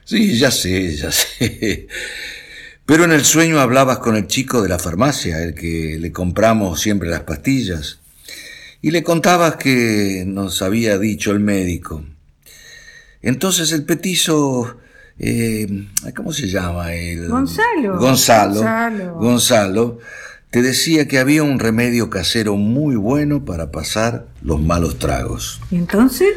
Sí, 0.04 0.38
ya 0.38 0.52
sé, 0.52 0.96
ya 0.96 1.12
sé. 1.12 1.88
Pero 2.86 3.04
en 3.04 3.12
el 3.12 3.26
sueño 3.26 3.60
hablabas 3.60 4.00
con 4.00 4.16
el 4.16 4.28
chico 4.28 4.62
de 4.62 4.70
la 4.70 4.80
farmacia, 4.80 5.44
el 5.44 5.54
que 5.54 5.98
le 6.00 6.12
compramos 6.12 6.80
siempre 6.80 7.10
las 7.10 7.22
pastillas 7.22 8.00
y 8.82 8.92
le 8.92 9.04
contabas 9.04 9.56
que 9.56 10.24
nos 10.28 10.62
había 10.62 10.98
dicho 10.98 11.32
el 11.32 11.40
médico. 11.40 12.04
Entonces 13.22 13.72
el 13.72 13.84
petizo, 13.84 14.78
eh, 15.20 15.68
¿cómo 16.16 16.32
se 16.32 16.48
llama? 16.48 16.94
El, 16.94 17.28
Gonzalo. 17.28 17.98
Gonzalo. 17.98 18.54
Gonzalo. 18.54 19.14
Gonzalo 19.16 20.00
te 20.50 20.62
decía 20.62 21.08
que 21.08 21.20
había 21.20 21.44
un 21.44 21.60
remedio 21.60 22.10
casero 22.10 22.56
muy 22.56 22.96
bueno 22.96 23.44
para 23.44 23.72
pasar 23.72 24.28
los 24.42 24.62
malos 24.62 24.98
tragos. 24.98 25.60
¿Y 25.72 25.76
entonces? 25.76 26.30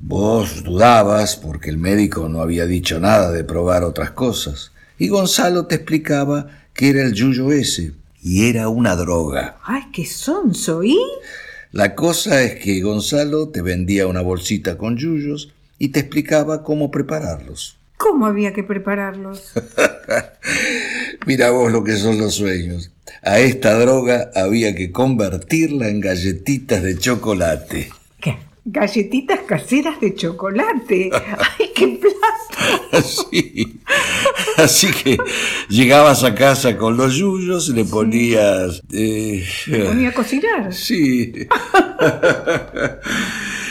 Vos 0.00 0.62
dudabas 0.64 1.36
porque 1.36 1.70
el 1.70 1.78
médico 1.78 2.28
no 2.28 2.40
había 2.40 2.66
dicho 2.66 3.00
nada 3.00 3.32
de 3.32 3.44
probar 3.44 3.84
otras 3.84 4.10
cosas. 4.10 4.72
Y 4.98 5.08
Gonzalo 5.08 5.66
te 5.66 5.76
explicaba 5.76 6.48
que 6.74 6.90
era 6.90 7.02
el 7.02 7.14
yuyo 7.14 7.50
ese. 7.50 7.94
Y 8.22 8.48
era 8.48 8.68
una 8.68 8.96
droga. 8.96 9.58
¡Ay, 9.64 9.84
qué 9.92 10.04
sonso! 10.04 10.82
¿Y? 10.84 10.98
La 11.72 11.94
cosa 11.94 12.42
es 12.42 12.54
que 12.56 12.80
Gonzalo 12.80 13.50
te 13.50 13.60
vendía 13.60 14.06
una 14.06 14.22
bolsita 14.22 14.78
con 14.78 14.96
yuyos 14.96 15.52
y 15.78 15.88
te 15.88 16.00
explicaba 16.00 16.62
cómo 16.62 16.90
prepararlos. 16.90 17.78
¿Cómo 17.98 18.26
había 18.26 18.54
que 18.54 18.62
prepararlos? 18.62 19.52
Mira 21.26 21.50
vos 21.50 21.70
lo 21.70 21.84
que 21.84 21.96
son 21.96 22.16
los 22.16 22.36
sueños. 22.36 22.90
A 23.22 23.40
esta 23.40 23.78
droga 23.78 24.30
había 24.34 24.74
que 24.74 24.92
convertirla 24.92 25.88
en 25.88 26.00
galletitas 26.00 26.82
de 26.82 26.96
chocolate. 26.96 27.90
Galletitas 28.70 29.40
caseras 29.46 29.98
de 29.98 30.14
chocolate. 30.14 31.08
¡Ay, 31.12 31.70
qué 31.74 31.98
plato! 31.98 33.02
Sí. 33.02 33.80
Así 34.58 34.92
que 34.92 35.16
llegabas 35.70 36.22
a 36.22 36.34
casa 36.34 36.76
con 36.76 36.98
los 36.98 37.14
yuyos, 37.14 37.70
le 37.70 37.86
ponías... 37.86 38.82
Eh, 38.92 39.42
¿Le 39.68 39.84
ponía 39.84 40.10
a 40.10 40.12
cocinar? 40.12 40.74
Sí. 40.74 41.32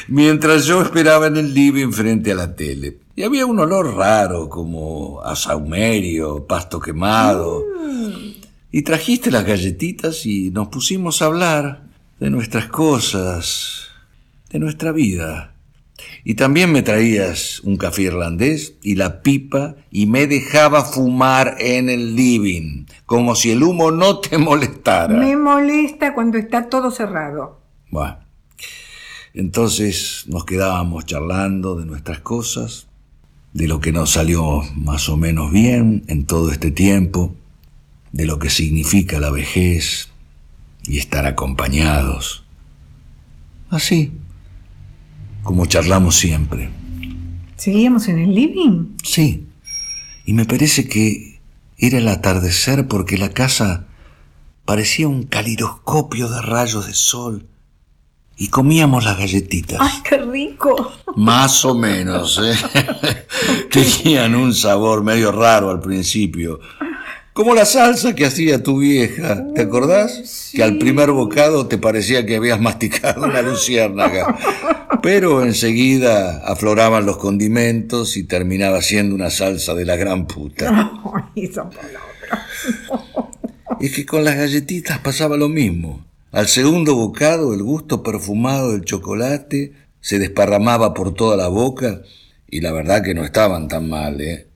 Mientras 0.07 0.65
yo 0.65 0.81
esperaba 0.81 1.27
en 1.27 1.37
el 1.37 1.53
living 1.53 1.91
frente 1.91 2.31
a 2.31 2.35
la 2.35 2.55
tele. 2.55 2.97
Y 3.15 3.21
había 3.21 3.45
un 3.45 3.59
olor 3.59 3.95
raro, 3.95 4.49
como 4.49 5.21
a 5.21 5.35
saumerio, 5.35 6.47
pasto 6.47 6.79
quemado. 6.79 7.63
Mm. 7.85 8.31
Y 8.71 8.81
trajiste 8.81 9.29
las 9.29 9.45
galletitas 9.45 10.25
y 10.25 10.49
nos 10.49 10.69
pusimos 10.69 11.21
a 11.21 11.25
hablar 11.25 11.83
de 12.19 12.31
nuestras 12.31 12.65
cosas, 12.65 13.86
de 14.49 14.59
nuestra 14.59 14.91
vida. 14.91 15.53
Y 16.23 16.35
también 16.35 16.71
me 16.71 16.83
traías 16.83 17.59
un 17.61 17.77
café 17.77 18.03
irlandés 18.03 18.75
y 18.83 18.95
la 18.95 19.21
pipa 19.21 19.75
y 19.89 20.05
me 20.05 20.27
dejaba 20.27 20.85
fumar 20.85 21.55
en 21.59 21.89
el 21.89 22.15
living, 22.15 22.85
como 23.05 23.35
si 23.35 23.51
el 23.51 23.63
humo 23.63 23.91
no 23.91 24.19
te 24.19 24.37
molestara. 24.37 25.15
Me 25.15 25.35
molesta 25.35 26.13
cuando 26.13 26.37
está 26.37 26.69
todo 26.69 26.91
cerrado. 26.91 27.59
Bueno, 27.89 28.17
entonces 29.33 30.25
nos 30.27 30.45
quedábamos 30.45 31.05
charlando 31.05 31.75
de 31.75 31.85
nuestras 31.85 32.19
cosas, 32.19 32.87
de 33.53 33.67
lo 33.67 33.79
que 33.79 33.91
nos 33.91 34.11
salió 34.11 34.61
más 34.75 35.09
o 35.09 35.17
menos 35.17 35.51
bien 35.51 36.03
en 36.07 36.25
todo 36.25 36.51
este 36.51 36.69
tiempo, 36.69 37.33
de 38.11 38.25
lo 38.25 38.37
que 38.37 38.49
significa 38.49 39.19
la 39.19 39.31
vejez 39.31 40.09
y 40.83 40.99
estar 40.99 41.25
acompañados. 41.25 42.43
Así, 43.69 44.11
como 45.47 45.65
charlamos 45.65 46.17
siempre. 46.17 46.69
¿Seguíamos 47.55 48.09
en 48.09 48.19
el 48.19 48.35
living? 48.35 48.97
Sí, 49.01 49.47
y 50.25 50.33
me 50.33 50.43
parece 50.43 50.89
que 50.89 51.39
era 51.77 51.99
el 51.99 52.07
atardecer 52.09 52.89
porque 52.89 53.17
la 53.17 53.29
casa 53.29 53.85
parecía 54.65 55.07
un 55.07 55.23
calidoscopio 55.23 56.27
de 56.27 56.41
rayos 56.41 56.85
de 56.87 56.93
sol 56.93 57.47
y 58.35 58.49
comíamos 58.49 59.05
las 59.05 59.17
galletitas. 59.17 59.79
¡Ay, 59.81 60.01
qué 60.03 60.17
rico! 60.17 60.91
Más 61.15 61.63
o 61.63 61.73
menos, 61.73 62.41
¿eh? 62.43 63.25
Tenían 63.71 64.35
un 64.35 64.53
sabor 64.53 65.01
medio 65.01 65.31
raro 65.31 65.71
al 65.71 65.79
principio. 65.79 66.59
Como 67.31 67.55
la 67.55 67.65
salsa 67.65 68.15
que 68.15 68.25
hacía 68.25 68.63
tu 68.63 68.79
vieja, 68.79 69.45
¿te 69.55 69.61
acordás? 69.61 70.49
Que 70.53 70.63
al 70.63 70.77
primer 70.77 71.11
bocado 71.11 71.67
te 71.67 71.77
parecía 71.77 72.25
que 72.25 72.35
habías 72.35 72.59
masticado 72.59 73.23
una 73.23 73.41
luciérnaga. 73.43 74.35
Pero 75.07 75.41
enseguida 75.41 76.39
afloraban 76.39 77.05
los 77.05 77.15
condimentos 77.15 78.17
y 78.17 78.25
terminaba 78.25 78.81
siendo 78.81 79.15
una 79.15 79.29
salsa 79.29 79.73
de 79.73 79.85
la 79.85 79.95
gran 79.95 80.27
puta. 80.27 80.91
Esa 81.35 81.69
palabra. 81.69 82.45
Es 83.79 83.95
que 83.95 84.05
con 84.05 84.25
las 84.25 84.35
galletitas 84.35 84.99
pasaba 84.99 85.37
lo 85.37 85.47
mismo. 85.47 86.05
Al 86.33 86.49
segundo 86.49 86.93
bocado 86.93 87.53
el 87.53 87.63
gusto 87.63 88.03
perfumado 88.03 88.73
del 88.73 88.83
chocolate 88.83 89.71
se 90.01 90.19
desparramaba 90.19 90.93
por 90.93 91.13
toda 91.13 91.37
la 91.37 91.47
boca 91.47 92.01
y 92.45 92.59
la 92.59 92.73
verdad 92.73 93.01
que 93.01 93.13
no 93.13 93.23
estaban 93.23 93.69
tan 93.69 93.87
mal, 93.87 94.19
¿eh? 94.19 94.47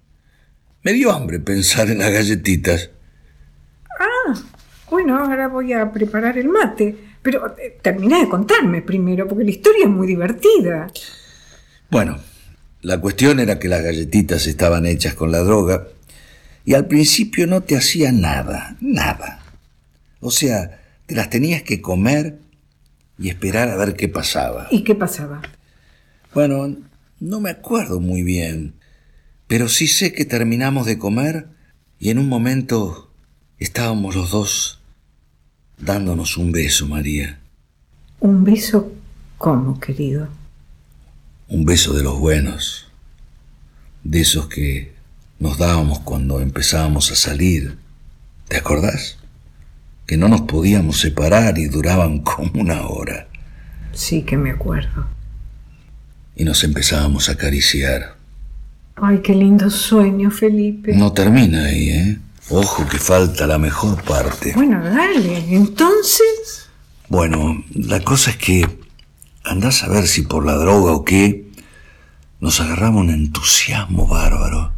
Me 0.84 0.92
dio 0.92 1.14
hambre 1.14 1.40
pensar 1.40 1.90
en 1.90 2.00
las 2.00 2.12
galletitas. 2.12 2.90
Ah, 3.98 4.34
bueno, 4.90 5.18
ahora 5.18 5.48
voy 5.48 5.72
a 5.72 5.94
preparar 5.94 6.38
el 6.38 6.50
mate. 6.50 7.11
Pero 7.22 7.56
eh, 7.58 7.78
termina 7.82 8.20
de 8.20 8.30
contarme 8.30 8.82
primero, 8.82 9.28
porque 9.28 9.44
la 9.44 9.52
historia 9.52 9.86
es 9.86 9.90
muy 9.90 10.08
divertida. 10.08 10.92
Bueno, 11.90 12.18
la 12.82 13.00
cuestión 13.00 13.40
era 13.40 13.60
que 13.60 13.68
las 13.68 13.84
galletitas 13.84 14.48
estaban 14.48 14.86
hechas 14.86 15.14
con 15.14 15.32
la 15.32 15.40
droga 15.40 15.88
y 16.66 16.74
al 16.74 16.88
principio 16.88 17.48
no 17.48 17.62
te 17.62 17.78
hacía 17.78 18.12
nada, 18.12 18.76
nada. 18.82 19.44
O 20.20 20.32
sea, 20.32 20.82
te 21.06 21.16
las 21.16 21.30
tenías 21.30 21.64
que 21.64 21.82
comer 21.82 22.40
y 23.20 23.30
esperar 23.30 23.70
a 23.70 23.76
ver 23.76 23.96
qué 23.96 24.08
pasaba. 24.08 24.68
¿Y 24.72 24.84
qué 24.84 24.96
pasaba? 24.96 25.42
Bueno, 26.34 26.76
no 27.20 27.40
me 27.40 27.52
acuerdo 27.52 28.00
muy 28.00 28.24
bien, 28.24 28.76
pero 29.48 29.68
sí 29.70 29.88
sé 29.88 30.14
que 30.14 30.26
terminamos 30.26 30.86
de 30.86 30.98
comer 30.98 31.48
y 32.00 32.10
en 32.10 32.18
un 32.18 32.30
momento 32.30 33.12
estábamos 33.60 34.16
los 34.16 34.32
dos 34.32 34.81
dándonos 35.82 36.38
un 36.38 36.52
beso, 36.52 36.88
María. 36.88 37.40
¿Un 38.20 38.44
beso 38.44 38.92
cómo, 39.38 39.80
querido? 39.80 40.28
Un 41.50 41.66
beso 41.66 41.94
de 41.94 42.04
los 42.04 42.20
buenos, 42.20 42.88
de 44.04 44.22
esos 44.22 44.48
que 44.48 44.94
nos 45.40 45.58
dábamos 45.58 46.00
cuando 46.00 46.40
empezábamos 46.40 47.12
a 47.12 47.16
salir. 47.16 47.78
¿Te 48.48 48.58
acordás? 48.58 49.18
Que 50.06 50.18
no 50.18 50.30
nos 50.30 50.42
podíamos 50.42 51.00
separar 51.00 51.58
y 51.58 51.66
duraban 51.66 52.20
como 52.24 52.62
una 52.62 52.88
hora. 52.88 53.28
Sí 53.94 54.22
que 54.22 54.38
me 54.38 54.52
acuerdo. 54.52 55.08
Y 56.36 56.46
nos 56.46 56.64
empezábamos 56.64 57.28
a 57.28 57.34
acariciar. 57.34 58.16
Ay, 58.96 59.20
qué 59.22 59.34
lindo 59.34 59.70
sueño, 59.70 60.32
Felipe. 60.32 60.94
No 60.94 61.12
termina 61.12 61.66
ahí, 61.66 61.90
¿eh? 61.90 62.18
Ojo 62.52 62.86
que 62.88 63.00
falta 63.00 63.48
la 63.48 63.58
mejor 63.58 64.04
parte. 64.04 64.52
Bueno, 64.56 64.84
dale. 64.84 65.56
Entonces... 65.56 66.70
Bueno, 67.08 67.64
la 67.74 68.02
cosa 68.02 68.32
es 68.32 68.38
que 68.38 68.68
andás 69.44 69.84
a 69.84 69.88
ver 69.88 70.08
si 70.08 70.24
por 70.24 70.46
la 70.46 70.56
droga 70.56 70.92
o 70.92 71.06
qué, 71.06 71.50
nos 72.42 72.60
agarraba 72.60 72.98
un 72.98 73.10
entusiasmo 73.10 74.06
bárbaro. 74.06 74.74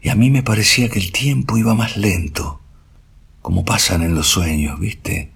Y 0.00 0.08
a 0.08 0.14
mí 0.14 0.30
me 0.30 0.42
parecía 0.42 0.88
que 0.88 0.98
el 0.98 1.12
tiempo 1.12 1.58
iba 1.58 1.74
más 1.74 1.98
lento, 1.98 2.60
como 3.42 3.64
pasan 3.66 4.02
en 4.02 4.14
los 4.14 4.28
sueños, 4.28 4.80
¿viste? 4.80 5.32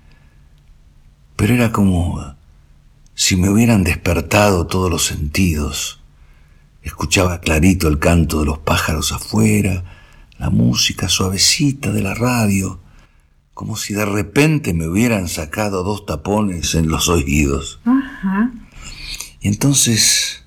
Pero 1.37 1.55
era 1.55 1.73
como 1.73 2.37
si 3.15 3.37
me 3.37 3.51
hubieran 3.51 3.85
despertado 3.85 4.67
todos 4.67 4.91
los 4.91 5.05
sentidos. 5.05 6.01
Escuchaba 6.83 7.41
clarito 7.41 7.89
el 7.89 7.99
canto 7.99 8.41
de 8.41 8.47
los 8.47 8.59
pájaros 8.59 9.13
afuera, 9.13 9.94
la 10.39 10.51
música 10.51 11.09
suavecita 11.09 11.93
de 11.93 12.03
la 12.03 12.15
radio, 12.15 12.81
como 13.53 13.77
si 13.77 13.95
de 13.95 14.05
repente 14.05 14.75
me 14.75 14.89
hubieran 14.89 15.29
sacado 15.29 15.85
dos 15.85 16.07
tapones 16.07 16.75
en 16.75 16.89
los 16.89 17.09
oídos. 17.09 17.81
Ajá. 17.85 18.51
Y 19.41 19.49
entonces 19.49 20.45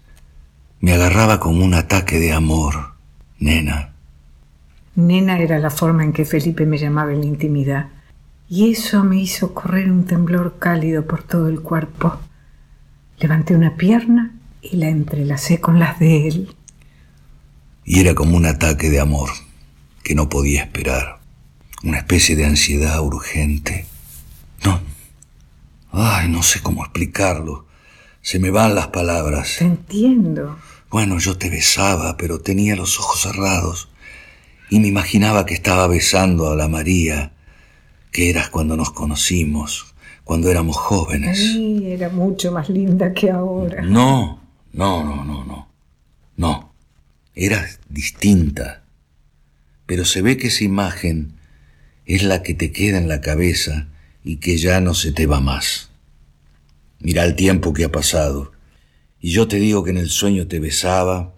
me 0.82 0.94
agarraba 0.94 1.40
como 1.40 1.64
un 1.64 1.74
ataque 1.74 2.20
de 2.20 2.34
amor, 2.34 2.94
nena. 3.40 3.94
Nena 4.96 5.40
era 5.40 5.60
la 5.60 5.70
forma 5.70 6.04
en 6.04 6.12
que 6.12 6.26
Felipe 6.26 6.66
me 6.66 6.78
llamaba 6.78 7.14
en 7.14 7.22
la 7.22 7.28
intimidad. 7.28 7.90
Y 8.50 8.72
eso 8.72 9.04
me 9.04 9.22
hizo 9.22 9.54
correr 9.54 9.92
un 9.92 10.06
temblor 10.06 10.58
cálido 10.60 11.06
por 11.06 11.24
todo 11.24 11.48
el 11.50 11.62
cuerpo. 11.62 12.18
Levanté 13.20 13.56
una 13.56 13.76
pierna 13.76 14.34
y 14.62 14.78
la 14.78 14.90
entrelacé 14.90 15.60
con 15.60 15.80
las 15.80 16.00
de 16.00 16.28
él. 16.28 16.56
Y 17.86 18.00
era 18.00 18.16
como 18.16 18.36
un 18.36 18.46
ataque 18.46 18.90
de 18.90 19.00
amor 19.00 19.30
que 20.08 20.16
no 20.16 20.30
podía 20.30 20.62
esperar. 20.62 21.20
Una 21.84 21.98
especie 21.98 22.38
de 22.38 22.46
ansiedad 22.46 22.98
urgente. 23.02 23.88
No. 24.64 24.80
Ay, 25.92 26.30
no 26.30 26.44
sé 26.44 26.62
cómo 26.62 26.82
explicarlo. 26.82 27.66
Se 28.22 28.40
me 28.40 28.50
van 28.50 28.74
las 28.74 28.88
palabras. 28.88 29.58
Te 29.60 29.66
entiendo. 29.66 30.58
Bueno, 30.90 31.20
yo 31.20 31.38
te 31.38 31.50
besaba, 31.50 32.16
pero 32.16 32.40
tenía 32.40 32.78
los 32.78 32.98
ojos 32.98 33.20
cerrados 33.20 33.90
y 34.70 34.80
me 34.80 34.88
imaginaba 34.88 35.46
que 35.46 35.56
estaba 35.56 35.88
besando 35.88 36.50
a 36.50 36.56
la 36.56 36.70
María, 36.70 37.34
que 38.10 38.30
eras 38.30 38.50
cuando 38.50 38.78
nos 38.78 38.92
conocimos, 38.92 39.94
cuando 40.24 40.50
éramos 40.50 40.78
jóvenes. 40.78 41.38
Ay, 41.38 41.92
era 41.92 42.08
mucho 42.08 42.54
más 42.54 42.70
linda 42.70 43.12
que 43.12 43.30
ahora. 43.30 43.82
No, 43.82 44.40
no, 44.72 45.04
no, 45.04 45.26
no, 45.26 45.44
no. 45.44 45.68
No. 46.38 46.74
Eras 47.36 47.82
distinta. 47.90 48.87
Pero 49.88 50.06
se 50.06 50.22
ve 50.22 50.38
que 50.38 50.48
esa 50.48 50.64
imagen 50.64 51.34
es 52.06 52.22
la 52.22 52.44
que 52.44 52.54
te 52.54 52.72
queda 52.72 53.00
en 53.00 53.08
la 53.08 53.22
cabeza 53.22 53.88
y 54.24 54.38
que 54.38 54.58
ya 54.58 54.80
no 54.80 54.94
se 54.94 55.12
te 55.12 55.26
va 55.26 55.40
más. 55.40 55.90
Mira 57.00 57.24
el 57.26 57.36
tiempo 57.36 57.74
que 57.74 57.86
ha 57.86 57.92
pasado. 57.92 58.52
Y 59.20 59.32
yo 59.32 59.48
te 59.48 59.58
digo 59.58 59.84
que 59.84 59.92
en 59.92 59.98
el 59.98 60.10
sueño 60.10 60.48
te 60.48 60.60
besaba 60.60 61.34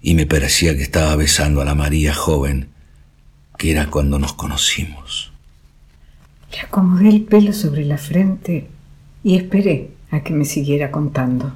y 0.00 0.14
me 0.14 0.26
parecía 0.26 0.76
que 0.76 0.82
estaba 0.82 1.14
besando 1.14 1.60
a 1.60 1.64
la 1.64 1.74
María 1.74 2.14
joven, 2.14 2.68
que 3.56 3.70
era 3.70 3.86
cuando 3.86 4.18
nos 4.18 4.32
conocimos. 4.32 5.32
Le 6.50 6.60
acomodé 6.60 7.08
el 7.08 7.22
pelo 7.22 7.52
sobre 7.52 7.84
la 7.84 7.98
frente 7.98 8.68
y 9.22 9.36
esperé 9.36 9.90
a 10.10 10.22
que 10.22 10.32
me 10.32 10.44
siguiera 10.44 10.90
contando. 10.90 11.52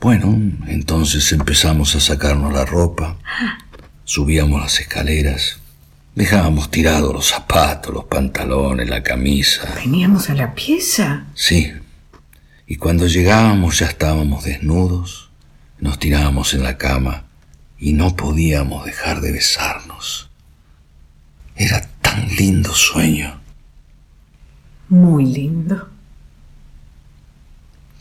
Bueno, 0.00 0.38
entonces 0.66 1.32
empezamos 1.32 1.94
a 1.96 2.00
sacarnos 2.00 2.52
la 2.52 2.64
ropa, 2.64 3.16
subíamos 4.06 4.60
las 4.62 4.80
escaleras, 4.80 5.58
dejábamos 6.14 6.70
tirados 6.70 7.12
los 7.12 7.26
zapatos, 7.26 7.92
los 7.92 8.04
pantalones, 8.04 8.88
la 8.88 9.02
camisa. 9.02 9.74
¿Veníamos 9.74 10.30
a 10.30 10.34
la 10.34 10.54
pieza? 10.54 11.26
Sí. 11.34 11.72
Y 12.68 12.76
cuando 12.76 13.08
llegábamos 13.08 13.80
ya 13.80 13.86
estábamos 13.86 14.44
desnudos, 14.44 15.28
nos 15.80 15.98
tirábamos 15.98 16.54
en 16.54 16.62
la 16.62 16.78
cama 16.78 17.24
y 17.78 17.92
no 17.92 18.16
podíamos 18.16 18.86
dejar 18.86 19.20
de 19.20 19.32
besarnos. 19.32 20.30
Era 21.56 21.82
tan 22.00 22.28
lindo 22.36 22.72
sueño. 22.72 23.40
Muy 24.88 25.26
lindo. 25.26 25.88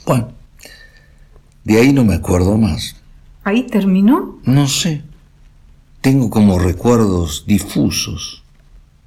Bueno, 0.05 0.31
de 1.63 1.79
ahí 1.79 1.91
no 1.91 2.05
me 2.05 2.13
acuerdo 2.13 2.57
más. 2.57 2.95
¿Ahí 3.43 3.63
terminó? 3.63 4.39
No 4.43 4.67
sé. 4.67 5.01
Tengo 6.05 6.29
como 6.29 6.59
recuerdos 6.59 7.45
difusos, 7.47 8.43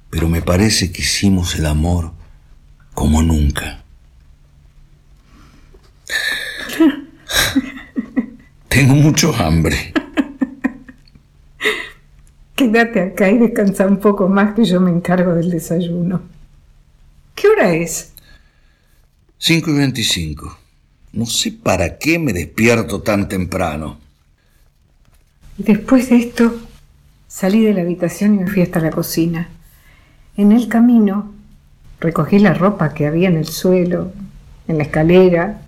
pero 0.09 0.27
me 0.27 0.41
parece 0.41 0.91
que 0.91 1.01
hicimos 1.01 1.55
el 1.55 1.65
amor 1.65 2.11
como 2.93 3.23
nunca. 3.23 3.85
Tengo 8.67 8.95
mucho 8.95 9.33
hambre. 9.33 9.93
Quédate 12.57 12.99
acá 12.99 13.31
y 13.31 13.37
descansa 13.37 13.87
un 13.87 14.01
poco 14.01 14.27
más 14.27 14.53
que 14.53 14.65
yo 14.65 14.81
me 14.81 14.91
encargo 14.91 15.33
del 15.35 15.49
desayuno. 15.49 16.21
¿Qué 17.33 17.47
hora 17.47 17.73
es? 17.75 18.11
5 19.37 19.71
y 19.71 19.73
25. 19.73 20.59
No 21.13 21.25
sé 21.25 21.53
para 21.53 21.97
qué 21.97 22.19
me 22.19 22.33
despierto 22.33 23.01
tan 23.01 23.29
temprano. 23.29 23.97
Y 25.57 25.63
después 25.63 26.09
de 26.09 26.17
esto, 26.17 26.68
salí 27.29 27.63
de 27.63 27.73
la 27.73 27.81
habitación 27.81 28.35
y 28.35 28.39
me 28.39 28.47
fui 28.47 28.61
hasta 28.61 28.81
la 28.81 28.89
cocina. 28.89 29.47
En 30.35 30.51
el 30.51 30.67
camino, 30.67 31.31
recogí 32.01 32.39
la 32.39 32.53
ropa 32.53 32.93
que 32.93 33.07
había 33.07 33.29
en 33.29 33.37
el 33.37 33.45
suelo, 33.45 34.11
en 34.67 34.77
la 34.77 34.83
escalera. 34.83 35.61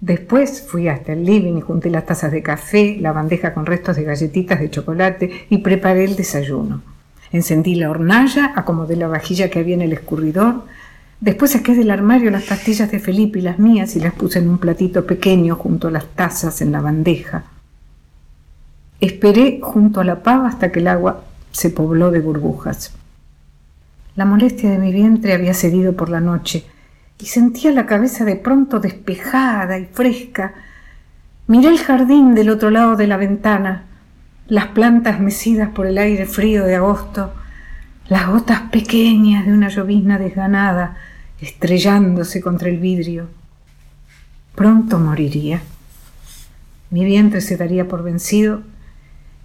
Después 0.00 0.62
fui 0.62 0.88
hasta 0.88 1.14
el 1.14 1.24
living 1.24 1.56
y 1.56 1.62
junté 1.62 1.90
las 1.90 2.06
tazas 2.06 2.30
de 2.30 2.42
café, 2.42 2.98
la 3.00 3.12
bandeja 3.12 3.54
con 3.54 3.66
restos 3.66 3.96
de 3.96 4.04
galletitas 4.04 4.60
de 4.60 4.70
chocolate 4.70 5.46
y 5.48 5.58
preparé 5.58 6.04
el 6.04 6.16
desayuno. 6.16 6.82
Encendí 7.32 7.74
la 7.76 7.90
hornalla, 7.90 8.52
acomodé 8.54 8.96
la 8.96 9.08
vajilla 9.08 9.50
que 9.50 9.58
había 9.58 9.74
en 9.74 9.82
el 9.82 9.92
escurridor, 9.92 10.64
Después 11.20 11.50
saqué 11.50 11.74
del 11.74 11.90
armario 11.90 12.30
las 12.30 12.44
pastillas 12.44 12.90
de 12.90 12.98
Felipe 12.98 13.40
y 13.40 13.42
las 13.42 13.58
mías 13.58 13.94
y 13.94 14.00
las 14.00 14.14
puse 14.14 14.38
en 14.38 14.48
un 14.48 14.56
platito 14.56 15.04
pequeño 15.06 15.54
junto 15.54 15.88
a 15.88 15.90
las 15.90 16.06
tazas 16.06 16.62
en 16.62 16.72
la 16.72 16.80
bandeja. 16.80 17.44
Esperé 19.00 19.60
junto 19.62 20.00
a 20.00 20.04
la 20.04 20.22
pava 20.22 20.48
hasta 20.48 20.70
que 20.70 20.80
el 20.80 20.88
agua 20.88 21.24
se 21.52 21.70
pobló 21.70 22.10
de 22.10 22.20
burbujas. 22.20 22.92
La 24.14 24.26
molestia 24.26 24.70
de 24.70 24.78
mi 24.78 24.92
vientre 24.92 25.32
había 25.32 25.54
cedido 25.54 25.94
por 25.94 26.10
la 26.10 26.20
noche 26.20 26.64
y 27.18 27.26
sentía 27.26 27.72
la 27.72 27.86
cabeza 27.86 28.26
de 28.26 28.36
pronto 28.36 28.78
despejada 28.78 29.78
y 29.78 29.86
fresca. 29.86 30.52
Miré 31.46 31.68
el 31.68 31.78
jardín 31.78 32.34
del 32.34 32.50
otro 32.50 32.70
lado 32.70 32.96
de 32.96 33.06
la 33.06 33.16
ventana, 33.16 33.84
las 34.48 34.68
plantas 34.68 35.18
mecidas 35.18 35.70
por 35.70 35.86
el 35.86 35.96
aire 35.96 36.26
frío 36.26 36.64
de 36.64 36.76
agosto, 36.76 37.32
las 38.08 38.28
gotas 38.28 38.62
pequeñas 38.70 39.46
de 39.46 39.52
una 39.52 39.68
llovizna 39.68 40.18
desganada, 40.18 40.96
estrellándose 41.40 42.42
contra 42.42 42.68
el 42.68 42.78
vidrio. 42.78 43.28
Pronto 44.54 44.98
moriría. 44.98 45.62
Mi 46.90 47.04
vientre 47.04 47.40
se 47.40 47.56
daría 47.56 47.88
por 47.88 48.02
vencido 48.02 48.62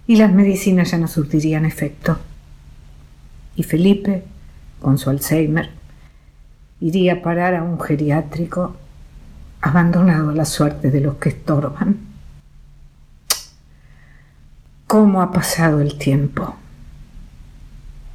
y 0.06 0.16
las 0.16 0.32
medicinas 0.32 0.90
ya 0.90 0.98
no 0.98 1.08
surtirían 1.08 1.64
efecto. 1.64 2.18
Y 3.56 3.62
Felipe, 3.62 4.24
con 4.80 4.98
su 4.98 5.10
Alzheimer, 5.10 5.70
iría 6.80 7.14
a 7.14 7.22
parar 7.22 7.54
a 7.54 7.62
un 7.62 7.80
geriátrico 7.80 8.76
abandonado 9.60 10.30
a 10.30 10.34
la 10.34 10.44
suerte 10.44 10.90
de 10.90 11.00
los 11.00 11.16
que 11.16 11.30
estorban. 11.30 11.96
¿Cómo 14.86 15.22
ha 15.22 15.32
pasado 15.32 15.80
el 15.80 15.98
tiempo? 15.98 16.54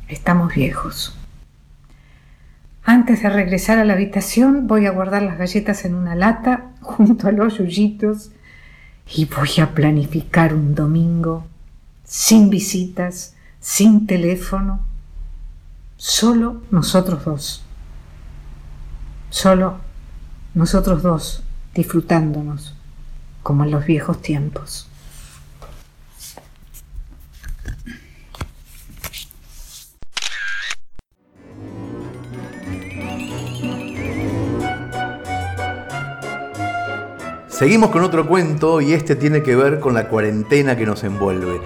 Estamos 0.08 0.54
viejos. 0.54 1.18
Antes 2.84 3.22
de 3.24 3.30
regresar 3.30 3.78
a 3.78 3.86
la 3.86 3.94
habitación 3.94 4.68
voy 4.68 4.86
a 4.86 4.92
guardar 4.92 5.24
las 5.24 5.38
galletas 5.38 5.86
en 5.86 5.96
una 5.96 6.16
lata 6.16 6.72
junto 6.82 7.28
a 7.28 7.32
los 7.32 7.58
yuyitos 7.58 8.32
y 9.14 9.26
voy 9.26 9.50
a 9.62 9.74
planificar 9.74 10.54
un 10.54 10.74
domingo 10.74 11.51
sin 12.12 12.50
visitas, 12.50 13.36
sin 13.62 14.06
teléfono, 14.06 14.82
solo 15.96 16.62
nosotros 16.70 17.24
dos. 17.24 17.64
Solo 19.30 19.78
nosotros 20.54 21.04
dos 21.04 21.42
disfrutándonos 21.74 22.76
como 23.44 23.64
en 23.64 23.72
los 23.72 23.86
viejos 23.86 24.22
tiempos. 24.22 24.90
Seguimos 37.48 37.92
con 37.92 38.04
otro 38.04 38.28
cuento 38.28 38.82
y 38.82 38.92
este 38.92 39.16
tiene 39.16 39.44
que 39.44 39.56
ver 39.56 39.80
con 39.80 39.94
la 39.94 40.10
cuarentena 40.10 40.76
que 40.76 40.86
nos 40.86 41.06
envuelve. 41.06 41.62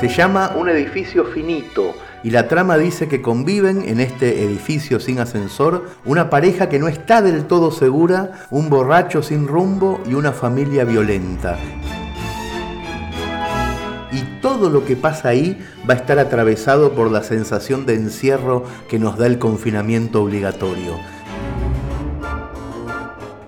Se 0.00 0.06
llama 0.06 0.52
Un 0.54 0.68
edificio 0.68 1.24
finito 1.24 1.92
y 2.22 2.30
la 2.30 2.46
trama 2.46 2.78
dice 2.78 3.08
que 3.08 3.20
conviven 3.20 3.82
en 3.82 3.98
este 3.98 4.44
edificio 4.44 5.00
sin 5.00 5.18
ascensor 5.18 5.86
una 6.04 6.30
pareja 6.30 6.68
que 6.68 6.78
no 6.78 6.86
está 6.86 7.20
del 7.20 7.46
todo 7.46 7.72
segura, 7.72 8.46
un 8.50 8.70
borracho 8.70 9.24
sin 9.24 9.48
rumbo 9.48 10.00
y 10.06 10.14
una 10.14 10.30
familia 10.30 10.84
violenta. 10.84 11.58
Y 14.12 14.40
todo 14.40 14.70
lo 14.70 14.84
que 14.84 14.94
pasa 14.94 15.30
ahí 15.30 15.58
va 15.88 15.94
a 15.94 15.96
estar 15.96 16.20
atravesado 16.20 16.92
por 16.92 17.10
la 17.10 17.24
sensación 17.24 17.84
de 17.84 17.94
encierro 17.94 18.62
que 18.88 19.00
nos 19.00 19.18
da 19.18 19.26
el 19.26 19.40
confinamiento 19.40 20.22
obligatorio. 20.22 20.94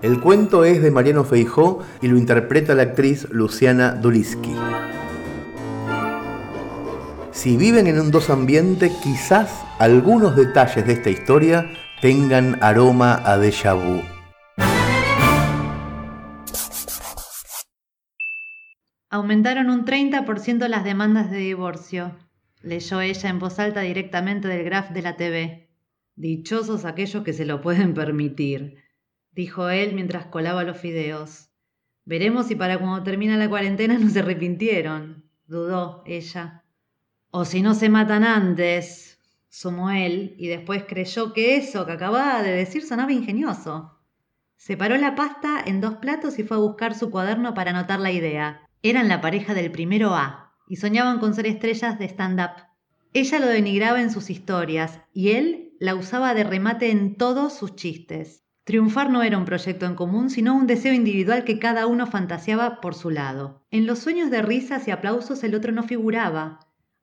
El 0.01 0.19
cuento 0.19 0.65
es 0.65 0.81
de 0.81 0.91
Mariano 0.91 1.23
Feijó 1.23 1.79
y 2.01 2.09
lo 2.09 2.17
interpreta 2.17 2.75
la 2.75 2.83
actriz 2.83 3.27
Luciana 3.29 3.93
Duliski. 3.93 4.53
Si 7.41 7.57
viven 7.57 7.87
en 7.87 7.99
un 7.99 8.11
dos 8.11 8.29
ambiente, 8.29 8.91
quizás 9.01 9.65
algunos 9.79 10.35
detalles 10.35 10.85
de 10.85 10.93
esta 10.93 11.09
historia 11.09 11.73
tengan 11.99 12.61
aroma 12.61 13.19
a 13.25 13.35
déjà 13.39 13.73
vu. 13.73 13.99
Aumentaron 19.09 19.71
un 19.71 19.85
30% 19.85 20.67
las 20.67 20.83
demandas 20.83 21.31
de 21.31 21.37
divorcio, 21.37 22.15
leyó 22.61 23.01
ella 23.01 23.29
en 23.31 23.39
voz 23.39 23.57
alta 23.57 23.81
directamente 23.81 24.47
del 24.47 24.63
graph 24.63 24.91
de 24.91 25.01
la 25.01 25.15
TV. 25.15 25.71
Dichosos 26.15 26.85
aquellos 26.85 27.23
que 27.23 27.33
se 27.33 27.45
lo 27.45 27.59
pueden 27.59 27.95
permitir 27.95 28.83
dijo 29.31 29.71
él 29.71 29.95
mientras 29.95 30.27
colaba 30.27 30.63
los 30.63 30.77
fideos. 30.77 31.49
Veremos 32.05 32.45
si 32.45 32.55
para 32.55 32.77
cuando 32.77 33.01
termina 33.01 33.35
la 33.35 33.49
cuarentena 33.49 33.97
no 33.97 34.11
se 34.11 34.19
arrepintieron, 34.19 35.25
dudó 35.47 36.03
ella. 36.05 36.60
O 37.33 37.45
si 37.45 37.61
no 37.61 37.73
se 37.75 37.87
matan 37.87 38.25
antes, 38.25 39.17
sumó 39.47 39.89
él, 39.89 40.35
y 40.37 40.47
después 40.47 40.83
creyó 40.85 41.31
que 41.31 41.55
eso 41.55 41.85
que 41.85 41.93
acababa 41.93 42.43
de 42.43 42.51
decir 42.51 42.83
sonaba 42.83 43.13
ingenioso. 43.13 43.97
Separó 44.57 44.97
la 44.97 45.15
pasta 45.15 45.63
en 45.65 45.79
dos 45.79 45.95
platos 45.95 46.39
y 46.39 46.43
fue 46.43 46.57
a 46.57 46.59
buscar 46.59 46.93
su 46.93 47.09
cuaderno 47.09 47.53
para 47.53 47.71
anotar 47.71 48.01
la 48.01 48.11
idea. 48.11 48.67
Eran 48.83 49.07
la 49.07 49.21
pareja 49.21 49.53
del 49.53 49.71
primero 49.71 50.13
A 50.13 50.51
y 50.67 50.75
soñaban 50.75 51.19
con 51.19 51.33
ser 51.33 51.47
estrellas 51.47 51.97
de 51.97 52.05
stand-up. 52.05 52.67
Ella 53.13 53.39
lo 53.39 53.47
denigraba 53.47 54.01
en 54.01 54.11
sus 54.11 54.29
historias 54.29 54.99
y 55.13 55.31
él 55.31 55.73
la 55.79 55.95
usaba 55.95 56.33
de 56.33 56.43
remate 56.43 56.91
en 56.91 57.15
todos 57.15 57.53
sus 57.53 57.75
chistes. 57.77 58.43
Triunfar 58.65 59.09
no 59.09 59.23
era 59.23 59.37
un 59.37 59.45
proyecto 59.45 59.85
en 59.85 59.95
común, 59.95 60.29
sino 60.29 60.53
un 60.53 60.67
deseo 60.67 60.93
individual 60.93 61.45
que 61.45 61.59
cada 61.59 61.87
uno 61.87 62.07
fantaseaba 62.07 62.81
por 62.81 62.93
su 62.93 63.09
lado. 63.09 63.65
En 63.71 63.87
los 63.87 63.99
sueños 63.99 64.29
de 64.29 64.41
risas 64.41 64.87
y 64.87 64.91
aplausos 64.91 65.43
el 65.43 65.55
otro 65.55 65.71
no 65.71 65.83
figuraba, 65.83 66.59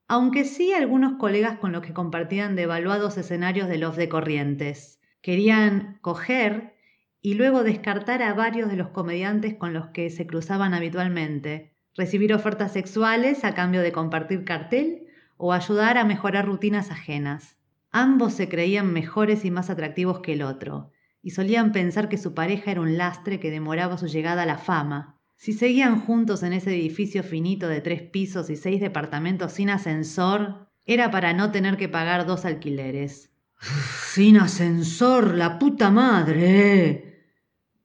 aunque 0.08 0.44
sí 0.44 0.72
algunos 0.72 1.18
colegas 1.18 1.58
con 1.58 1.70
los 1.70 1.82
que 1.82 1.92
compartían 1.92 2.56
devaluados 2.56 3.18
escenarios 3.18 3.68
de 3.68 3.76
los 3.76 3.94
de 3.94 4.08
Corrientes. 4.08 5.00
Querían 5.20 5.98
coger 6.00 6.74
y 7.20 7.34
luego 7.34 7.62
descartar 7.62 8.22
a 8.22 8.32
varios 8.32 8.70
de 8.70 8.76
los 8.76 8.88
comediantes 8.88 9.54
con 9.54 9.74
los 9.74 9.88
que 9.88 10.08
se 10.08 10.26
cruzaban 10.26 10.72
habitualmente, 10.72 11.74
recibir 11.94 12.32
ofertas 12.32 12.72
sexuales 12.72 13.44
a 13.44 13.54
cambio 13.54 13.82
de 13.82 13.92
compartir 13.92 14.44
cartel 14.44 15.06
o 15.36 15.52
ayudar 15.52 15.98
a 15.98 16.04
mejorar 16.04 16.46
rutinas 16.46 16.90
ajenas. 16.90 17.58
Ambos 17.90 18.32
se 18.32 18.48
creían 18.48 18.92
mejores 18.92 19.44
y 19.44 19.50
más 19.50 19.68
atractivos 19.68 20.20
que 20.20 20.32
el 20.32 20.42
otro, 20.42 20.90
y 21.22 21.30
solían 21.30 21.72
pensar 21.72 22.08
que 22.08 22.16
su 22.16 22.32
pareja 22.34 22.70
era 22.70 22.80
un 22.80 22.96
lastre 22.96 23.40
que 23.40 23.50
demoraba 23.50 23.98
su 23.98 24.06
llegada 24.06 24.44
a 24.44 24.46
la 24.46 24.58
fama. 24.58 25.17
Si 25.38 25.52
seguían 25.52 26.00
juntos 26.00 26.42
en 26.42 26.52
ese 26.52 26.74
edificio 26.74 27.22
finito 27.22 27.68
de 27.68 27.80
tres 27.80 28.02
pisos 28.02 28.50
y 28.50 28.56
seis 28.56 28.80
departamentos 28.80 29.52
sin 29.52 29.70
ascensor, 29.70 30.66
era 30.84 31.12
para 31.12 31.32
no 31.32 31.52
tener 31.52 31.76
que 31.76 31.88
pagar 31.88 32.26
dos 32.26 32.44
alquileres. 32.44 33.30
Sin 34.12 34.36
ascensor, 34.38 35.36
la 35.36 35.60
puta 35.60 35.92
madre. 35.92 37.30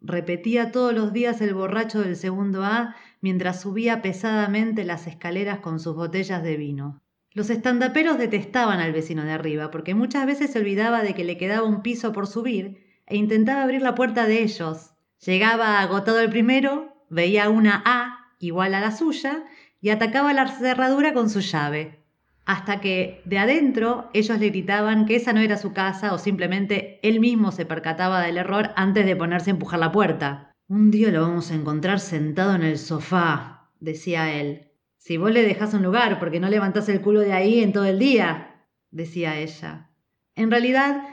Repetía 0.01 0.71
todos 0.71 0.95
los 0.95 1.13
días 1.13 1.41
el 1.41 1.53
borracho 1.53 2.01
del 2.01 2.15
segundo 2.15 2.63
A 2.63 2.95
mientras 3.21 3.61
subía 3.61 4.01
pesadamente 4.01 4.83
las 4.83 5.05
escaleras 5.05 5.59
con 5.59 5.79
sus 5.79 5.95
botellas 5.95 6.41
de 6.41 6.57
vino. 6.57 7.03
Los 7.33 7.51
estandaperos 7.51 8.17
detestaban 8.17 8.79
al 8.79 8.93
vecino 8.93 9.25
de 9.25 9.31
arriba 9.31 9.69
porque 9.69 9.93
muchas 9.93 10.25
veces 10.25 10.51
se 10.51 10.59
olvidaba 10.59 11.03
de 11.03 11.13
que 11.13 11.23
le 11.23 11.37
quedaba 11.37 11.67
un 11.67 11.83
piso 11.83 12.13
por 12.13 12.25
subir 12.25 12.83
e 13.05 13.15
intentaba 13.15 13.61
abrir 13.61 13.83
la 13.83 13.93
puerta 13.93 14.25
de 14.25 14.41
ellos. 14.41 14.95
Llegaba 15.23 15.79
agotado 15.81 16.19
el 16.19 16.31
primero, 16.31 16.92
veía 17.13 17.49
una 17.49 17.81
A 17.85 18.31
igual 18.39 18.73
a 18.73 18.81
la 18.81 18.91
suya 18.91 19.43
y 19.79 19.89
atacaba 19.89 20.33
la 20.33 20.47
cerradura 20.47 21.13
con 21.13 21.29
su 21.29 21.39
llave. 21.39 21.99
Hasta 22.45 22.81
que 22.81 23.21
de 23.25 23.37
adentro 23.37 24.09
ellos 24.13 24.37
le 24.39 24.49
gritaban 24.49 25.05
que 25.05 25.15
esa 25.15 25.31
no 25.31 25.39
era 25.39 25.57
su 25.57 25.71
casa 25.71 26.13
o 26.13 26.17
simplemente 26.17 26.99
él 27.01 27.21
mismo 27.21 27.51
se 27.51 27.65
percataba 27.65 28.21
del 28.21 28.37
error 28.37 28.71
antes 28.75 29.05
de 29.05 29.15
ponerse 29.15 29.49
a 29.49 29.53
empujar 29.53 29.79
la 29.79 29.91
puerta. 29.93 30.51
Un 30.67 30.91
día 30.91 31.09
lo 31.09 31.21
vamos 31.21 31.51
a 31.51 31.55
encontrar 31.55 31.99
sentado 31.99 32.55
en 32.55 32.63
el 32.63 32.77
sofá, 32.77 33.69
decía 33.79 34.33
él. 34.33 34.71
Si 34.97 35.17
vos 35.17 35.31
le 35.31 35.43
dejás 35.43 35.73
un 35.73 35.83
lugar, 35.83 36.19
porque 36.19 36.39
no 36.39 36.49
levantás 36.49 36.89
el 36.89 37.01
culo 37.01 37.19
de 37.19 37.33
ahí 37.33 37.61
en 37.61 37.73
todo 37.73 37.85
el 37.85 37.99
día, 37.99 38.65
decía 38.91 39.37
ella. 39.37 39.89
En 40.35 40.49
realidad, 40.49 41.03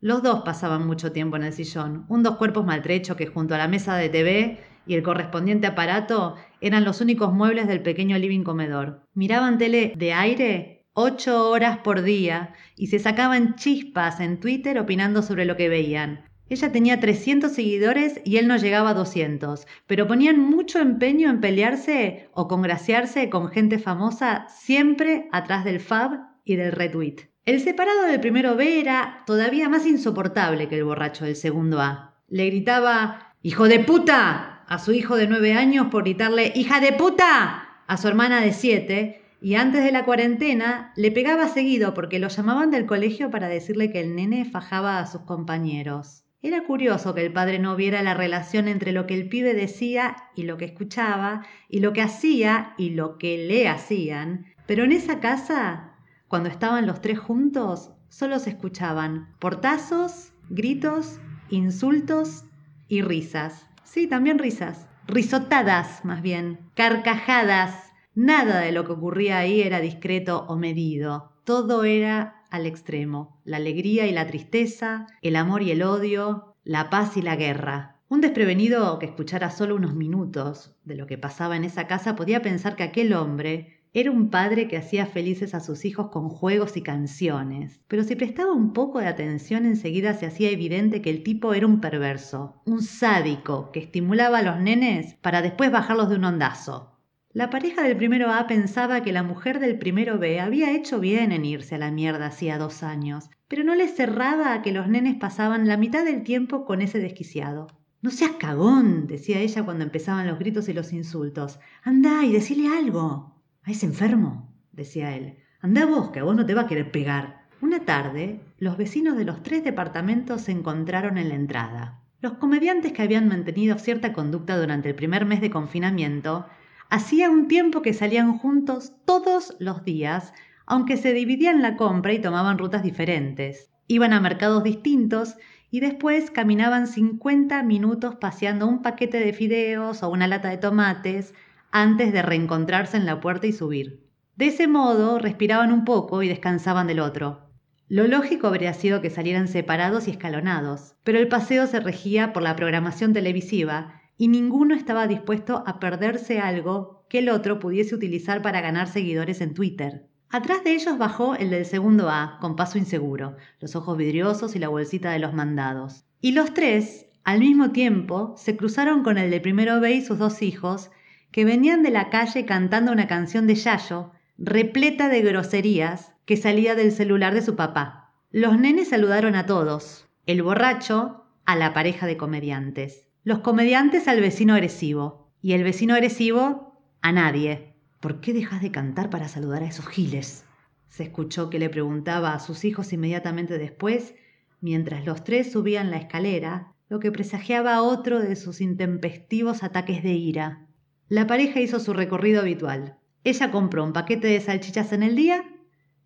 los 0.00 0.22
dos 0.22 0.42
pasaban 0.44 0.86
mucho 0.86 1.12
tiempo 1.12 1.36
en 1.36 1.44
el 1.44 1.52
sillón, 1.52 2.06
un 2.08 2.22
dos 2.22 2.36
cuerpos 2.36 2.64
maltrechos 2.64 3.16
que 3.16 3.26
junto 3.26 3.54
a 3.54 3.58
la 3.58 3.68
mesa 3.68 3.96
de 3.96 4.08
TV 4.08 4.60
y 4.88 4.94
el 4.94 5.04
correspondiente 5.04 5.68
aparato 5.68 6.34
eran 6.60 6.84
los 6.84 7.00
únicos 7.00 7.32
muebles 7.32 7.68
del 7.68 7.82
pequeño 7.82 8.18
living 8.18 8.42
comedor. 8.42 9.02
Miraban 9.14 9.58
tele 9.58 9.92
de 9.96 10.12
aire 10.14 10.86
ocho 10.94 11.50
horas 11.50 11.78
por 11.78 12.02
día 12.02 12.54
y 12.74 12.88
se 12.88 12.98
sacaban 12.98 13.54
chispas 13.54 14.18
en 14.18 14.40
Twitter 14.40 14.78
opinando 14.80 15.22
sobre 15.22 15.44
lo 15.44 15.56
que 15.56 15.68
veían. 15.68 16.24
Ella 16.48 16.72
tenía 16.72 16.98
300 16.98 17.52
seguidores 17.52 18.22
y 18.24 18.38
él 18.38 18.48
no 18.48 18.56
llegaba 18.56 18.90
a 18.90 18.94
200, 18.94 19.66
pero 19.86 20.06
ponían 20.06 20.40
mucho 20.40 20.80
empeño 20.80 21.28
en 21.28 21.40
pelearse 21.40 22.30
o 22.32 22.48
congraciarse 22.48 23.28
con 23.28 23.48
gente 23.48 23.78
famosa 23.78 24.46
siempre 24.48 25.28
atrás 25.30 25.64
del 25.64 25.80
fab 25.80 26.18
y 26.44 26.56
del 26.56 26.72
retweet. 26.72 27.28
El 27.44 27.60
separado 27.60 28.02
del 28.04 28.20
primero 28.20 28.56
B 28.56 28.80
era 28.80 29.22
todavía 29.26 29.68
más 29.68 29.86
insoportable 29.86 30.68
que 30.68 30.76
el 30.76 30.84
borracho 30.84 31.26
del 31.26 31.36
segundo 31.36 31.80
A. 31.80 32.16
Le 32.28 32.46
gritaba 32.46 33.34
¡Hijo 33.42 33.68
de 33.68 33.80
puta! 33.80 34.57
A 34.68 34.78
su 34.78 34.92
hijo 34.92 35.16
de 35.16 35.26
nueve 35.26 35.54
años 35.54 35.88
por 35.90 36.04
gritarle 36.04 36.52
¡Hija 36.54 36.80
de 36.80 36.92
puta! 36.92 37.64
a 37.86 37.96
su 37.96 38.06
hermana 38.06 38.40
de 38.40 38.52
siete, 38.52 39.22
y 39.40 39.54
antes 39.54 39.82
de 39.82 39.92
la 39.92 40.04
cuarentena 40.04 40.92
le 40.94 41.10
pegaba 41.10 41.48
seguido 41.48 41.94
porque 41.94 42.18
lo 42.18 42.28
llamaban 42.28 42.70
del 42.70 42.86
colegio 42.86 43.30
para 43.30 43.48
decirle 43.48 43.90
que 43.90 44.00
el 44.00 44.14
nene 44.14 44.44
fajaba 44.44 44.98
a 44.98 45.06
sus 45.06 45.22
compañeros. 45.22 46.24
Era 46.42 46.64
curioso 46.64 47.14
que 47.14 47.24
el 47.24 47.32
padre 47.32 47.58
no 47.58 47.74
viera 47.74 48.02
la 48.02 48.14
relación 48.14 48.68
entre 48.68 48.92
lo 48.92 49.06
que 49.06 49.14
el 49.14 49.28
pibe 49.28 49.54
decía 49.54 50.16
y 50.36 50.42
lo 50.42 50.58
que 50.58 50.66
escuchaba, 50.66 51.46
y 51.68 51.80
lo 51.80 51.92
que 51.92 52.02
hacía 52.02 52.74
y 52.76 52.90
lo 52.90 53.16
que 53.16 53.38
le 53.38 53.68
hacían, 53.68 54.46
pero 54.66 54.84
en 54.84 54.92
esa 54.92 55.18
casa 55.18 55.94
cuando 56.28 56.50
estaban 56.50 56.86
los 56.86 57.00
tres 57.00 57.18
juntos, 57.18 57.90
solo 58.10 58.38
se 58.38 58.50
escuchaban 58.50 59.34
portazos, 59.38 60.32
gritos, 60.50 61.18
insultos 61.48 62.44
y 62.86 63.00
risas. 63.00 63.67
Sí, 63.90 64.06
también 64.06 64.38
risas. 64.38 64.86
Risotadas, 65.06 66.04
más 66.04 66.20
bien. 66.20 66.58
Carcajadas. 66.74 67.90
Nada 68.14 68.60
de 68.60 68.70
lo 68.70 68.84
que 68.84 68.92
ocurría 68.92 69.38
ahí 69.38 69.62
era 69.62 69.80
discreto 69.80 70.44
o 70.46 70.56
medido. 70.56 71.32
Todo 71.44 71.84
era 71.84 72.44
al 72.50 72.66
extremo. 72.66 73.40
La 73.44 73.56
alegría 73.56 74.06
y 74.06 74.12
la 74.12 74.26
tristeza, 74.26 75.06
el 75.22 75.36
amor 75.36 75.62
y 75.62 75.70
el 75.70 75.82
odio, 75.82 76.54
la 76.64 76.90
paz 76.90 77.16
y 77.16 77.22
la 77.22 77.36
guerra. 77.36 77.96
Un 78.10 78.20
desprevenido 78.20 78.98
que 78.98 79.06
escuchara 79.06 79.50
solo 79.50 79.74
unos 79.74 79.94
minutos 79.94 80.76
de 80.84 80.94
lo 80.94 81.06
que 81.06 81.16
pasaba 81.16 81.56
en 81.56 81.64
esa 81.64 81.86
casa 81.86 82.14
podía 82.14 82.42
pensar 82.42 82.76
que 82.76 82.82
aquel 82.82 83.14
hombre 83.14 83.77
era 84.00 84.10
un 84.10 84.30
padre 84.30 84.68
que 84.68 84.76
hacía 84.76 85.06
felices 85.06 85.54
a 85.54 85.60
sus 85.60 85.84
hijos 85.84 86.10
con 86.10 86.28
juegos 86.28 86.76
y 86.76 86.82
canciones, 86.82 87.80
pero 87.88 88.04
si 88.04 88.16
prestaba 88.16 88.52
un 88.52 88.72
poco 88.72 89.00
de 89.00 89.06
atención 89.06 89.66
enseguida 89.66 90.14
se 90.14 90.26
hacía 90.26 90.50
evidente 90.50 91.02
que 91.02 91.10
el 91.10 91.22
tipo 91.22 91.54
era 91.54 91.66
un 91.66 91.80
perverso, 91.80 92.62
un 92.66 92.82
sádico 92.82 93.72
que 93.72 93.80
estimulaba 93.80 94.38
a 94.38 94.42
los 94.42 94.60
nenes 94.60 95.14
para 95.22 95.42
después 95.42 95.70
bajarlos 95.70 96.08
de 96.10 96.16
un 96.16 96.24
ondazo. 96.24 96.98
La 97.32 97.50
pareja 97.50 97.82
del 97.82 97.96
primero 97.96 98.30
A 98.30 98.46
pensaba 98.46 99.02
que 99.02 99.12
la 99.12 99.22
mujer 99.22 99.60
del 99.60 99.78
primero 99.78 100.18
B 100.18 100.40
había 100.40 100.74
hecho 100.74 100.98
bien 100.98 101.30
en 101.30 101.44
irse 101.44 101.74
a 101.74 101.78
la 101.78 101.90
mierda 101.90 102.26
hacía 102.26 102.58
dos 102.58 102.82
años, 102.82 103.30
pero 103.48 103.64
no 103.64 103.74
les 103.74 103.94
cerraba 103.94 104.54
a 104.54 104.62
que 104.62 104.72
los 104.72 104.88
nenes 104.88 105.16
pasaban 105.16 105.68
la 105.68 105.76
mitad 105.76 106.04
del 106.04 106.22
tiempo 106.22 106.64
con 106.64 106.82
ese 106.82 106.98
desquiciado. 106.98 107.66
No 108.00 108.10
seas 108.10 108.32
cagón, 108.38 109.06
decía 109.06 109.40
ella 109.40 109.64
cuando 109.64 109.84
empezaban 109.84 110.26
los 110.26 110.38
gritos 110.38 110.68
y 110.68 110.72
los 110.72 110.92
insultos. 110.92 111.58
Anda 111.82 112.24
y 112.24 112.32
decile 112.32 112.68
algo. 112.68 113.37
Es 113.68 113.82
enfermo, 113.82 114.48
decía 114.72 115.14
él. 115.14 115.36
Anda 115.60 115.84
vos, 115.84 116.10
que 116.10 116.20
a 116.20 116.24
vos 116.24 116.34
no 116.34 116.46
te 116.46 116.54
va 116.54 116.62
a 116.62 116.66
querer 116.66 116.90
pegar. 116.90 117.42
Una 117.60 117.80
tarde, 117.80 118.40
los 118.58 118.78
vecinos 118.78 119.18
de 119.18 119.26
los 119.26 119.42
tres 119.42 119.62
departamentos 119.62 120.40
se 120.40 120.52
encontraron 120.52 121.18
en 121.18 121.28
la 121.28 121.34
entrada. 121.34 122.00
Los 122.22 122.34
comediantes 122.34 122.94
que 122.94 123.02
habían 123.02 123.28
mantenido 123.28 123.78
cierta 123.78 124.14
conducta 124.14 124.58
durante 124.58 124.88
el 124.88 124.94
primer 124.94 125.26
mes 125.26 125.42
de 125.42 125.50
confinamiento, 125.50 126.46
hacía 126.88 127.28
un 127.28 127.46
tiempo 127.46 127.82
que 127.82 127.92
salían 127.92 128.38
juntos 128.38 128.94
todos 129.04 129.54
los 129.58 129.84
días, 129.84 130.32
aunque 130.64 130.96
se 130.96 131.12
dividían 131.12 131.60
la 131.60 131.76
compra 131.76 132.14
y 132.14 132.20
tomaban 132.20 132.56
rutas 132.56 132.82
diferentes. 132.82 133.70
Iban 133.86 134.14
a 134.14 134.20
mercados 134.20 134.64
distintos 134.64 135.36
y 135.70 135.80
después 135.80 136.30
caminaban 136.30 136.86
50 136.86 137.62
minutos 137.64 138.16
paseando 138.16 138.66
un 138.66 138.80
paquete 138.80 139.18
de 139.20 139.34
fideos 139.34 140.02
o 140.02 140.08
una 140.08 140.26
lata 140.26 140.48
de 140.48 140.56
tomates 140.56 141.34
antes 141.70 142.12
de 142.12 142.22
reencontrarse 142.22 142.96
en 142.96 143.06
la 143.06 143.20
puerta 143.20 143.46
y 143.46 143.52
subir. 143.52 144.06
De 144.36 144.46
ese 144.46 144.68
modo 144.68 145.18
respiraban 145.18 145.72
un 145.72 145.84
poco 145.84 146.22
y 146.22 146.28
descansaban 146.28 146.86
del 146.86 147.00
otro. 147.00 147.48
Lo 147.88 148.06
lógico 148.06 148.46
habría 148.46 148.74
sido 148.74 149.00
que 149.00 149.10
salieran 149.10 149.48
separados 149.48 150.08
y 150.08 150.10
escalonados, 150.10 150.94
pero 151.04 151.18
el 151.18 151.28
paseo 151.28 151.66
se 151.66 151.80
regía 151.80 152.32
por 152.32 152.42
la 152.42 152.54
programación 152.54 153.12
televisiva 153.12 154.00
y 154.18 154.28
ninguno 154.28 154.74
estaba 154.74 155.06
dispuesto 155.06 155.62
a 155.66 155.80
perderse 155.80 156.40
algo 156.40 157.06
que 157.08 157.20
el 157.20 157.30
otro 157.30 157.58
pudiese 157.58 157.94
utilizar 157.94 158.42
para 158.42 158.60
ganar 158.60 158.88
seguidores 158.88 159.40
en 159.40 159.54
Twitter. 159.54 160.08
Atrás 160.30 160.62
de 160.62 160.74
ellos 160.74 160.98
bajó 160.98 161.34
el 161.36 161.48
del 161.48 161.64
segundo 161.64 162.10
A, 162.10 162.36
con 162.40 162.54
paso 162.54 162.76
inseguro, 162.76 163.36
los 163.60 163.74
ojos 163.76 163.96
vidriosos 163.96 164.54
y 164.54 164.58
la 164.58 164.68
bolsita 164.68 165.10
de 165.10 165.20
los 165.20 165.32
mandados. 165.32 166.04
Y 166.20 166.32
los 166.32 166.52
tres, 166.52 167.06
al 167.24 167.38
mismo 167.40 167.70
tiempo, 167.70 168.34
se 168.36 168.56
cruzaron 168.56 169.02
con 169.02 169.16
el 169.16 169.30
del 169.30 169.40
primero 169.40 169.80
B 169.80 169.92
y 169.94 170.02
sus 170.02 170.18
dos 170.18 170.42
hijos, 170.42 170.90
que 171.30 171.44
venían 171.44 171.82
de 171.82 171.90
la 171.90 172.10
calle 172.10 172.44
cantando 172.44 172.92
una 172.92 173.06
canción 173.06 173.46
de 173.46 173.54
Yayo, 173.54 174.12
repleta 174.38 175.08
de 175.08 175.22
groserías, 175.22 176.12
que 176.24 176.36
salía 176.36 176.74
del 176.74 176.92
celular 176.92 177.34
de 177.34 177.42
su 177.42 177.56
papá. 177.56 178.12
Los 178.30 178.58
nenes 178.58 178.88
saludaron 178.88 179.34
a 179.34 179.46
todos, 179.46 180.06
el 180.26 180.42
borracho 180.42 181.24
a 181.46 181.56
la 181.56 181.72
pareja 181.72 182.06
de 182.06 182.18
comediantes, 182.18 183.08
los 183.24 183.38
comediantes 183.38 184.08
al 184.08 184.20
vecino 184.20 184.54
agresivo 184.54 185.32
y 185.40 185.52
el 185.52 185.64
vecino 185.64 185.94
agresivo 185.94 186.82
a 187.00 187.12
nadie. 187.12 187.74
¿Por 188.00 188.20
qué 188.20 188.32
dejas 188.32 188.60
de 188.60 188.70
cantar 188.70 189.08
para 189.08 189.28
saludar 189.28 189.62
a 189.62 189.66
esos 189.66 189.86
giles? 189.86 190.44
Se 190.88 191.02
escuchó 191.04 191.48
que 191.48 191.58
le 191.58 191.70
preguntaba 191.70 192.34
a 192.34 192.40
sus 192.40 192.64
hijos 192.64 192.92
inmediatamente 192.92 193.56
después, 193.56 194.14
mientras 194.60 195.04
los 195.06 195.24
tres 195.24 195.50
subían 195.50 195.90
la 195.90 195.96
escalera, 195.96 196.74
lo 196.88 197.00
que 197.00 197.12
presagiaba 197.12 197.82
otro 197.82 198.20
de 198.20 198.36
sus 198.36 198.60
intempestivos 198.60 199.62
ataques 199.62 200.02
de 200.02 200.12
ira. 200.12 200.67
La 201.08 201.26
pareja 201.26 201.60
hizo 201.60 201.80
su 201.80 201.94
recorrido 201.94 202.40
habitual. 202.40 202.98
Ella 203.24 203.50
compró 203.50 203.82
un 203.82 203.94
paquete 203.94 204.26
de 204.28 204.40
salchichas 204.40 204.92
en 204.92 205.02
el 205.02 205.16
día 205.16 205.42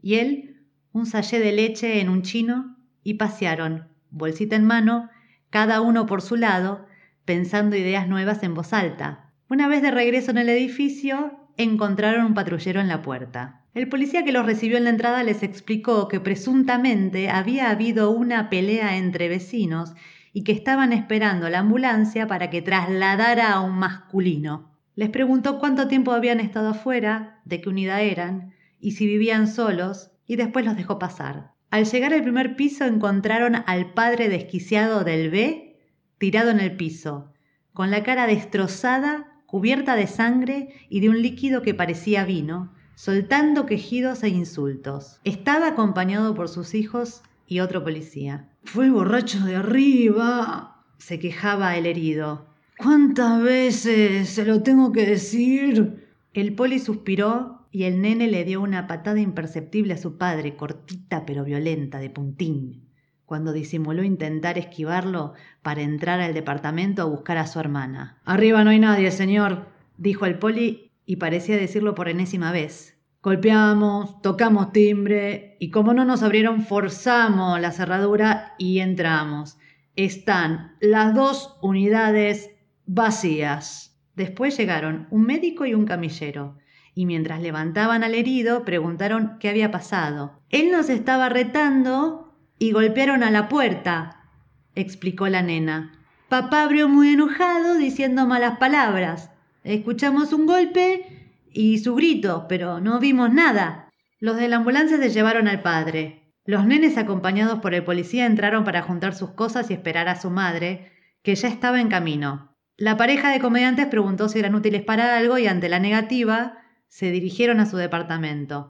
y 0.01 0.15
él 0.15 0.63
un 0.93 1.07
sallé 1.07 1.41
de 1.41 1.53
leche 1.53 2.01
en 2.01 2.09
un 2.09 2.23
chino 2.23 2.77
y 3.03 3.15
pasearon, 3.15 3.89
bolsita 4.11 4.55
en 4.55 4.65
mano, 4.65 5.11
cada 5.51 5.81
uno 5.81 6.07
por 6.07 6.23
su 6.23 6.37
lado, 6.37 6.87
pensando 7.25 7.77
ideas 7.77 8.09
nuevas 8.09 8.43
en 8.43 8.55
voz 8.55 8.73
alta. 8.73 9.33
Una 9.49 9.69
vez 9.69 9.83
de 9.83 9.91
regreso 9.91 10.31
en 10.31 10.39
el 10.39 10.49
edificio, 10.49 11.33
encontraron 11.57 12.27
un 12.27 12.35
patrullero 12.35 12.81
en 12.81 12.89
la 12.89 13.03
puerta. 13.03 13.65
El 13.75 13.89
policía 13.89 14.25
que 14.25 14.33
los 14.33 14.47
recibió 14.47 14.77
en 14.77 14.85
la 14.85 14.91
entrada 14.91 15.23
les 15.25 15.43
explicó 15.43 16.07
que 16.07 16.21
presuntamente 16.21 17.29
había 17.29 17.71
habido 17.71 18.11
una 18.11 18.51
pelea 18.51 18.97
entre 18.97 19.29
vecinos 19.29 19.95
y 20.33 20.45
que 20.45 20.53
estaban 20.53 20.93
esperando 20.93 21.49
la 21.49 21.59
ambulancia 21.59 22.27
para 22.27 22.51
que 22.51 22.63
trasladara 22.63 23.53
a 23.53 23.61
un 23.61 23.79
masculino. 23.79 24.72
Les 24.95 25.09
preguntó 25.09 25.59
cuánto 25.59 25.89
tiempo 25.89 26.13
habían 26.13 26.41
estado 26.41 26.71
afuera, 26.71 27.41
de 27.45 27.61
qué 27.61 27.69
unidad 27.69 28.03
eran, 28.03 28.53
y 28.81 28.93
si 28.93 29.07
vivían 29.07 29.49
solos, 29.49 30.11
y 30.27 30.37
después 30.37 30.65
los 30.65 30.77
dejó 30.77 30.99
pasar. 30.99 31.53
Al 31.71 31.87
llegar 31.87 32.13
al 32.13 32.23
primer 32.23 32.57
piso 32.57 32.85
encontraron 32.85 33.57
al 33.67 33.95
padre 33.95 34.29
desquiciado 34.29 35.05
del 35.05 35.31
B 35.31 35.73
tirado 36.19 36.51
en 36.51 36.61
el 36.61 36.77
piso, 36.77 37.33
con 37.73 37.91
la 37.91 38.05
cara 38.05 38.27
destrozada, 38.27 39.43
cubierta 39.47 39.97
de 39.97 40.07
sangre 40.07 40.69
y 40.89 41.01
de 41.01 41.09
un 41.09 41.21
líquido 41.21 41.63
que 41.63 41.75
parecía 41.75 42.25
vino, 42.25 42.73
soltando 42.95 43.67
quejidos 43.67 44.23
e 44.23 44.29
insultos. 44.29 45.19
Estaba 45.25 45.67
acompañado 45.67 46.35
por 46.35 46.49
sus 46.49 46.75
hijos 46.75 47.23
y 47.49 47.59
otro 47.59 47.83
policía. 47.83 48.49
Fue 48.63 48.85
el 48.85 48.93
borracho 48.93 49.41
de 49.41 49.57
arriba, 49.57 50.85
se 50.99 51.19
quejaba 51.19 51.77
el 51.77 51.87
herido. 51.87 52.47
¿Cuántas 52.83 53.41
veces 53.41 54.29
se 54.29 54.45
lo 54.45 54.65
tengo 54.65 54.91
que 54.91 55.07
decir? 55.07 56.05
El 56.35 56.53
poli 56.57 56.81
suspiró 56.81 57.69
y 57.71 57.85
el 57.85 58.01
nene 58.01 58.27
le 58.27 58.45
dio 58.45 58.61
una 58.61 58.89
patada 58.89 59.21
imperceptible 59.21 59.95
a 59.95 59.99
su 59.99 60.19
padre, 60.19 60.57
cortita 60.57 61.25
pero 61.25 61.45
violenta, 61.45 62.01
de 62.01 62.11
puntín, 62.11 62.89
cuando 63.25 63.53
disimuló 63.53 64.03
intentar 64.03 64.59
esquivarlo 64.59 65.35
para 65.63 65.83
entrar 65.83 66.21
al 66.21 66.35
departamento 66.35 67.03
a 67.03 67.05
buscar 67.05 67.39
a 67.39 67.47
su 67.47 67.61
hermana. 67.61 68.19
Arriba 68.25 68.65
no 68.65 68.71
hay 68.71 68.81
nadie, 68.81 69.13
señor, 69.13 69.69
dijo 69.97 70.27
el 70.27 70.41
poli 70.41 70.91
y 71.07 71.17
parecía 71.17 71.57
decirlo 71.57 71.95
por 71.95 72.09
enésima 72.09 72.51
vez. 72.51 72.99
Golpeamos, 73.23 74.21
tocamos 74.23 74.73
timbre 74.73 75.57
y 75.61 75.71
como 75.71 75.95
no 75.95 76.05
nos 76.05 76.25
abrieron 76.25 76.63
forzamos 76.63 77.61
la 77.61 77.71
cerradura 77.71 78.55
y 78.59 78.81
entramos. 78.81 79.57
Están 79.95 80.75
las 80.81 81.15
dos 81.15 81.59
unidades 81.63 82.52
vacías. 82.87 83.97
Después 84.15 84.57
llegaron 84.57 85.07
un 85.11 85.23
médico 85.23 85.65
y 85.67 85.75
un 85.75 85.87
camillero, 85.87 86.59
y 86.95 87.07
mientras 87.07 87.41
levantaban 87.41 88.05
al 88.05 88.15
herido 88.15 88.65
preguntaron 88.65 89.39
qué 89.41 89.49
había 89.49 89.71
pasado. 89.71 90.41
Él 90.51 90.71
nos 90.71 90.91
estaba 90.91 91.29
retando 91.29 92.35
y 92.59 92.73
golpearon 92.73 93.23
a 93.23 93.31
la 93.31 93.49
puerta, 93.49 94.29
explicó 94.75 95.29
la 95.29 95.43
nena. 95.43 95.99
Papá 96.29 96.63
abrió 96.63 96.89
muy 96.89 97.11
enojado 97.11 97.77
diciendo 97.77 98.27
malas 98.27 98.59
palabras. 98.59 99.31
Escuchamos 99.65 100.33
un 100.33 100.47
golpe 100.47 101.31
y 101.53 101.79
su 101.79 101.95
grito, 101.95 102.47
pero 102.49 102.81
no 102.81 102.99
vimos 102.99 103.33
nada. 103.33 103.89
Los 104.19 104.37
de 104.37 104.49
la 104.49 104.57
ambulancia 104.57 104.99
se 104.99 105.11
llevaron 105.11 105.49
al 105.49 105.63
padre. 105.63 106.23
Los 106.45 106.67
nenes 106.67 106.99
acompañados 106.99 107.61
por 107.61 107.75
el 107.75 107.85
policía 107.85 108.27
entraron 108.27 108.65
para 108.65 108.83
juntar 108.83 109.15
sus 109.15 109.31
cosas 109.31 109.71
y 109.71 109.75
esperar 109.75 110.09
a 110.09 110.21
su 110.21 110.31
madre, 110.31 110.91
que 111.23 111.35
ya 111.35 111.49
estaba 111.49 111.81
en 111.81 111.89
camino. 111.89 112.52
La 112.77 112.97
pareja 112.97 113.31
de 113.31 113.41
comediantes 113.41 113.87
preguntó 113.87 114.29
si 114.29 114.39
eran 114.39 114.55
útiles 114.55 114.83
para 114.83 115.17
algo 115.17 115.39
y 115.39 115.47
ante 115.47 115.69
la 115.69 115.79
negativa 115.79 116.59
se 116.89 117.11
dirigieron 117.11 117.61
a 117.61 117.67
su 117.67 117.77
departamento. 117.77 118.69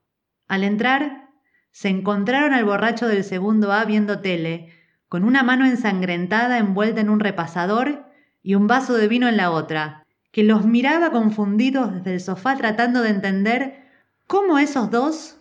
Al 0.48 0.64
entrar, 0.64 1.28
se 1.70 1.88
encontraron 1.88 2.52
al 2.52 2.64
borracho 2.64 3.08
del 3.08 3.24
segundo 3.24 3.72
A 3.72 3.84
viendo 3.84 4.20
tele, 4.20 4.72
con 5.08 5.24
una 5.24 5.42
mano 5.42 5.66
ensangrentada 5.66 6.58
envuelta 6.58 7.00
en 7.00 7.10
un 7.10 7.20
repasador 7.20 8.06
y 8.42 8.54
un 8.54 8.66
vaso 8.66 8.94
de 8.94 9.08
vino 9.08 9.28
en 9.28 9.36
la 9.36 9.50
otra, 9.50 10.04
que 10.30 10.42
los 10.42 10.66
miraba 10.66 11.10
confundidos 11.10 11.94
desde 11.94 12.14
el 12.14 12.20
sofá 12.20 12.56
tratando 12.56 13.02
de 13.02 13.10
entender 13.10 13.88
cómo 14.26 14.58
esos 14.58 14.90
dos 14.90 15.38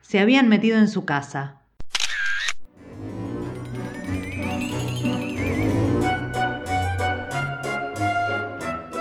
se 0.00 0.20
habían 0.20 0.48
metido 0.48 0.78
en 0.78 0.88
su 0.88 1.04
casa. 1.04 1.59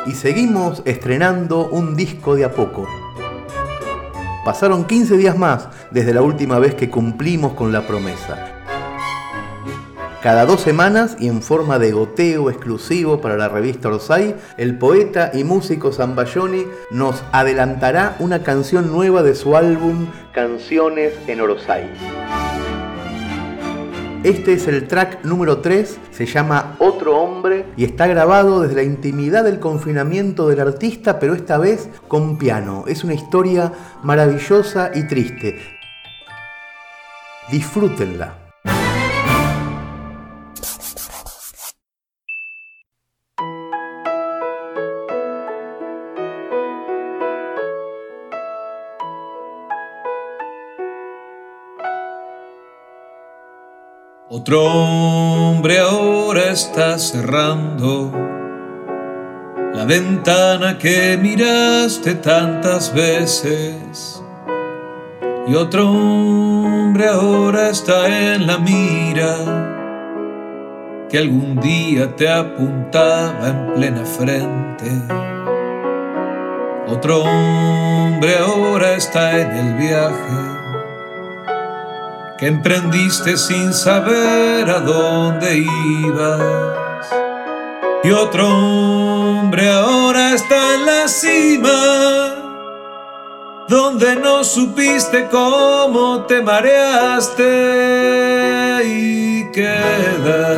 Y 0.09 0.13
seguimos 0.13 0.81
estrenando 0.85 1.69
un 1.69 1.95
disco 1.95 2.35
de 2.35 2.43
a 2.43 2.51
poco. 2.51 2.87
Pasaron 4.43 4.85
15 4.85 5.17
días 5.17 5.37
más 5.37 5.67
desde 5.91 6.15
la 6.15 6.23
última 6.23 6.57
vez 6.57 6.73
que 6.73 6.89
cumplimos 6.89 7.53
con 7.53 7.71
la 7.71 7.85
promesa. 7.85 8.55
Cada 10.23 10.47
dos 10.47 10.61
semanas 10.61 11.15
y 11.19 11.27
en 11.27 11.43
forma 11.43 11.77
de 11.77 11.91
goteo 11.91 12.49
exclusivo 12.49 13.21
para 13.21 13.37
la 13.37 13.49
revista 13.49 13.89
Orsay, 13.89 14.35
el 14.57 14.79
poeta 14.79 15.29
y 15.31 15.43
músico 15.43 15.91
Zambayoni 15.91 16.65
nos 16.89 17.23
adelantará 17.31 18.15
una 18.17 18.41
canción 18.41 18.91
nueva 18.91 19.21
de 19.21 19.35
su 19.35 19.55
álbum 19.55 20.07
Canciones 20.33 21.13
en 21.27 21.39
Orsay. 21.39 21.87
Este 24.23 24.51
es 24.51 24.67
el 24.67 24.85
track 24.85 25.23
número 25.23 25.59
3, 25.59 25.97
se 26.11 26.25
llama 26.25 26.75
Otro 26.79 27.17
Hombre 27.17 27.65
y 27.77 27.85
está 27.85 28.05
grabado 28.05 28.59
desde 28.59 28.75
la 28.75 28.83
intimidad 28.83 29.45
del 29.45 29.61
confinamiento 29.61 30.49
del 30.49 30.59
artista, 30.59 31.19
pero 31.19 31.33
esta 31.33 31.57
vez 31.57 31.87
con 32.09 32.37
piano. 32.37 32.83
Es 32.85 33.05
una 33.05 33.13
historia 33.13 33.71
maravillosa 34.03 34.91
y 34.93 35.07
triste. 35.07 35.57
Disfrútenla. 37.49 38.38
Otro 54.39 54.63
hombre 54.63 55.79
ahora 55.79 56.51
está 56.51 56.97
cerrando 56.97 58.09
la 59.73 59.83
ventana 59.83 60.77
que 60.77 61.17
miraste 61.21 62.15
tantas 62.15 62.93
veces. 62.93 64.23
Y 65.45 65.55
otro 65.55 65.89
hombre 65.91 67.09
ahora 67.09 67.67
está 67.67 68.07
en 68.07 68.47
la 68.47 68.57
mira 68.59 69.35
que 71.09 71.17
algún 71.17 71.59
día 71.59 72.15
te 72.15 72.29
apuntaba 72.29 73.49
en 73.49 73.73
plena 73.73 74.05
frente. 74.05 74.89
Otro 76.87 77.23
hombre 77.23 78.37
ahora 78.37 78.93
está 78.93 79.37
en 79.37 79.51
el 79.51 79.73
viaje 79.73 80.58
que 82.39 82.47
emprendiste 82.47 83.35
sin 83.35 83.73
saber 83.73 84.69
a 84.69 84.79
dónde 84.79 85.57
ibas. 85.57 87.09
Y 88.01 88.11
otro 88.11 88.47
hombre 88.47 89.69
ahora 89.69 90.33
está 90.33 90.75
en 90.75 90.85
la 90.85 91.09
cima, 91.09 92.35
donde 93.67 94.15
no 94.15 94.45
supiste 94.45 95.27
cómo 95.29 96.23
te 96.27 96.41
mareaste 96.41 97.43
y 98.85 99.51
queda, 99.51 100.55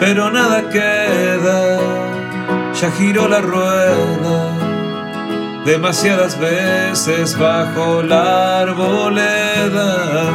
pero 0.00 0.32
nada 0.32 0.68
queda, 0.68 1.78
ya 2.74 2.90
giró 2.90 3.28
la 3.28 3.40
rueda 3.40 4.51
demasiadas 5.64 6.38
veces 6.38 7.38
bajo 7.38 8.02
la 8.02 8.60
arboleda 8.62 10.32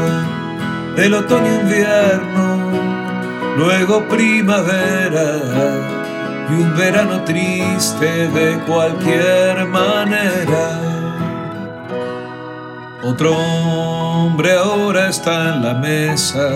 del 0.96 1.14
otoño-invierno, 1.16 2.72
luego 3.58 4.08
primavera 4.08 5.36
y 6.50 6.54
un 6.54 6.76
verano 6.78 7.24
triste 7.26 8.30
de 8.30 8.58
cualquier 8.66 9.66
manera. 9.66 10.82
Otro 13.04 13.36
hombre 13.36 14.54
ahora 14.54 15.10
está 15.10 15.56
en 15.56 15.62
la 15.64 15.74
mesa, 15.74 16.50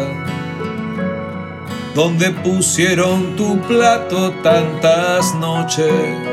donde 1.93 2.32
pusieron 2.32 3.36
tu 3.36 3.59
plato 3.61 4.32
tantas 4.41 5.36
noches. 5.36 6.30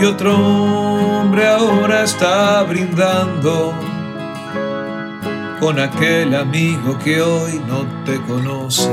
Y 0.00 0.04
otro 0.04 0.32
hombre 0.36 1.48
ahora 1.48 2.04
está 2.04 2.62
brindando 2.62 3.74
con 5.58 5.80
aquel 5.80 6.36
amigo 6.36 6.96
que 6.98 7.20
hoy 7.20 7.60
no 7.66 7.84
te 8.04 8.20
conoce. 8.22 8.92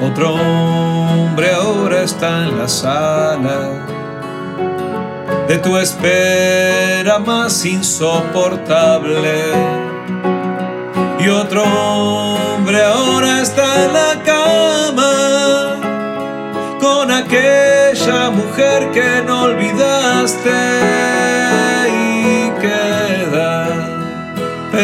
Otro 0.00 0.34
hombre 0.34 1.52
ahora 1.52 2.02
está 2.02 2.48
en 2.48 2.58
la 2.58 2.66
sala 2.66 3.86
de 5.46 5.58
tu 5.58 5.78
espera 5.78 7.20
más 7.20 7.64
insoportable. 7.64 9.40
Y 11.20 11.28
otro 11.28 11.62
hombre 11.62 12.82
ahora 12.82 13.40
está 13.40 13.84
en 13.84 13.92
la 13.92 14.22
cama 14.24 15.14
con 16.80 17.10
mujer 18.30 18.90
que 18.92 19.22
no 19.26 19.44
olvidaste 19.44 21.04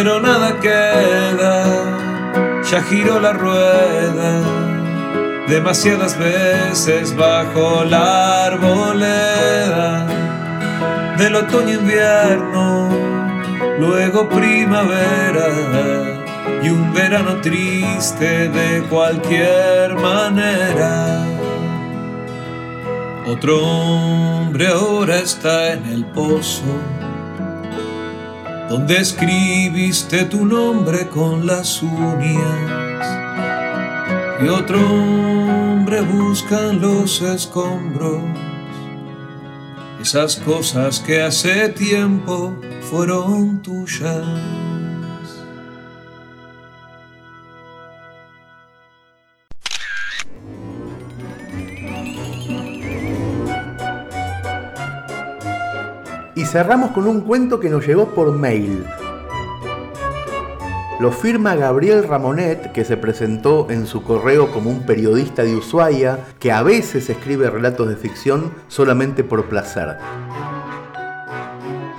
pero 0.03 0.21
nada 0.21 0.59
queda, 0.61 2.63
ya 2.63 2.83
giró 2.83 3.21
la 3.21 3.33
rueda 3.33 4.41
demasiadas 5.49 6.17
veces 6.17 7.15
bajo 7.17 7.85
la 7.85 8.47
arboleda 8.47 10.07
del 11.19 11.35
otoño-invierno, 11.35 12.89
luego 13.79 14.29
primavera 14.29 15.49
y 16.63 16.71
un 16.71 16.95
verano 16.95 17.41
triste 17.43 18.49
de 18.49 18.83
cualquier 18.89 19.97
manera. 19.97 21.27
Otro 23.33 23.65
hombre 23.65 24.67
ahora 24.67 25.19
está 25.19 25.73
en 25.73 25.87
el 25.87 26.05
pozo 26.05 26.65
donde 28.69 28.99
escribiste 28.99 30.25
tu 30.25 30.45
nombre 30.45 31.09
con 31.09 31.47
las 31.47 31.83
uñas 31.83 33.07
y 34.43 34.49
otro 34.49 34.79
hombre 34.81 36.01
busca 36.03 36.73
los 36.73 37.23
escombros 37.23 38.23
esas 40.03 40.37
cosas 40.37 40.99
que 40.99 41.23
hace 41.23 41.69
tiempo 41.69 42.57
fueron 42.91 43.61
tuyas. 43.61 44.70
Cerramos 56.51 56.91
con 56.91 57.07
un 57.07 57.21
cuento 57.21 57.61
que 57.61 57.69
nos 57.69 57.87
llegó 57.87 58.07
por 58.07 58.33
mail. 58.33 58.85
Lo 60.99 61.13
firma 61.13 61.55
Gabriel 61.55 62.03
Ramonet, 62.03 62.73
que 62.73 62.85
se 62.85 62.97
presentó 62.97 63.71
en 63.71 63.87
su 63.87 64.03
correo 64.03 64.51
como 64.51 64.69
un 64.69 64.85
periodista 64.85 65.45
de 65.45 65.55
Ushuaia, 65.55 66.19
que 66.41 66.51
a 66.51 66.65
veces 66.65 67.09
escribe 67.09 67.49
relatos 67.49 67.89
de 67.89 67.95
ficción 67.95 68.53
solamente 68.67 69.23
por 69.23 69.45
placer. 69.45 69.97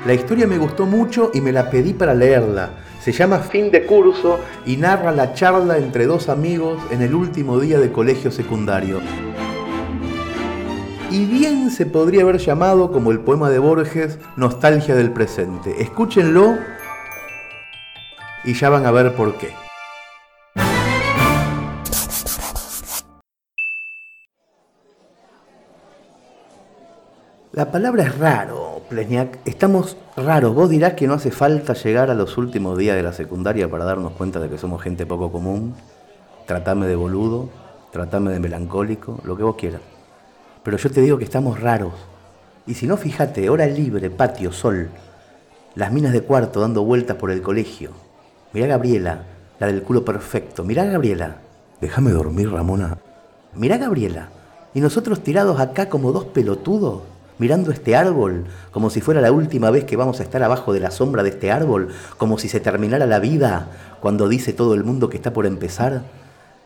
La 0.05 0.13
historia 0.13 0.47
me 0.47 0.57
gustó 0.57 0.85
mucho 0.85 1.31
y 1.33 1.39
me 1.39 1.53
la 1.53 1.69
pedí 1.69 1.93
para 1.93 2.13
leerla. 2.13 2.71
Se 2.99 3.13
llama 3.13 3.39
Fin 3.39 3.71
de 3.71 3.85
curso 3.85 4.41
y 4.65 4.75
narra 4.75 5.13
la 5.13 5.33
charla 5.33 5.77
entre 5.77 6.07
dos 6.07 6.27
amigos 6.27 6.77
en 6.91 7.01
el 7.01 7.15
último 7.15 7.57
día 7.57 7.79
de 7.79 7.91
colegio 7.91 8.31
secundario. 8.31 8.99
Y 11.11 11.25
bien 11.25 11.71
se 11.71 11.85
podría 11.85 12.21
haber 12.21 12.37
llamado, 12.37 12.89
como 12.93 13.11
el 13.11 13.19
poema 13.19 13.49
de 13.49 13.59
Borges, 13.59 14.17
Nostalgia 14.37 14.95
del 14.95 15.11
presente. 15.11 15.81
Escúchenlo 15.81 16.55
y 18.45 18.53
ya 18.53 18.69
van 18.69 18.85
a 18.85 18.91
ver 18.91 19.13
por 19.13 19.37
qué. 19.37 19.53
La 27.51 27.69
palabra 27.69 28.03
es 28.03 28.17
raro, 28.17 28.81
Plesniak. 28.89 29.39
Estamos 29.43 29.97
raros. 30.15 30.55
Vos 30.55 30.69
dirás 30.69 30.93
que 30.93 31.07
no 31.07 31.15
hace 31.15 31.31
falta 31.31 31.73
llegar 31.73 32.09
a 32.09 32.13
los 32.15 32.37
últimos 32.37 32.77
días 32.77 32.95
de 32.95 33.03
la 33.03 33.11
secundaria 33.11 33.69
para 33.69 33.83
darnos 33.83 34.13
cuenta 34.13 34.39
de 34.39 34.47
que 34.47 34.57
somos 34.57 34.81
gente 34.81 35.05
poco 35.05 35.29
común. 35.29 35.75
Tratame 36.47 36.87
de 36.87 36.95
boludo, 36.95 37.49
tratame 37.91 38.31
de 38.31 38.39
melancólico, 38.39 39.19
lo 39.25 39.35
que 39.35 39.43
vos 39.43 39.57
quieras. 39.57 39.90
Pero 40.63 40.77
yo 40.77 40.91
te 40.91 41.01
digo 41.01 41.17
que 41.17 41.23
estamos 41.23 41.59
raros. 41.59 41.93
Y 42.67 42.75
si 42.75 42.87
no, 42.87 42.97
fíjate, 42.97 43.49
hora 43.49 43.65
libre, 43.65 44.09
patio, 44.09 44.51
sol, 44.51 44.89
las 45.75 45.91
minas 45.91 46.13
de 46.13 46.21
cuarto 46.21 46.61
dando 46.61 46.83
vueltas 46.83 47.17
por 47.17 47.31
el 47.31 47.41
colegio, 47.41 47.91
Mirá 48.53 48.67
Gabriela, 48.67 49.23
la 49.59 49.67
del 49.67 49.81
culo 49.81 50.03
perfecto. 50.03 50.65
Mirá 50.65 50.83
Gabriela. 50.83 51.37
Déjame 51.79 52.11
dormir, 52.11 52.51
Ramona. 52.51 52.97
Mirá 53.55 53.77
Gabriela. 53.77 54.27
Y 54.73 54.81
nosotros 54.81 55.23
tirados 55.23 55.61
acá 55.61 55.87
como 55.87 56.11
dos 56.11 56.25
pelotudos, 56.25 57.03
mirando 57.37 57.71
este 57.71 57.95
árbol, 57.95 58.45
como 58.71 58.89
si 58.89 58.99
fuera 58.99 59.21
la 59.21 59.31
última 59.31 59.71
vez 59.71 59.85
que 59.85 59.95
vamos 59.95 60.19
a 60.19 60.23
estar 60.23 60.43
abajo 60.43 60.73
de 60.73 60.81
la 60.81 60.91
sombra 60.91 61.23
de 61.23 61.29
este 61.29 61.49
árbol, 61.49 61.89
como 62.17 62.37
si 62.37 62.49
se 62.49 62.59
terminara 62.59 63.05
la 63.05 63.19
vida, 63.19 63.69
cuando 64.01 64.27
dice 64.27 64.51
todo 64.51 64.73
el 64.73 64.83
mundo 64.83 65.09
que 65.09 65.15
está 65.15 65.31
por 65.31 65.45
empezar. 65.45 66.01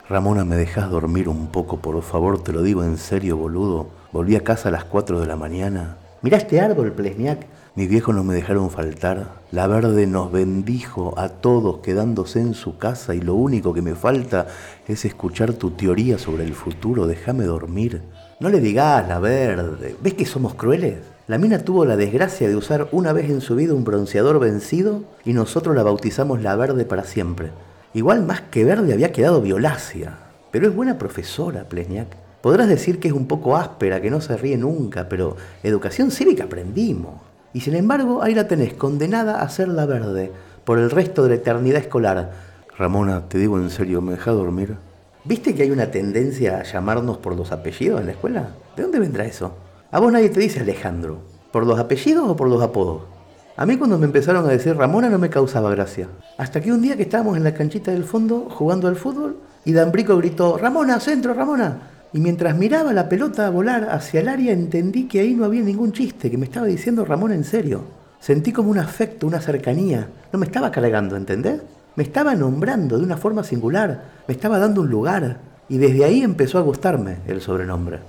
Ramona, 0.07 0.45
¿me 0.45 0.55
dejas 0.55 0.91
dormir 0.91 1.27
un 1.27 1.47
poco, 1.47 1.77
por 1.77 1.99
favor? 2.03 2.43
Te 2.43 2.53
lo 2.53 2.61
digo 2.61 2.83
en 2.83 2.99
serio, 2.99 3.37
boludo. 3.37 3.87
Volví 4.11 4.35
a 4.35 4.43
casa 4.43 4.69
a 4.69 4.71
las 4.71 4.83
4 4.83 5.19
de 5.19 5.25
la 5.25 5.35
mañana. 5.35 5.97
Mirá 6.21 6.37
este 6.37 6.61
árbol, 6.61 6.91
Plesniak. 6.91 7.47
Mis 7.73 7.89
viejos 7.89 8.13
no 8.13 8.23
me 8.23 8.35
dejaron 8.35 8.69
faltar. 8.69 9.41
La 9.49 9.65
verde 9.65 10.05
nos 10.05 10.31
bendijo 10.31 11.15
a 11.17 11.29
todos 11.29 11.79
quedándose 11.79 12.39
en 12.39 12.53
su 12.53 12.77
casa 12.77 13.15
y 13.15 13.19
lo 13.19 13.33
único 13.33 13.73
que 13.73 13.81
me 13.81 13.95
falta 13.95 14.45
es 14.87 15.05
escuchar 15.05 15.53
tu 15.53 15.71
teoría 15.71 16.19
sobre 16.19 16.43
el 16.43 16.53
futuro. 16.53 17.07
Déjame 17.07 17.45
dormir. 17.45 18.03
No 18.39 18.49
le 18.49 18.59
digas 18.59 19.07
la 19.07 19.17
verde. 19.17 19.95
¿Ves 20.03 20.13
que 20.13 20.27
somos 20.27 20.53
crueles? 20.53 20.97
La 21.25 21.39
mina 21.39 21.63
tuvo 21.63 21.83
la 21.83 21.97
desgracia 21.97 22.47
de 22.47 22.55
usar 22.55 22.89
una 22.91 23.11
vez 23.11 23.27
en 23.31 23.41
su 23.41 23.55
vida 23.55 23.73
un 23.73 23.83
bronceador 23.83 24.39
vencido 24.39 25.01
y 25.25 25.33
nosotros 25.33 25.75
la 25.75 25.81
bautizamos 25.81 26.43
la 26.43 26.55
verde 26.55 26.85
para 26.85 27.05
siempre. 27.05 27.49
Igual 27.95 28.23
más 28.23 28.41
que 28.41 28.65
verde 28.65 28.91
había 28.91 29.13
quedado 29.13 29.41
violácea. 29.41 30.17
Pero 30.51 30.67
es 30.67 30.75
buena 30.75 30.97
profesora, 30.97 31.69
Plesniak. 31.69 32.09
Podrás 32.41 32.67
decir 32.67 32.99
que 32.99 33.07
es 33.07 33.13
un 33.13 33.25
poco 33.25 33.55
áspera, 33.55 34.01
que 34.01 34.11
no 34.11 34.19
se 34.19 34.35
ríe 34.35 34.57
nunca, 34.57 35.07
pero 35.07 35.37
educación 35.63 36.11
cívica 36.11 36.43
aprendimos. 36.43 37.21
Y 37.53 37.61
sin 37.61 37.73
embargo, 37.73 38.21
ahí 38.21 38.35
la 38.35 38.49
tenés, 38.49 38.73
condenada 38.73 39.39
a 39.39 39.47
ser 39.47 39.69
la 39.69 39.85
verde 39.85 40.29
por 40.65 40.77
el 40.77 40.91
resto 40.91 41.23
de 41.23 41.29
la 41.29 41.35
eternidad 41.35 41.79
escolar. 41.79 42.33
Ramona, 42.77 43.29
te 43.29 43.37
digo 43.37 43.57
en 43.57 43.69
serio, 43.69 44.01
¿me 44.01 44.11
deja 44.11 44.31
dormir? 44.31 44.75
¿Viste 45.23 45.55
que 45.55 45.63
hay 45.63 45.71
una 45.71 45.89
tendencia 45.89 46.59
a 46.59 46.63
llamarnos 46.63 47.19
por 47.19 47.33
los 47.33 47.53
apellidos 47.53 48.01
en 48.01 48.07
la 48.07 48.11
escuela? 48.11 48.49
¿De 48.75 48.83
dónde 48.83 48.99
vendrá 48.99 49.23
eso? 49.23 49.55
A 49.89 50.01
vos 50.01 50.11
nadie 50.11 50.29
te 50.31 50.41
dice 50.41 50.59
Alejandro. 50.59 51.19
¿Por 51.53 51.65
los 51.65 51.79
apellidos 51.79 52.29
o 52.29 52.35
por 52.35 52.49
los 52.49 52.61
apodos? 52.61 53.14
A 53.57 53.65
mí 53.65 53.77
cuando 53.77 53.97
me 53.97 54.05
empezaron 54.05 54.45
a 54.45 54.49
decir 54.49 54.75
Ramona 54.75 55.09
no 55.09 55.17
me 55.17 55.29
causaba 55.29 55.71
gracia. 55.71 56.09
Hasta 56.37 56.59
que 56.59 56.73
un 56.73 56.81
día 56.81 56.97
que 56.97 57.03
estábamos 57.03 57.37
en 57.37 57.43
la 57.45 57.53
canchita 57.53 57.91
del 57.91 58.03
fondo 58.03 58.49
jugando 58.49 58.87
al 58.87 58.97
fútbol 58.97 59.37
y 59.63 59.71
Dambrico 59.71 60.17
gritó, 60.17 60.57
Ramona, 60.57 60.99
centro, 60.99 61.33
Ramona 61.33 61.77
y 62.15 62.19
mientras 62.19 62.55
miraba 62.55 62.93
la 62.93 63.09
pelota 63.09 63.49
volar 63.49 63.89
hacia 63.89 64.21
el 64.21 64.29
área 64.29 64.53
entendí 64.53 65.05
que 65.05 65.19
ahí 65.19 65.33
no 65.33 65.43
había 65.43 65.61
ningún 65.61 65.91
chiste, 65.91 66.31
que 66.31 66.37
me 66.37 66.45
estaba 66.45 66.65
diciendo 66.65 67.03
Ramón 67.03 67.33
en 67.33 67.43
serio. 67.43 67.83
Sentí 68.19 68.53
como 68.53 68.71
un 68.71 68.77
afecto, 68.77 69.27
una 69.27 69.41
cercanía. 69.41 70.07
No 70.31 70.39
me 70.39 70.45
estaba 70.45 70.71
cargando, 70.71 71.17
¿entendés? 71.17 71.61
Me 71.95 72.03
estaba 72.03 72.33
nombrando 72.35 72.97
de 72.97 73.03
una 73.03 73.17
forma 73.17 73.43
singular, 73.43 74.03
me 74.27 74.33
estaba 74.33 74.59
dando 74.59 74.81
un 74.81 74.89
lugar. 74.89 75.39
Y 75.67 75.77
desde 75.77 76.05
ahí 76.05 76.21
empezó 76.21 76.57
a 76.57 76.61
gustarme 76.61 77.17
el 77.27 77.41
sobrenombre. 77.41 77.99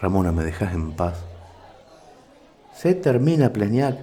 Ramona, 0.00 0.30
¿me 0.30 0.44
dejas 0.44 0.74
en 0.74 0.92
paz? 0.92 1.14
Se 2.74 2.94
termina, 2.94 3.52
Pleñac. 3.52 3.96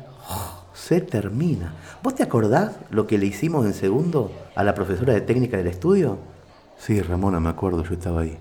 Se 0.75 0.99
termina. 1.01 1.73
¿Vos 2.03 2.15
te 2.15 2.23
acordás 2.23 2.73
lo 2.91 3.07
que 3.07 3.17
le 3.17 3.25
hicimos 3.25 3.65
en 3.65 3.73
segundo 3.73 4.31
a 4.55 4.63
la 4.63 4.75
profesora 4.75 5.13
de 5.13 5.21
técnica 5.21 5.57
del 5.57 5.67
estudio? 5.67 6.19
Sí, 6.77 7.01
Ramona, 7.01 7.39
me 7.39 7.49
acuerdo, 7.49 7.83
yo 7.83 7.93
estaba 7.93 8.21
ahí. 8.21 8.37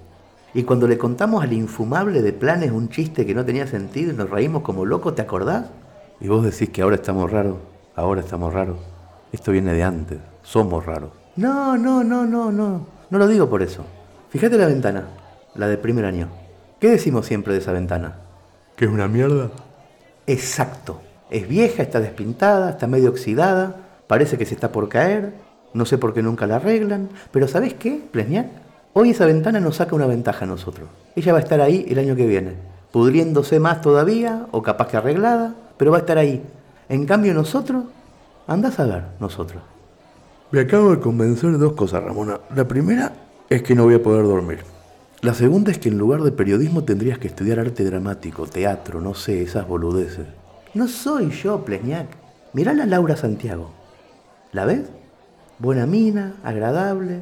Y 0.52 0.64
cuando 0.64 0.86
le 0.86 0.98
contamos 0.98 1.42
al 1.42 1.52
infumable 1.52 2.22
de 2.22 2.32
planes 2.32 2.72
un 2.72 2.88
chiste 2.88 3.24
que 3.24 3.34
no 3.34 3.44
tenía 3.44 3.66
sentido 3.66 4.12
y 4.12 4.16
nos 4.16 4.30
reímos 4.30 4.62
como 4.62 4.84
locos, 4.84 5.14
¿te 5.14 5.22
acordás? 5.22 5.66
Y 6.20 6.28
vos 6.28 6.44
decís 6.44 6.70
que 6.70 6.82
ahora 6.82 6.96
estamos 6.96 7.30
raros, 7.30 7.56
ahora 7.94 8.20
estamos 8.20 8.52
raros. 8.52 8.78
Esto 9.32 9.52
viene 9.52 9.72
de 9.72 9.82
antes, 9.84 10.18
somos 10.42 10.84
raros. 10.84 11.10
No, 11.36 11.76
no, 11.76 12.02
no, 12.02 12.26
no, 12.26 12.50
no. 12.50 12.86
No 13.10 13.18
lo 13.18 13.28
digo 13.28 13.48
por 13.48 13.62
eso. 13.62 13.84
Fíjate 14.30 14.58
la 14.58 14.66
ventana, 14.66 15.06
la 15.54 15.68
de 15.68 15.78
primer 15.78 16.04
año. 16.04 16.28
¿Qué 16.80 16.90
decimos 16.90 17.26
siempre 17.26 17.52
de 17.52 17.60
esa 17.60 17.72
ventana? 17.72 18.16
¿Que 18.76 18.86
es 18.86 18.90
una 18.90 19.06
mierda? 19.06 19.50
Exacto. 20.26 21.00
Es 21.30 21.48
vieja, 21.48 21.82
está 21.82 22.00
despintada, 22.00 22.70
está 22.70 22.86
medio 22.86 23.10
oxidada, 23.10 23.76
parece 24.06 24.38
que 24.38 24.46
se 24.46 24.54
está 24.54 24.70
por 24.70 24.88
caer, 24.88 25.32
no 25.72 25.86
sé 25.86 25.98
por 25.98 26.14
qué 26.14 26.22
nunca 26.22 26.46
la 26.46 26.56
arreglan, 26.56 27.08
pero 27.32 27.48
¿sabés 27.48 27.74
qué, 27.74 28.00
Plesniak? 28.10 28.46
Hoy 28.92 29.10
esa 29.10 29.26
ventana 29.26 29.58
nos 29.58 29.76
saca 29.76 29.96
una 29.96 30.06
ventaja 30.06 30.44
a 30.44 30.48
nosotros. 30.48 30.88
Ella 31.16 31.32
va 31.32 31.38
a 31.38 31.42
estar 31.42 31.60
ahí 31.60 31.84
el 31.88 31.98
año 31.98 32.14
que 32.14 32.26
viene, 32.26 32.52
pudriéndose 32.92 33.58
más 33.58 33.80
todavía, 33.80 34.46
o 34.52 34.62
capaz 34.62 34.88
que 34.88 34.96
arreglada, 34.96 35.54
pero 35.76 35.90
va 35.90 35.96
a 35.96 36.00
estar 36.00 36.16
ahí. 36.16 36.42
En 36.88 37.06
cambio 37.06 37.34
nosotros, 37.34 37.84
andás 38.46 38.78
a 38.78 38.84
ver, 38.84 39.02
nosotros. 39.18 39.62
Me 40.52 40.60
acabo 40.60 40.90
de 40.90 41.00
convencer 41.00 41.50
de 41.50 41.58
dos 41.58 41.72
cosas, 41.72 42.04
Ramona. 42.04 42.38
La 42.54 42.68
primera 42.68 43.12
es 43.50 43.62
que 43.62 43.74
no 43.74 43.84
voy 43.84 43.94
a 43.94 44.02
poder 44.02 44.24
dormir. 44.24 44.60
La 45.22 45.34
segunda 45.34 45.72
es 45.72 45.78
que 45.78 45.88
en 45.88 45.98
lugar 45.98 46.22
de 46.22 46.30
periodismo 46.30 46.84
tendrías 46.84 47.18
que 47.18 47.26
estudiar 47.26 47.58
arte 47.58 47.82
dramático, 47.82 48.46
teatro, 48.46 49.00
no 49.00 49.14
sé, 49.14 49.42
esas 49.42 49.66
boludeces. 49.66 50.26
No 50.74 50.88
soy 50.88 51.30
yo, 51.30 51.64
Plesniak. 51.64 52.08
Mirá 52.52 52.72
a 52.72 52.74
Laura 52.74 53.16
Santiago. 53.16 53.70
¿La 54.50 54.64
ves? 54.64 54.82
Buena 55.60 55.86
mina, 55.86 56.34
agradable, 56.42 57.20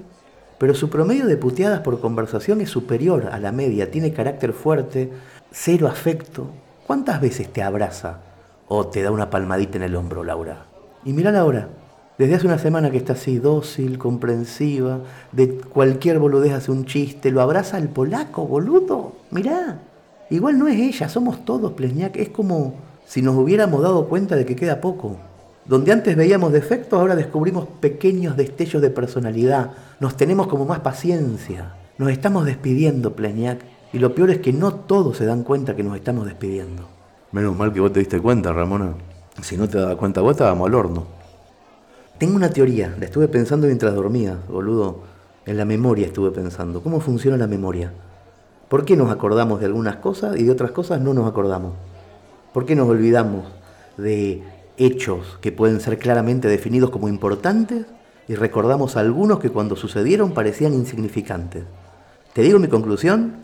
pero 0.57 0.75
su 0.75 0.89
promedio 0.89 1.27
de 1.27 1.37
puteadas 1.37 1.81
por 1.81 2.01
conversación 2.01 2.63
es 2.63 2.71
superior 2.71 3.29
a 3.31 3.39
la 3.39 3.53
media, 3.53 3.91
tiene 3.91 4.15
carácter 4.15 4.55
fuerte, 4.55 5.13
cero 5.51 5.87
afecto. 5.87 6.47
¿Cuántas 6.87 7.21
veces 7.21 7.53
te 7.53 7.63
abraza 7.63 8.21
o 8.69 8.87
te 8.87 9.03
da 9.03 9.11
una 9.11 9.29
palmadita 9.29 9.77
en 9.77 9.83
el 9.83 9.97
hombro, 9.97 10.25
Laura? 10.25 10.65
Y 11.05 11.13
mira 11.13 11.39
ahora, 11.39 11.69
desde 12.17 12.37
hace 12.37 12.47
una 12.47 12.59
semana 12.59 12.91
que 12.91 12.97
está 12.97 13.13
así, 13.13 13.39
dócil, 13.39 13.99
comprensiva, 13.99 15.01
de 15.31 15.59
cualquier 15.59 16.19
boludez 16.19 16.55
hace 16.55 16.71
un 16.71 16.87
chiste, 16.87 17.31
lo 17.31 17.43
abraza 17.43 17.77
el 17.77 17.91
polaco, 17.91 18.47
boludo. 18.47 19.13
Mirá, 19.31 19.83
igual 20.31 20.59
no 20.59 20.69
es 20.69 20.79
ella, 20.79 21.11
somos 21.11 21.45
todos, 21.45 21.73
Plesniak, 21.73 22.17
es 22.17 22.31
como 22.31 22.92
si 23.13 23.21
nos 23.21 23.37
hubiéramos 23.37 23.83
dado 23.83 24.09
cuenta 24.09 24.37
de 24.37 24.47
que 24.47 24.57
queda 24.57 24.81
poco. 24.81 25.19
Donde 25.67 25.93
antes 25.93 26.17
veíamos 26.17 26.51
defectos, 26.51 26.99
ahora 26.99 27.15
descubrimos 27.15 27.69
pequeños 27.79 28.39
destellos 28.39 28.81
de 28.81 28.89
personalidad. 28.89 29.73
Nos 30.01 30.17
tenemos 30.17 30.47
como 30.47 30.65
más 30.65 30.81
paciencia. 30.81 31.75
Nos 31.99 32.11
estamos 32.11 32.47
despidiendo, 32.47 33.13
Pleñac. 33.15 33.61
Y 33.93 33.99
lo 33.99 34.15
peor 34.15 34.31
es 34.31 34.39
que 34.39 34.55
no 34.55 34.73
todos 34.73 35.19
se 35.19 35.27
dan 35.27 35.43
cuenta 35.43 35.77
que 35.77 35.83
nos 35.83 35.95
estamos 35.95 36.25
despidiendo. 36.25 36.89
Menos 37.33 37.55
mal 37.55 37.71
que 37.71 37.81
vos 37.81 37.93
te 37.93 38.01
diste 38.01 38.19
cuenta, 38.19 38.51
Ramona. 38.51 38.95
Si 39.43 39.59
no 39.59 39.69
te 39.69 39.77
dabas 39.77 39.97
cuenta 39.97 40.23
vos, 40.23 40.31
estábamos 40.31 40.69
al 40.69 40.75
horno. 40.75 41.05
Tengo 42.17 42.35
una 42.35 42.49
teoría, 42.49 42.97
la 42.99 43.05
estuve 43.05 43.29
pensando 43.29 43.67
mientras 43.67 43.95
dormía, 43.95 44.39
boludo. 44.49 45.01
En 45.45 45.59
la 45.59 45.67
memoria 45.67 46.07
estuve 46.07 46.31
pensando. 46.31 46.83
¿Cómo 46.83 46.99
funciona 46.99 47.37
la 47.37 47.47
memoria? 47.47 47.93
¿Por 48.71 48.87
qué 48.87 48.97
nos 48.97 49.11
acordamos 49.11 49.61
de 49.61 49.67
algunas 49.67 49.97
cosas 49.97 50.39
y 50.39 50.45
de 50.45 50.51
otras 50.51 50.71
cosas 50.71 51.03
no 51.03 51.13
nos 51.13 51.29
acordamos? 51.29 51.75
¿Por 52.53 52.67
qué 52.67 52.75
nos 52.75 52.89
olvidamos 52.89 53.47
de 53.97 54.43
hechos 54.77 55.39
que 55.41 55.53
pueden 55.53 55.81
ser 55.81 55.99
claramente 55.99 56.49
definidos 56.49 56.91
como 56.91 57.09
importantes 57.09 57.87
y 58.29 58.35
recordamos 58.35 58.97
algunos 58.97 59.41
que 59.41 59.51
cuando 59.51 59.77
sucedieron 59.77 60.33
parecían 60.33 60.75
insignificantes. 60.75 61.65
¿Te 62.33 62.43
digo 62.43 62.59
mi 62.59 62.69
conclusión? 62.69 63.37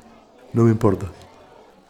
No 0.52 0.64
me 0.64 0.70
importa. 0.70 1.06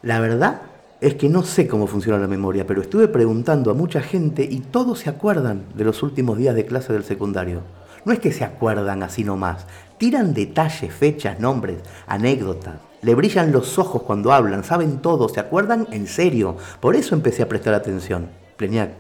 La 0.03 0.21
verdad 0.21 0.63
es 1.01 1.15
que 1.15 1.29
no 1.29 1.45
sé 1.45 1.69
cómo 1.69 1.87
funciona 1.87 2.19
la 2.19 2.27
memoria, 2.27 2.67
pero 2.67 2.83
estuve 2.83 3.07
preguntando 3.09 3.71
a 3.71 3.75
mucha 3.75 4.01
gente 4.01 4.43
y 4.51 4.61
todos 4.61 5.01
se 5.01 5.11
acuerdan 5.11 5.65
de 5.75 5.85
los 5.85 6.03
últimos 6.03 6.39
días 6.39 6.55
de 6.55 6.67
clase 6.67 6.93
del 6.93 7.05
secundario. 7.05 7.63
No 8.05 8.13
es 8.13 8.19
que 8.19 8.33
se 8.33 8.45
acuerdan 8.45 9.03
así 9.03 9.23
nomás, 9.23 9.67
tiran 9.99 10.33
detalles, 10.33 10.93
fechas, 10.93 11.39
nombres, 11.41 11.79
anécdotas. 12.07 12.77
Le 13.03 13.15
brillan 13.15 13.53
los 13.53 13.79
ojos 13.79 14.03
cuando 14.03 14.33
hablan, 14.33 14.65
saben 14.65 14.99
todo, 14.99 15.29
se 15.29 15.41
acuerdan 15.41 15.87
en 15.93 16.07
serio. 16.07 16.57
Por 16.81 16.97
eso 16.97 17.15
empecé 17.15 17.43
a 17.43 17.49
prestar 17.49 17.75
atención, 17.75 18.29
Pleñac. 18.57 18.91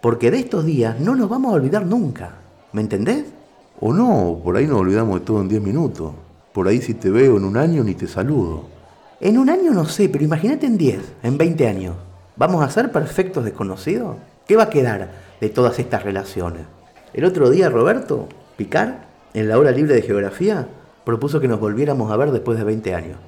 Porque 0.00 0.30
de 0.30 0.38
estos 0.38 0.64
días 0.64 1.00
no 1.00 1.14
nos 1.14 1.28
vamos 1.28 1.52
a 1.52 1.56
olvidar 1.56 1.86
nunca. 1.86 2.36
¿Me 2.72 2.82
entendés? 2.82 3.24
O 3.80 3.92
no, 3.92 4.40
por 4.42 4.56
ahí 4.56 4.66
nos 4.66 4.80
olvidamos 4.80 5.20
de 5.20 5.26
todo 5.26 5.40
en 5.40 5.48
10 5.48 5.62
minutos. 5.62 6.12
Por 6.52 6.68
ahí 6.68 6.80
si 6.80 6.94
te 6.94 7.10
veo 7.10 7.36
en 7.36 7.44
un 7.44 7.56
año 7.56 7.84
ni 7.84 7.94
te 7.94 8.06
saludo. 8.06 8.64
En 9.20 9.38
un 9.38 9.48
año 9.48 9.72
no 9.72 9.86
sé, 9.86 10.08
pero 10.08 10.24
imagínate 10.24 10.66
en 10.66 10.76
10, 10.76 11.00
en 11.22 11.38
20 11.38 11.68
años. 11.68 11.96
¿Vamos 12.36 12.62
a 12.62 12.70
ser 12.70 12.92
perfectos 12.92 13.44
desconocidos? 13.44 14.16
¿Qué 14.46 14.56
va 14.56 14.64
a 14.64 14.70
quedar 14.70 15.10
de 15.40 15.48
todas 15.48 15.78
estas 15.78 16.02
relaciones? 16.02 16.62
El 17.14 17.24
otro 17.24 17.48
día 17.48 17.70
Roberto 17.70 18.28
Picar, 18.58 19.05
en 19.36 19.50
la 19.50 19.58
hora 19.58 19.70
libre 19.70 19.94
de 19.94 20.00
geografía, 20.00 20.66
propuso 21.04 21.40
que 21.40 21.46
nos 21.46 21.60
volviéramos 21.60 22.10
a 22.10 22.16
ver 22.16 22.30
después 22.30 22.56
de 22.56 22.64
20 22.64 22.94
años. 22.94 23.18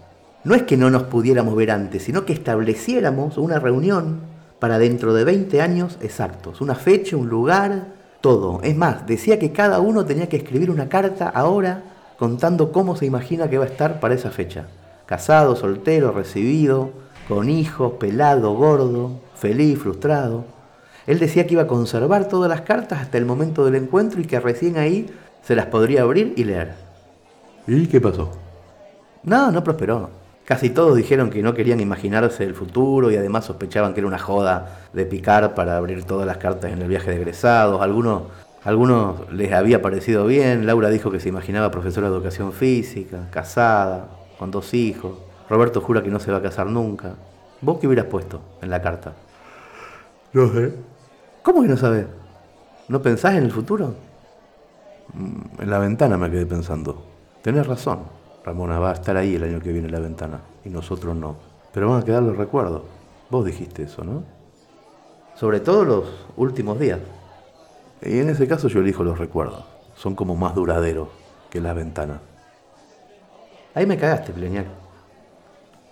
No 0.42 0.54
es 0.54 0.62
que 0.62 0.78
no 0.78 0.88
nos 0.88 1.02
pudiéramos 1.02 1.54
ver 1.54 1.70
antes, 1.70 2.02
sino 2.02 2.24
que 2.24 2.32
estableciéramos 2.32 3.36
una 3.36 3.60
reunión 3.60 4.20
para 4.58 4.78
dentro 4.78 5.12
de 5.12 5.24
20 5.24 5.60
años 5.60 5.98
exactos, 6.00 6.62
una 6.62 6.74
fecha, 6.74 7.14
un 7.14 7.28
lugar, 7.28 7.88
todo. 8.22 8.62
Es 8.62 8.74
más, 8.74 9.06
decía 9.06 9.38
que 9.38 9.52
cada 9.52 9.80
uno 9.80 10.06
tenía 10.06 10.30
que 10.30 10.38
escribir 10.38 10.70
una 10.70 10.88
carta 10.88 11.28
ahora 11.28 11.82
contando 12.18 12.72
cómo 12.72 12.96
se 12.96 13.04
imagina 13.04 13.50
que 13.50 13.58
va 13.58 13.64
a 13.64 13.68
estar 13.68 14.00
para 14.00 14.14
esa 14.14 14.30
fecha. 14.30 14.66
Casado, 15.04 15.56
soltero, 15.56 16.12
recibido, 16.12 16.88
con 17.28 17.50
hijos, 17.50 17.92
pelado, 18.00 18.54
gordo, 18.54 19.20
feliz, 19.34 19.78
frustrado. 19.78 20.46
Él 21.06 21.18
decía 21.18 21.46
que 21.46 21.52
iba 21.52 21.64
a 21.64 21.68
conservar 21.68 22.28
todas 22.28 22.48
las 22.48 22.62
cartas 22.62 23.02
hasta 23.02 23.18
el 23.18 23.26
momento 23.26 23.66
del 23.66 23.74
encuentro 23.74 24.22
y 24.22 24.24
que 24.24 24.40
recién 24.40 24.78
ahí 24.78 25.06
se 25.48 25.56
las 25.56 25.64
podría 25.64 26.02
abrir 26.02 26.34
y 26.36 26.44
leer. 26.44 26.74
¿Y 27.66 27.86
qué 27.86 28.02
pasó? 28.02 28.32
No, 29.22 29.50
no 29.50 29.64
prosperó. 29.64 30.10
Casi 30.44 30.68
todos 30.68 30.94
dijeron 30.94 31.30
que 31.30 31.42
no 31.42 31.54
querían 31.54 31.80
imaginarse 31.80 32.44
el 32.44 32.54
futuro 32.54 33.10
y 33.10 33.16
además 33.16 33.46
sospechaban 33.46 33.94
que 33.94 34.00
era 34.00 34.08
una 34.08 34.18
joda 34.18 34.80
de 34.92 35.06
picar 35.06 35.54
para 35.54 35.78
abrir 35.78 36.04
todas 36.04 36.26
las 36.26 36.36
cartas 36.36 36.70
en 36.70 36.82
el 36.82 36.88
viaje 36.88 37.08
de 37.08 37.16
egresados. 37.16 37.80
Algunos, 37.80 38.24
algunos 38.62 39.32
les 39.32 39.50
había 39.54 39.80
parecido 39.80 40.26
bien. 40.26 40.66
Laura 40.66 40.90
dijo 40.90 41.10
que 41.10 41.18
se 41.18 41.30
imaginaba 41.30 41.70
profesora 41.70 42.10
de 42.10 42.16
educación 42.16 42.52
física, 42.52 43.28
casada, 43.30 44.06
con 44.38 44.50
dos 44.50 44.74
hijos. 44.74 45.16
Roberto 45.48 45.80
jura 45.80 46.02
que 46.02 46.10
no 46.10 46.20
se 46.20 46.30
va 46.30 46.36
a 46.36 46.42
casar 46.42 46.66
nunca. 46.66 47.14
¿Vos 47.62 47.78
qué 47.80 47.86
hubieras 47.86 48.04
puesto 48.04 48.42
en 48.60 48.68
la 48.68 48.82
carta? 48.82 49.14
No 50.34 50.52
sé. 50.52 50.74
¿Cómo 51.42 51.62
que 51.62 51.68
no 51.68 51.78
sabes? 51.78 52.04
¿No 52.88 53.00
pensás 53.00 53.34
en 53.36 53.44
el 53.44 53.50
futuro? 53.50 54.07
Mm, 55.14 55.62
En 55.62 55.70
la 55.70 55.78
ventana 55.78 56.16
me 56.16 56.30
quedé 56.30 56.46
pensando. 56.46 57.02
Tenés 57.42 57.66
razón. 57.66 58.00
Ramona 58.44 58.78
va 58.78 58.90
a 58.90 58.94
estar 58.94 59.16
ahí 59.16 59.34
el 59.34 59.44
año 59.44 59.60
que 59.60 59.72
viene 59.72 59.88
en 59.88 59.92
la 59.94 60.00
ventana 60.00 60.40
y 60.64 60.70
nosotros 60.70 61.14
no. 61.14 61.36
Pero 61.72 61.90
van 61.90 62.00
a 62.02 62.04
quedar 62.04 62.22
los 62.22 62.36
recuerdos. 62.36 62.82
Vos 63.30 63.44
dijiste 63.44 63.82
eso, 63.82 64.04
¿no? 64.04 64.22
Sobre 65.34 65.60
todo 65.60 65.84
los 65.84 66.04
últimos 66.36 66.78
días. 66.78 66.98
Y 68.02 68.18
en 68.20 68.30
ese 68.30 68.48
caso 68.48 68.68
yo 68.68 68.80
elijo 68.80 69.04
los 69.04 69.18
recuerdos. 69.18 69.64
Son 69.96 70.14
como 70.14 70.34
más 70.36 70.54
duraderos 70.54 71.08
que 71.50 71.60
las 71.60 71.74
ventanas. 71.76 72.20
Ahí 73.74 73.86
me 73.86 73.96
cagaste, 73.98 74.32
Pleñac. 74.32 74.66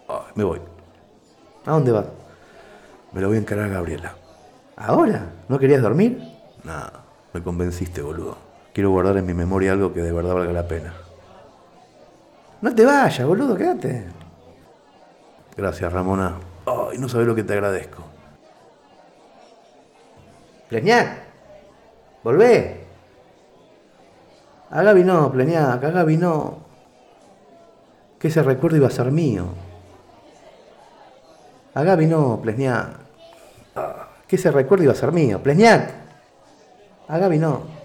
Ay, 0.09 0.17
me 0.35 0.45
voy. 0.45 0.61
¿A 1.67 1.73
dónde 1.73 1.93
vas? 1.93 2.07
Me 3.13 3.21
lo 3.21 3.29
voy 3.29 3.37
a 3.37 3.41
encargar 3.41 3.67
a 3.67 3.75
Gabriela. 3.75 4.15
¿Ahora? 4.77 5.33
¿No 5.49 5.59
querías 5.59 5.83
dormir? 5.83 6.21
Nah, 6.65 6.89
me 7.33 7.43
convenciste, 7.43 8.03
boludo. 8.03 8.37
Quiero 8.77 8.91
guardar 8.91 9.17
en 9.17 9.25
mi 9.25 9.33
memoria 9.33 9.73
algo 9.73 9.91
que 9.91 10.03
de 10.03 10.13
verdad 10.13 10.35
valga 10.35 10.53
la 10.53 10.69
pena. 10.69 10.93
No 12.61 12.75
te 12.75 12.85
vayas, 12.85 13.27
boludo, 13.27 13.57
quédate. 13.57 14.05
Gracias, 15.57 15.91
Ramona. 15.91 16.35
Ay, 16.67 16.99
no 16.99 17.09
sabes 17.09 17.27
lo 17.27 17.35
que 17.35 17.43
te 17.43 17.55
agradezco. 17.55 18.03
Pleñac, 20.69 21.09
volvé. 22.23 22.85
A 24.69 24.83
Gaby 24.83 25.05
no, 25.05 25.33
Pleñac, 25.33 25.83
a 25.83 26.05
no. 26.05 26.59
Que 28.19 28.29
ese 28.29 28.43
recuerdo 28.43 28.77
iba 28.77 28.89
a 28.89 28.91
ser 28.91 29.11
mío. 29.11 29.47
A 31.73 31.83
Gaby 31.83 32.05
no, 32.05 32.39
Pleñac. 32.43 32.89
Ah, 33.75 34.09
Que 34.29 34.37
ese 34.37 34.51
recuerdo 34.51 34.85
iba 34.85 34.93
a 34.93 34.97
ser 34.97 35.13
mío. 35.13 35.43
Pleñac. 35.43 35.95
A 37.09 37.17
Gaby 37.17 37.39
no. 37.39 37.76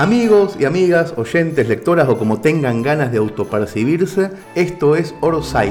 Amigos 0.00 0.56
y 0.58 0.64
amigas, 0.64 1.12
oyentes, 1.18 1.68
lectoras 1.68 2.08
o 2.08 2.16
como 2.16 2.40
tengan 2.40 2.80
ganas 2.80 3.12
de 3.12 3.18
autopercibirse, 3.18 4.30
esto 4.54 4.96
es 4.96 5.14
Orsay. 5.20 5.70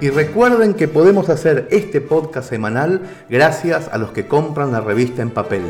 Y 0.00 0.10
recuerden 0.10 0.74
que 0.74 0.88
podemos 0.88 1.28
hacer 1.28 1.68
este 1.70 2.00
podcast 2.00 2.48
semanal 2.48 3.02
gracias 3.30 3.86
a 3.92 3.98
los 3.98 4.10
que 4.10 4.26
compran 4.26 4.72
la 4.72 4.80
revista 4.80 5.22
en 5.22 5.30
papel. 5.30 5.62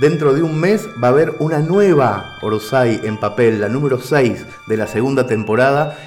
Dentro 0.00 0.32
de 0.32 0.42
un 0.42 0.58
mes 0.58 0.88
va 1.02 1.08
a 1.08 1.10
haber 1.10 1.34
una 1.38 1.58
nueva 1.58 2.38
Orsay 2.40 3.02
en 3.04 3.18
papel, 3.18 3.60
la 3.60 3.68
número 3.68 4.00
6 4.00 4.46
de 4.66 4.76
la 4.78 4.86
segunda 4.86 5.26
temporada, 5.26 5.98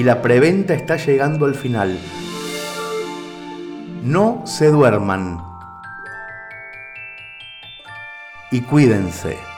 y 0.00 0.02
la 0.02 0.22
preventa 0.22 0.72
está 0.72 0.96
llegando 0.96 1.44
al 1.44 1.54
final. 1.54 1.98
No 4.02 4.44
se 4.46 4.68
duerman. 4.68 5.42
Y 8.50 8.62
cuídense. 8.62 9.49